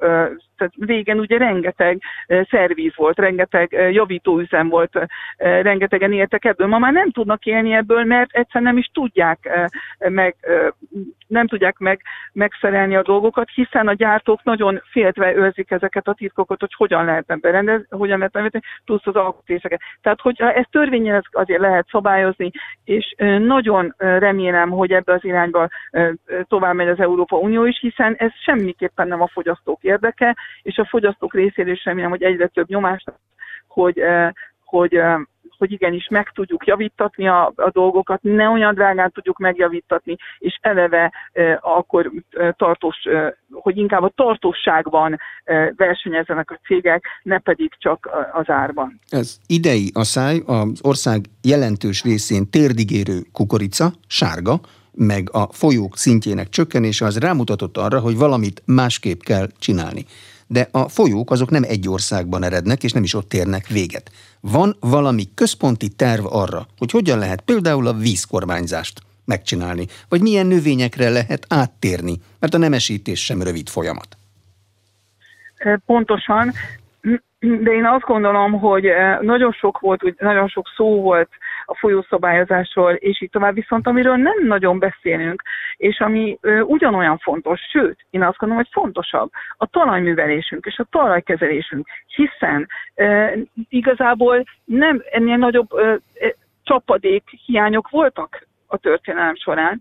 tehát 0.64 0.90
régen 0.90 1.20
ugye 1.20 1.38
rengeteg 1.38 2.02
szerviz 2.50 2.96
volt, 2.96 3.18
rengeteg 3.18 3.72
javítóüzem 3.92 4.70
volt, 4.70 5.00
rengetegen 5.38 6.14
éltek 6.14 6.46
ebből. 6.46 6.68
Ma 6.68 6.78
már 6.78 6.94
nem 6.94 7.12
tudnak 7.12 7.46
élni 7.46 7.74
ebből, 7.74 8.04
mert 8.04 8.32
egyszerűen 8.32 8.74
nem 8.74 8.78
is 8.78 8.90
tudják 8.94 9.70
meg, 10.00 10.36
nem 11.28 11.48
tudják 11.48 11.78
meg, 11.78 12.02
megszerelni 12.34 12.96
a 12.96 13.02
dolgokat, 13.02 13.50
hiszen 13.54 13.88
a 13.88 13.94
gyártók 13.94 14.44
nagyon 14.44 14.82
féltve 14.92 15.36
őrzik 15.36 15.72
ezeket 15.72 16.08
a 16.08 16.14
titkokat, 16.14 16.60
hogy 16.60 16.74
hogyan 16.78 17.06
lehetne 17.06 17.36
berendezni, 17.36 17.86
hogyan 17.90 18.18
lehetne 18.18 18.40
berendezni, 18.40 18.68
plusz 18.86 19.08
az 19.08 19.16
alkotéseket. 19.16 19.82
Tehát, 20.02 20.22
hogyha 20.22 20.52
ezt 20.52 20.72
törvényen 20.72 21.24
azért 21.32 21.60
lehet 21.60 21.88
szabályozni, 21.90 22.52
és 22.84 23.14
nagyon 23.40 23.96
remélem, 23.98 24.70
hogy 24.70 24.92
ebbe 24.92 25.14
az 25.14 25.24
irányba 25.24 25.68
tovább 26.48 26.76
megy 26.76 26.88
az 26.88 27.00
Európa 27.00 27.38
Unió 27.38 27.66
is, 27.66 27.80
hiszen 27.80 28.16
ez 28.18 28.32
semmiképpen 28.44 29.08
nem 29.08 29.22
a 29.22 29.28
fogyasztók 29.28 29.84
érdeke, 29.84 30.36
és 30.62 30.78
a 30.78 30.86
fogyasztók 30.86 31.34
részéről 31.34 31.74
is 31.74 31.86
remélem, 31.86 32.10
hogy 32.10 32.24
egyre 32.24 32.48
több 32.48 32.68
nyomást, 32.68 33.14
hogy, 33.68 34.00
eh, 34.00 34.30
hogy, 34.64 34.94
eh, 34.96 35.20
hogy 35.58 35.72
igenis 35.72 36.08
meg 36.08 36.32
tudjuk 36.34 36.66
javítatni 36.66 37.28
a, 37.28 37.54
a 37.56 37.70
dolgokat, 37.72 38.22
ne 38.22 38.50
olyan 38.50 38.74
drágán 38.74 39.12
tudjuk 39.12 39.38
megjavítatni, 39.38 40.16
és 40.38 40.58
eleve 40.62 41.12
eh, 41.32 41.58
akkor 41.62 42.12
tartós, 42.58 42.98
hogy 43.52 43.78
inkább 43.78 44.04
a 44.04 44.12
tartóságban 44.16 45.20
versenyezzenek 45.76 46.52
a 46.52 46.60
cégek, 46.66 47.06
ne 47.24 47.40
pedig 47.40 47.72
csak 47.78 48.10
az 48.34 48.50
árban. 48.50 49.00
Ez 49.10 49.38
idei 49.48 49.92
asszály 49.94 50.42
az 50.46 50.80
ország 50.82 51.26
jelentős 51.42 52.04
részén 52.04 52.50
térdigérő 52.50 53.20
kukorica, 53.32 53.92
sárga, 54.08 54.60
meg 54.92 55.30
a 55.32 55.48
folyók 55.52 55.98
szintjének 55.98 56.50
csökkenése 56.50 57.06
az 57.06 57.20
rámutatott 57.20 57.78
arra, 57.78 58.00
hogy 58.00 58.18
valamit 58.18 58.62
másképp 58.66 59.20
kell 59.20 59.48
csinálni 59.60 60.06
de 60.54 60.68
a 60.72 60.90
folyók 60.90 61.32
azok 61.32 61.50
nem 61.50 61.64
egy 61.64 61.90
országban 61.90 62.44
erednek, 62.44 62.84
és 62.84 62.92
nem 62.92 63.04
is 63.04 63.14
ott 63.14 63.34
érnek 63.34 63.68
véget. 63.68 64.12
Van 64.42 64.76
valami 64.80 65.24
központi 65.36 65.90
terv 65.90 66.26
arra, 66.26 66.66
hogy 66.78 66.92
hogyan 66.92 67.20
lehet 67.20 67.42
például 67.42 67.88
a 67.88 67.94
vízkormányzást 67.94 69.02
megcsinálni, 69.26 69.86
vagy 70.10 70.22
milyen 70.22 70.46
növényekre 70.46 71.10
lehet 71.10 71.46
áttérni, 71.50 72.16
mert 72.40 72.54
a 72.54 72.58
nemesítés 72.58 73.26
sem 73.26 73.42
rövid 73.42 73.68
folyamat. 73.70 74.18
Pontosan, 75.86 76.52
de 77.40 77.72
én 77.72 77.86
azt 77.86 78.06
gondolom, 78.06 78.52
hogy 78.52 78.86
nagyon 79.22 79.52
sok 79.52 79.80
volt, 79.80 80.20
nagyon 80.20 80.48
sok 80.48 80.66
szó 80.76 81.02
volt 81.02 81.30
a 81.66 81.78
folyószabályozásról, 81.78 82.94
és 82.94 83.22
így 83.22 83.30
tovább, 83.30 83.54
viszont 83.54 83.88
amiről 83.88 84.16
nem 84.16 84.46
nagyon 84.46 84.80
beszélünk, 84.80 85.42
és 85.78 86.00
ami 86.00 86.38
ö, 86.42 86.60
ugyanolyan 86.60 87.18
fontos, 87.18 87.62
sőt, 87.72 88.06
én 88.10 88.24
azt 88.24 88.38
gondolom, 88.38 88.64
hogy 88.64 88.82
fontosabb, 88.82 89.30
a 89.58 89.66
talajművelésünk 89.66 90.66
és 90.66 90.78
a 90.78 90.88
talajkezelésünk, 90.90 91.88
hiszen 92.08 92.68
ö, 92.96 93.26
igazából 93.70 94.44
nem 94.66 95.04
ennél 95.12 95.38
nagyobb 95.38 95.74
ö, 95.74 95.96
csapadék 96.64 97.24
hiányok 97.46 97.90
voltak 97.90 98.48
a 98.68 98.78
történelem 98.78 99.36
során, 99.36 99.80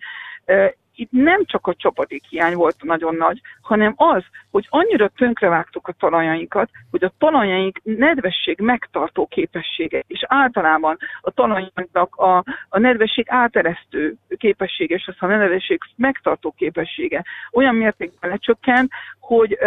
itt 0.95 1.11
nem 1.11 1.45
csak 1.45 1.67
a 1.67 1.75
csapadék 1.75 2.25
hiány 2.29 2.55
volt 2.55 2.83
nagyon 2.83 3.15
nagy, 3.15 3.41
hanem 3.61 3.93
az, 3.97 4.25
hogy 4.51 4.67
annyira 4.71 5.09
tönkrevágtuk 5.09 5.89
a 5.89 5.93
talajainkat, 5.93 6.71
hogy 6.91 7.05
a 7.05 7.13
talajaink 7.19 7.81
nedvesség 7.83 8.61
megtartó 8.61 9.27
képessége, 9.27 10.03
és 10.07 10.25
általában 10.29 10.97
a 11.21 11.31
talajainknak 11.31 12.17
a, 12.17 12.45
a 12.69 12.79
nedvesség 12.79 13.25
áteresztő 13.29 14.15
képessége, 14.37 14.95
és 14.95 15.11
a 15.19 15.27
nedvesség 15.27 15.81
megtartó 15.97 16.55
képessége 16.57 17.25
olyan 17.53 17.75
mértékben 17.75 18.31
lecsökkent, 18.31 18.91
hogy 19.21 19.59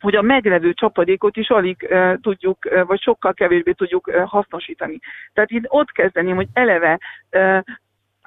hogy 0.00 0.14
a 0.14 0.22
meglevő 0.22 0.72
csapadékot 0.72 1.36
is 1.36 1.48
alig 1.48 1.88
uh, 1.90 2.14
tudjuk, 2.20 2.58
uh, 2.64 2.86
vagy 2.86 3.00
sokkal 3.00 3.34
kevésbé 3.34 3.72
tudjuk 3.72 4.06
uh, 4.06 4.22
hasznosítani. 4.22 4.98
Tehát 5.32 5.50
itt 5.50 5.64
ott 5.68 5.90
kezdeném, 5.92 6.36
hogy 6.36 6.48
eleve 6.52 6.98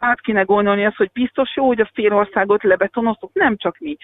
át 0.04 0.22
kéne 0.22 0.42
gondolni 0.42 0.86
azt, 0.86 0.96
hogy 0.96 1.10
biztos 1.14 1.56
jó, 1.56 1.66
hogy 1.66 1.82
a 1.82 1.90
fél 1.94 2.14
országot 2.14 2.64
lebetonoztuk, 2.64 3.34
nem 3.34 3.58
csak 3.58 3.78
mi, 3.80 3.98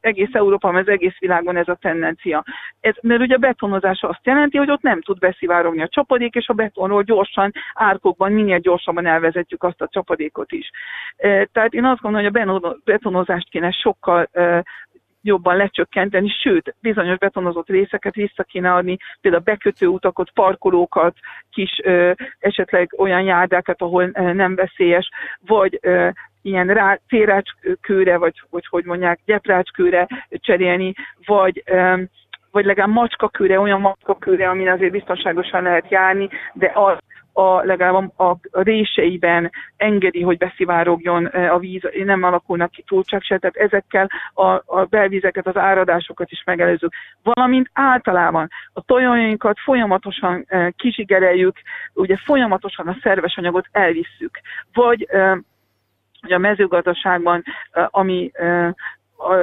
egész 0.00 0.32
Európában, 0.32 0.80
az 0.80 0.88
egész 0.88 1.18
világon 1.18 1.56
ez 1.56 1.68
a 1.68 1.78
tendencia. 1.80 2.44
Ez, 2.80 2.94
mert 3.00 3.20
ugye 3.20 3.34
a 3.34 3.38
betonozás 3.38 4.02
azt 4.02 4.26
jelenti, 4.26 4.56
hogy 4.56 4.70
ott 4.70 4.82
nem 4.82 5.00
tud 5.00 5.18
beszivárogni 5.18 5.82
a 5.82 5.88
csapadék, 5.88 6.34
és 6.34 6.48
a 6.48 6.52
betonról 6.52 7.02
gyorsan, 7.02 7.52
árkokban 7.74 8.32
minél 8.32 8.58
gyorsabban 8.58 9.06
elvezetjük 9.06 9.62
azt 9.62 9.80
a 9.80 9.88
csapadékot 9.90 10.52
is. 10.52 10.70
Tehát 11.52 11.74
én 11.74 11.84
azt 11.84 12.00
gondolom, 12.00 12.32
hogy 12.32 12.46
a 12.64 12.76
betonozást 12.84 13.48
kéne 13.48 13.70
sokkal 13.70 14.28
jobban 15.22 15.56
lecsökkenteni, 15.56 16.28
sőt, 16.28 16.74
bizonyos 16.80 17.18
betonozott 17.18 17.68
részeket 17.68 18.14
vissza 18.14 18.42
kéne 18.42 18.74
adni, 18.74 18.96
például 19.20 19.42
bekötő 19.42 19.86
utakot, 19.86 20.30
parkolókat, 20.30 21.16
kis 21.50 21.80
ö, 21.84 22.12
esetleg 22.38 22.94
olyan 22.96 23.22
járdákat, 23.22 23.82
ahol 23.82 24.10
ö, 24.12 24.32
nem 24.32 24.54
veszélyes, 24.54 25.08
vagy 25.46 25.78
ö, 25.82 26.08
ilyen 26.42 26.66
rá, 26.66 26.98
férácskőre, 27.06 28.16
vagy 28.16 28.42
hogy, 28.50 28.66
hogy 28.68 28.84
mondják, 28.84 29.20
gyeprácskőre 29.24 30.06
cserélni, 30.30 30.92
vagy 31.24 31.62
ö, 31.66 32.02
vagy 32.50 32.64
legalább 32.64 32.94
macskakőre, 32.94 33.60
olyan 33.60 33.80
macskakőre, 33.80 34.48
amin 34.48 34.68
azért 34.68 34.92
biztonságosan 34.92 35.62
lehet 35.62 35.90
járni, 35.90 36.28
de 36.52 36.70
az 36.74 36.98
a, 37.38 37.64
legalább 37.64 38.18
a, 38.18 38.24
a 38.50 38.62
réseiben 38.62 39.50
engedi, 39.76 40.22
hogy 40.22 40.38
beszivárogjon 40.38 41.26
a 41.26 41.58
víz, 41.58 41.82
nem 42.04 42.22
alakulnak 42.22 42.70
ki 42.70 42.84
túlcsak 42.86 43.22
se, 43.22 43.38
tehát 43.38 43.56
ezekkel 43.56 44.08
a, 44.34 44.46
a 44.46 44.86
belvízeket, 44.90 45.46
az 45.46 45.56
áradásokat 45.56 46.30
is 46.30 46.42
megelőzzük. 46.44 46.92
Valamint 47.22 47.70
általában 47.72 48.48
a 48.72 48.80
tojóinkat 48.80 49.58
folyamatosan 49.58 50.46
kizsigereljük, 50.76 51.56
ugye 51.92 52.16
folyamatosan 52.16 52.88
a 52.88 52.96
szerves 53.02 53.36
anyagot 53.36 53.66
elvisszük. 53.72 54.40
Vagy 54.72 55.06
hogy 56.20 56.32
a 56.32 56.38
mezőgazdaságban, 56.38 57.42
ami 57.72 58.30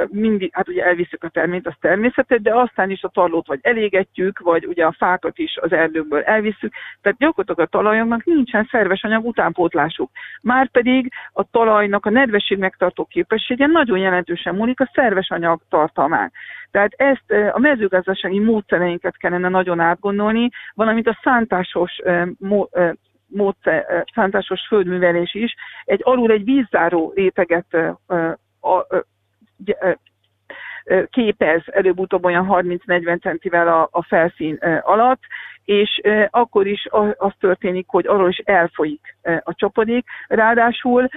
mindig, 0.09 0.49
hát 0.53 0.67
ugye 0.67 0.85
elviszük 0.85 1.23
a 1.23 1.29
termét, 1.29 1.67
az 1.67 1.73
természetet, 1.79 2.41
de 2.41 2.55
aztán 2.55 2.89
is 2.89 3.03
a 3.03 3.07
tarlót 3.07 3.47
vagy 3.47 3.59
elégetjük, 3.61 4.39
vagy 4.39 4.65
ugye 4.65 4.85
a 4.85 4.95
fákat 4.97 5.37
is 5.37 5.57
az 5.61 5.71
erdőkből 5.71 6.21
elviszük, 6.21 6.73
tehát 7.01 7.17
gyakorlatilag 7.17 7.59
a 7.59 7.77
talajoknak 7.77 8.23
nincsen 8.23 8.67
szerves 8.71 9.03
anyag 9.03 9.25
utánpótlásuk. 9.25 10.11
Márpedig 10.41 11.11
a 11.33 11.43
talajnak 11.51 12.05
a 12.05 12.09
nedvesség 12.09 12.57
megtartó 12.57 13.05
képessége 13.05 13.65
nagyon 13.67 13.97
jelentősen 13.97 14.55
múlik 14.55 14.79
a 14.79 14.91
szerves 14.93 15.29
anyag 15.29 15.61
tartalmán. 15.69 16.31
Tehát 16.71 16.93
ezt 16.95 17.53
a 17.53 17.59
mezőgazdasági 17.59 18.39
módszereinket 18.39 19.17
kellene 19.17 19.49
nagyon 19.49 19.79
átgondolni, 19.79 20.49
valamint 20.73 21.07
a 21.07 21.19
szántásos 21.23 22.01
módszer, 23.27 24.05
szántásos 24.13 24.65
földművelés 24.67 25.33
is, 25.33 25.55
egy 25.83 26.01
alul 26.03 26.31
egy 26.31 26.43
vízzáró 26.43 27.11
réteget 27.15 27.77
képez 31.09 31.61
előbb-utóbb 31.65 32.25
olyan 32.25 32.47
30-40 32.49 33.21
centivel 33.21 33.67
a, 33.67 33.87
a 33.91 34.03
felszín 34.03 34.55
alatt, 34.81 35.21
és 35.65 36.01
akkor 36.29 36.67
is 36.67 36.87
az 37.17 37.31
történik, 37.39 37.87
hogy 37.87 38.07
arról 38.07 38.29
is 38.29 38.37
elfolyik 38.37 39.17
a 39.43 39.53
csapadék. 39.55 40.05
Ráadásul 40.27 41.09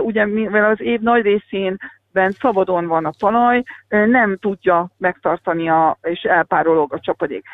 ugye 0.00 0.26
mivel 0.26 0.70
az 0.70 0.80
év 0.80 1.00
nagy 1.00 1.22
részén 1.22 1.76
szabadon 2.38 2.86
van 2.86 3.04
a 3.04 3.12
talaj, 3.18 3.62
nem 3.88 4.36
tudja 4.36 4.88
megtartani 4.98 5.68
a, 5.68 5.98
és 6.02 6.22
elpárolog 6.22 6.92
a 6.92 7.00
csapadék. 7.00 7.44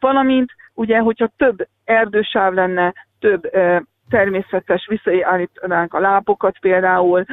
Valamint 0.00 0.52
ugye, 0.74 0.98
hogyha 0.98 1.30
több 1.36 1.66
erdősáv 1.84 2.52
lenne, 2.52 2.92
több 3.20 3.50
természetes 4.10 4.86
visszaállítanánk 4.88 5.94
a 5.94 6.00
lápokat 6.00 6.58
például, 6.58 7.24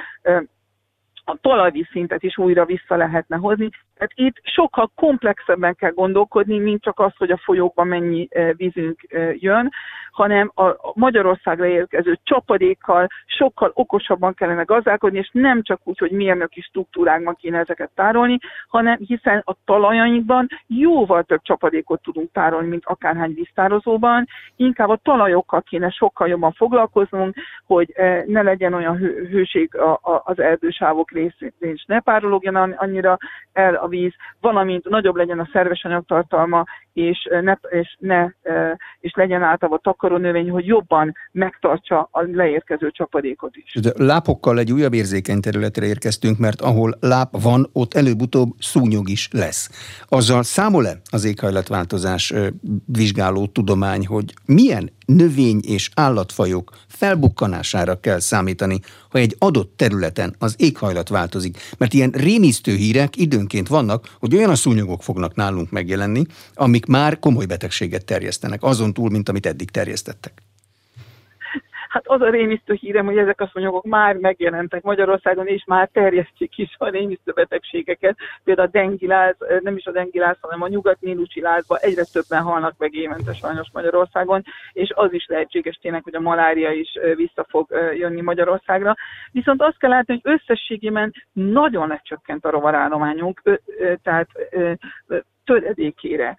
a 1.26 1.38
talajvíz 1.41 1.88
szintet 1.89 2.24
is 2.24 2.38
újra 2.38 2.65
vissza 2.65 2.95
lehetne 2.95 3.38
hozni. 3.38 3.69
Tehát 4.04 4.34
itt 4.34 4.41
sokkal 4.43 4.91
komplexebben 4.95 5.76
kell 5.76 5.91
gondolkodni, 5.91 6.60
mint 6.60 6.82
csak 6.82 6.99
az, 6.99 7.12
hogy 7.18 7.32
a 7.32 7.38
folyókban 7.43 7.88
mennyi 7.88 8.28
vízünk 8.56 9.01
jön, 9.32 9.70
hanem 10.12 10.51
a 10.56 10.91
Magyarországra 10.93 11.66
érkező 11.66 12.20
csapadékkal 12.24 13.08
sokkal 13.26 13.72
okosabban 13.74 14.34
kellene 14.34 14.64
gazdálkodni, 14.64 15.18
és 15.18 15.30
nem 15.32 15.62
csak 15.62 15.80
úgy, 15.84 15.97
hogy 15.97 16.12
mérnöki 16.12 16.62
struktúrákban 16.62 17.36
kéne 17.36 17.60
ezeket 17.60 17.91
tárolni, 17.95 18.38
hanem 18.68 18.97
hiszen 18.97 19.41
a 19.45 19.56
talajainkban 19.66 20.47
jóval 20.68 21.24
több 21.24 21.41
csapadékot 21.41 22.01
tudunk 22.01 22.32
tárolni, 22.32 22.68
mint 22.68 22.86
akárhány 22.86 23.34
víztározóban, 23.34 24.28
inkább 24.56 24.89
a 24.89 24.99
talajokkal 25.04 25.62
kéne 25.62 25.89
sokkal 25.89 26.28
jobban 26.28 26.51
foglalkoznunk, 26.51 27.36
hogy 27.66 27.93
ne 28.26 28.41
legyen 28.41 28.74
olyan 28.74 28.97
hőség 28.97 29.78
az 30.24 30.39
erdősávok 30.39 31.12
részén, 31.12 31.54
és 31.60 31.86
ne 31.88 31.99
párologjon 31.99 32.56
annyira 32.56 33.18
el 33.54 33.76
a 33.76 33.88
víz, 33.93 34.13
valamint 34.41 34.89
nagyobb 34.89 35.15
legyen 35.15 35.39
a 35.39 35.49
szerves 35.51 35.83
anyagtartalma, 35.83 36.63
és 36.93 37.27
ne, 37.41 37.57
és, 37.69 37.95
ne, 37.99 38.23
és 38.99 39.13
legyen 39.15 39.43
általában 39.43 39.79
takaró 39.83 40.17
növény, 40.17 40.49
hogy 40.49 40.65
jobban 40.65 41.15
megtartsa 41.31 42.09
a 42.11 42.21
leérkező 42.21 42.91
csapadékot 42.91 43.55
is. 43.55 43.81
De 43.81 43.91
lápokkal 43.97 44.59
egy 44.59 44.71
újabb 44.71 44.93
érzékeny 44.93 45.39
területre 45.39 45.85
érkeztünk, 45.85 46.37
mert 46.37 46.61
ahol 46.61 46.97
láp 46.99 47.41
van, 47.41 47.69
ott 47.73 47.93
előbb-utóbb 47.93 48.49
szúnyog 48.59 49.09
is 49.09 49.29
lesz. 49.31 49.69
Azzal 50.07 50.43
számol-e 50.43 51.01
az 51.11 51.25
éghajlatváltozás 51.25 52.33
vizsgáló 52.85 53.45
tudomány, 53.45 54.05
hogy 54.05 54.33
milyen 54.45 54.91
növény 55.05 55.59
és 55.67 55.89
állatfajok 55.95 56.71
felbukkanására 56.87 57.99
kell 57.99 58.19
számítani, 58.19 58.79
ha 59.09 59.19
egy 59.19 59.35
adott 59.39 59.77
területen 59.77 60.35
az 60.39 60.55
éghajlat 60.57 61.09
változik. 61.09 61.57
Mert 61.77 61.93
ilyen 61.93 62.09
rémisztő 62.09 62.75
hírek 62.75 63.17
időnként 63.17 63.67
vannak, 63.67 64.15
hogy 64.19 64.35
olyan 64.35 64.49
a 64.49 64.55
szúnyogok 64.55 65.03
fognak 65.03 65.35
nálunk 65.35 65.71
megjelenni, 65.71 66.25
amik 66.53 66.82
már 66.88 67.19
komoly 67.19 67.45
betegséget 67.45 68.05
terjesztenek, 68.05 68.63
azon 68.63 68.93
túl, 68.93 69.09
mint 69.09 69.29
amit 69.29 69.45
eddig 69.45 69.71
terjesztettek. 69.71 70.34
Hát 71.89 72.07
az 72.07 72.21
a 72.21 72.29
rémisztő 72.29 72.73
hírem, 72.73 73.05
hogy 73.05 73.17
ezek 73.17 73.41
a 73.41 73.49
szúnyogok 73.53 73.86
már 73.86 74.15
megjelentek 74.15 74.81
Magyarországon, 74.81 75.47
és 75.47 75.63
már 75.65 75.89
terjesztik 75.91 76.57
is 76.57 76.75
a 76.77 76.89
rémisztő 76.89 77.31
betegségeket. 77.31 78.17
Például 78.43 78.67
a 78.67 78.71
dengiláz, 78.71 79.36
nem 79.59 79.77
is 79.77 79.86
a 79.86 79.91
dengiláz, 79.91 80.38
hanem 80.41 80.61
a 80.61 80.67
nyugat-nílusi 80.67 81.41
lázba 81.41 81.77
egyre 81.77 82.03
többen 82.03 82.41
halnak 82.41 82.73
meg 82.77 82.93
évente 82.93 83.34
sajnos 83.34 83.67
Magyarországon, 83.73 84.43
és 84.71 84.91
az 84.95 85.13
is 85.13 85.25
lehetséges 85.27 85.75
tényleg, 85.81 86.03
hogy 86.03 86.15
a 86.15 86.19
malária 86.19 86.71
is 86.71 86.89
vissza 87.15 87.45
fog 87.49 87.67
jönni 87.97 88.21
Magyarországra. 88.21 88.95
Viszont 89.31 89.61
azt 89.61 89.77
kell 89.77 89.89
látni, 89.89 90.19
hogy 90.21 90.34
összességében 90.34 91.13
nagyon 91.31 91.88
lecsökkent 91.88 92.45
a 92.45 92.49
rovarállományunk, 92.49 93.41
tehát 94.03 94.29
töredékére 95.45 96.35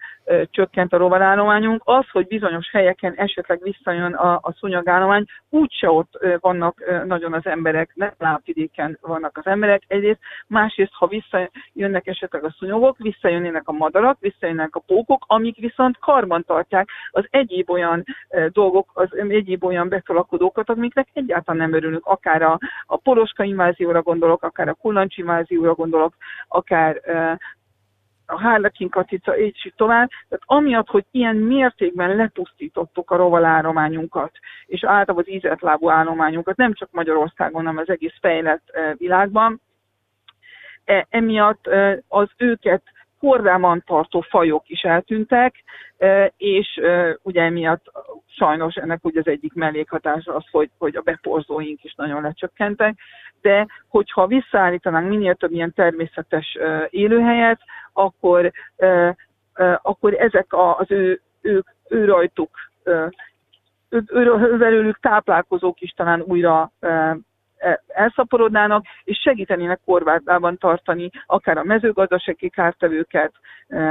csökkent 0.49 0.93
a 0.93 0.97
rovarállományunk. 0.97 1.81
Az, 1.85 2.09
hogy 2.11 2.27
bizonyos 2.27 2.69
helyeken 2.71 3.13
esetleg 3.13 3.59
visszajön 3.63 4.13
a, 4.13 4.33
a 4.33 4.53
szúnyogállomány, 4.59 5.25
úgyse 5.49 5.89
ott 5.89 6.25
vannak 6.39 7.03
nagyon 7.05 7.33
az 7.33 7.45
emberek, 7.45 7.91
nem 7.93 8.11
lápvidéken 8.17 8.97
vannak 9.01 9.37
az 9.37 9.45
emberek 9.45 9.83
egyrészt, 9.87 10.19
másrészt, 10.47 10.93
ha 10.93 11.07
visszajönnek 11.07 12.07
esetleg 12.07 12.43
a 12.43 12.55
szúnyogok, 12.57 12.97
visszajönnének 12.97 13.67
a 13.67 13.71
madarak, 13.71 14.17
visszajönnek 14.19 14.75
a 14.75 14.83
pókok, 14.87 15.23
amik 15.27 15.57
viszont 15.57 15.97
karban 15.97 16.43
tartják 16.43 16.89
az 17.11 17.25
egyéb 17.29 17.69
olyan 17.69 18.03
dolgok, 18.49 18.89
az 18.93 19.17
egyéb 19.17 19.63
olyan 19.63 19.89
betolakodókat, 19.89 20.69
amiknek 20.69 21.07
egyáltalán 21.13 21.61
nem 21.61 21.73
örülünk, 21.73 22.05
akár 22.05 22.41
a, 22.41 22.59
a 22.85 22.97
poroska 22.97 23.43
invázióra 23.43 24.01
gondolok, 24.01 24.43
akár 24.43 24.67
a 24.67 24.73
kullancs 24.73 25.17
invázióra 25.17 25.73
gondolok, 25.73 26.13
akár 26.47 27.01
a 28.25 28.39
hárlekin 28.39 28.89
katica, 28.89 29.37
így 29.37 29.73
tovább. 29.75 30.09
Tehát 30.29 30.43
amiatt, 30.45 30.87
hogy 30.87 31.05
ilyen 31.11 31.35
mértékben 31.35 32.15
lepusztítottuk 32.15 33.11
a 33.11 33.15
rovalállományunkat, 33.15 34.31
és 34.65 34.83
általában 34.83 35.23
az 35.27 35.33
ízeltlábú 35.33 35.89
állományunkat, 35.89 36.57
nem 36.57 36.73
csak 36.73 36.89
Magyarországon, 36.91 37.65
hanem 37.65 37.77
az 37.77 37.89
egész 37.89 38.15
fejlett 38.21 38.69
eh, 38.69 38.93
világban, 38.97 39.61
e, 40.85 41.07
emiatt 41.09 41.67
eh, 41.67 41.97
az 42.07 42.29
őket 42.37 42.83
kordában 43.19 43.83
tartó 43.85 44.21
fajok 44.21 44.69
is 44.69 44.81
eltűntek, 44.81 45.63
eh, 45.97 46.27
és 46.37 46.81
ugye 47.21 47.41
emiatt 47.41 47.91
sajnos 48.27 48.75
ennek 48.75 49.05
ugye 49.05 49.19
az 49.19 49.27
egyik 49.27 49.53
mellékhatása 49.53 50.35
az, 50.35 50.43
hogy, 50.51 50.69
hogy 50.77 50.95
a 50.95 51.01
beporzóink 51.01 51.83
is 51.83 51.93
nagyon 51.95 52.21
lecsökkentek, 52.21 52.97
de 53.41 53.67
hogyha 53.87 54.27
visszaállítanánk 54.27 55.07
minél 55.07 55.35
több 55.35 55.51
ilyen 55.51 55.73
természetes 55.73 56.57
élőhelyet, 56.89 57.59
akkor, 57.93 58.51
akkor 59.81 60.13
ezek 60.13 60.45
az 60.49 60.91
ő, 60.91 61.21
ők, 61.41 61.67
ő 61.89 62.05
rajtuk, 62.05 62.49
ővelőlük 63.89 64.99
táplálkozók 64.99 65.81
is 65.81 65.91
talán 65.91 66.21
újra 66.21 66.71
e, 66.79 67.17
elszaporodnának, 67.87 68.85
és 69.03 69.19
segítenének 69.21 69.79
korvátában 69.85 70.57
tartani 70.57 71.09
akár 71.25 71.57
a 71.57 71.63
mezőgazdasági 71.63 72.49
kártevőket, 72.49 73.31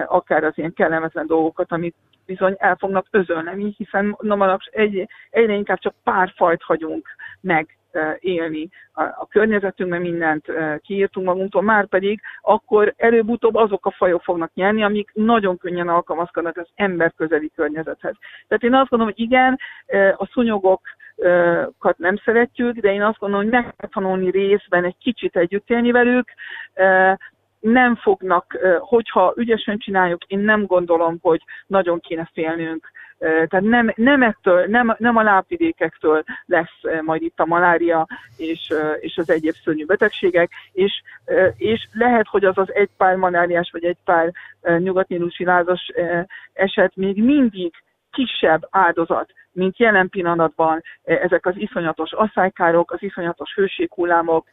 akár 0.07 0.45
az 0.45 0.53
ilyen 0.55 0.73
kellemetlen 0.73 1.27
dolgokat, 1.27 1.73
amit 1.73 1.95
bizony 2.27 2.55
el 2.59 2.77
fognak 2.77 3.07
özölni, 3.11 3.75
hiszen 3.77 4.17
no, 4.21 4.57
egy, 4.71 5.09
egyre 5.31 5.53
inkább 5.53 5.79
csak 5.79 5.95
pár 6.05 6.33
fajt 6.37 6.63
hagyunk 6.63 7.09
meg 7.41 7.77
élni 8.19 8.69
a, 8.93 9.03
a 9.03 9.27
környezetünkben, 9.31 10.01
mindent 10.01 10.47
kiírtunk 10.81 11.27
magunktól, 11.27 11.63
már 11.63 11.87
pedig 11.87 12.21
akkor 12.41 12.95
előbb-utóbb 12.97 13.55
azok 13.55 13.87
a 13.87 13.91
fajok 13.91 14.23
fognak 14.23 14.55
nyerni, 14.55 14.83
amik 14.83 15.11
nagyon 15.13 15.59
könnyen 15.59 15.89
alkalmazkodnak 15.89 16.57
az 16.57 16.69
emberközeli 16.75 17.51
környezethez. 17.55 18.15
Tehát 18.49 18.63
én 18.63 18.75
azt 18.75 18.89
gondolom, 18.89 19.15
hogy 19.15 19.25
igen, 19.25 19.59
a 20.17 20.27
szúnyogokat 20.33 20.81
nem 21.97 22.17
szeretjük, 22.25 22.77
de 22.77 22.93
én 22.93 23.03
azt 23.03 23.19
gondolom, 23.19 23.45
hogy 23.45 23.55
meg 23.55 23.75
kell 23.77 23.89
tanulni 23.89 24.31
részben 24.31 24.85
egy 24.85 24.97
kicsit 24.99 25.37
együtt 25.37 25.71
élni 25.71 25.91
velük, 25.91 26.29
nem 27.61 27.97
fognak, 27.97 28.59
hogyha 28.79 29.33
ügyesen 29.37 29.79
csináljuk, 29.79 30.25
én 30.25 30.39
nem 30.39 30.67
gondolom, 30.67 31.19
hogy 31.23 31.43
nagyon 31.67 32.01
kéne 32.01 32.31
félnünk. 32.33 32.91
Tehát 33.19 33.61
nem, 33.61 33.93
nem 33.97 34.23
ettől, 34.23 34.67
nem, 34.67 34.95
nem 34.99 35.17
a 35.17 35.23
lápvidékektől 35.23 36.23
lesz 36.47 36.81
majd 37.03 37.23
itt 37.23 37.41
a 37.41 37.47
malária 37.47 38.07
és, 38.37 38.73
és 39.01 39.17
az 39.17 39.31
egyéb 39.31 39.55
szörnyű 39.55 39.85
betegségek, 39.85 40.51
és, 40.73 41.03
és 41.57 41.89
lehet, 41.93 42.27
hogy 42.29 42.45
az 42.45 42.59
az 42.59 42.75
egy 42.75 42.91
pár 42.97 43.17
maláriás 43.17 43.71
vagy 43.73 43.85
egy 43.85 43.99
pár 44.05 44.33
nyugatnílusi 44.79 45.45
lázas 45.45 45.91
eset 46.53 46.97
még 46.97 47.23
mindig 47.25 47.73
kisebb 48.11 48.69
áldozat, 48.71 49.33
mint 49.55 49.79
jelen 49.79 50.09
pillanatban 50.09 50.83
ezek 51.03 51.47
az 51.47 51.55
iszonyatos 51.57 52.13
asszálykárok, 52.13 52.91
az 52.91 53.03
iszonyatos 53.03 53.55
hőséghullámok, 53.55 54.49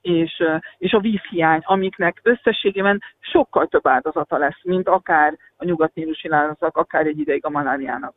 és, 0.00 0.42
és 0.78 0.92
a 0.92 1.00
vízhiány, 1.00 1.60
amiknek 1.62 2.20
összességében 2.22 3.02
sokkal 3.18 3.66
több 3.66 3.86
áldozata 3.86 4.38
lesz, 4.38 4.58
mint 4.62 4.88
akár 4.88 5.38
a 5.56 5.64
nyugat-nílusi 5.64 6.28
akár 6.58 7.06
egy 7.06 7.18
ideig 7.18 7.44
a 7.44 7.50
maláriának. 7.50 8.14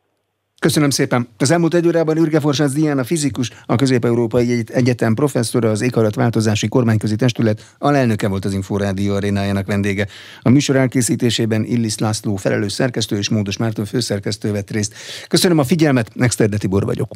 Köszönöm 0.58 0.90
szépen. 0.90 1.28
Az 1.38 1.50
elmúlt 1.50 1.74
egy 1.74 1.86
órában 1.86 2.16
Ürge 2.16 2.40
Forsánc 2.40 2.72
Diana 2.72 3.04
fizikus, 3.04 3.50
a 3.66 3.74
Közép-Európai 3.74 4.64
Egyetem 4.66 5.14
professzora, 5.14 5.70
az 5.70 5.80
éghajlatváltozási 5.80 6.68
kormányközi 6.68 7.16
testület 7.16 7.74
alelnöke 7.78 8.28
volt 8.28 8.44
az 8.44 8.52
Inforádió 8.52 9.14
arénájának 9.14 9.66
vendége. 9.66 10.06
A 10.42 10.50
műsor 10.50 10.76
elkészítésében 10.76 11.64
Illis 11.64 11.98
László 11.98 12.36
felelős 12.36 12.72
szerkesztő 12.72 13.16
és 13.16 13.28
Módos 13.28 13.56
Márton 13.56 13.84
főszerkesztő 13.84 14.52
vett 14.52 14.70
részt. 14.70 14.94
Köszönöm 15.28 15.58
a 15.58 15.64
figyelmet, 15.64 16.14
Nexterde 16.14 16.56
Tibor 16.56 16.84
vagyok. 16.84 17.10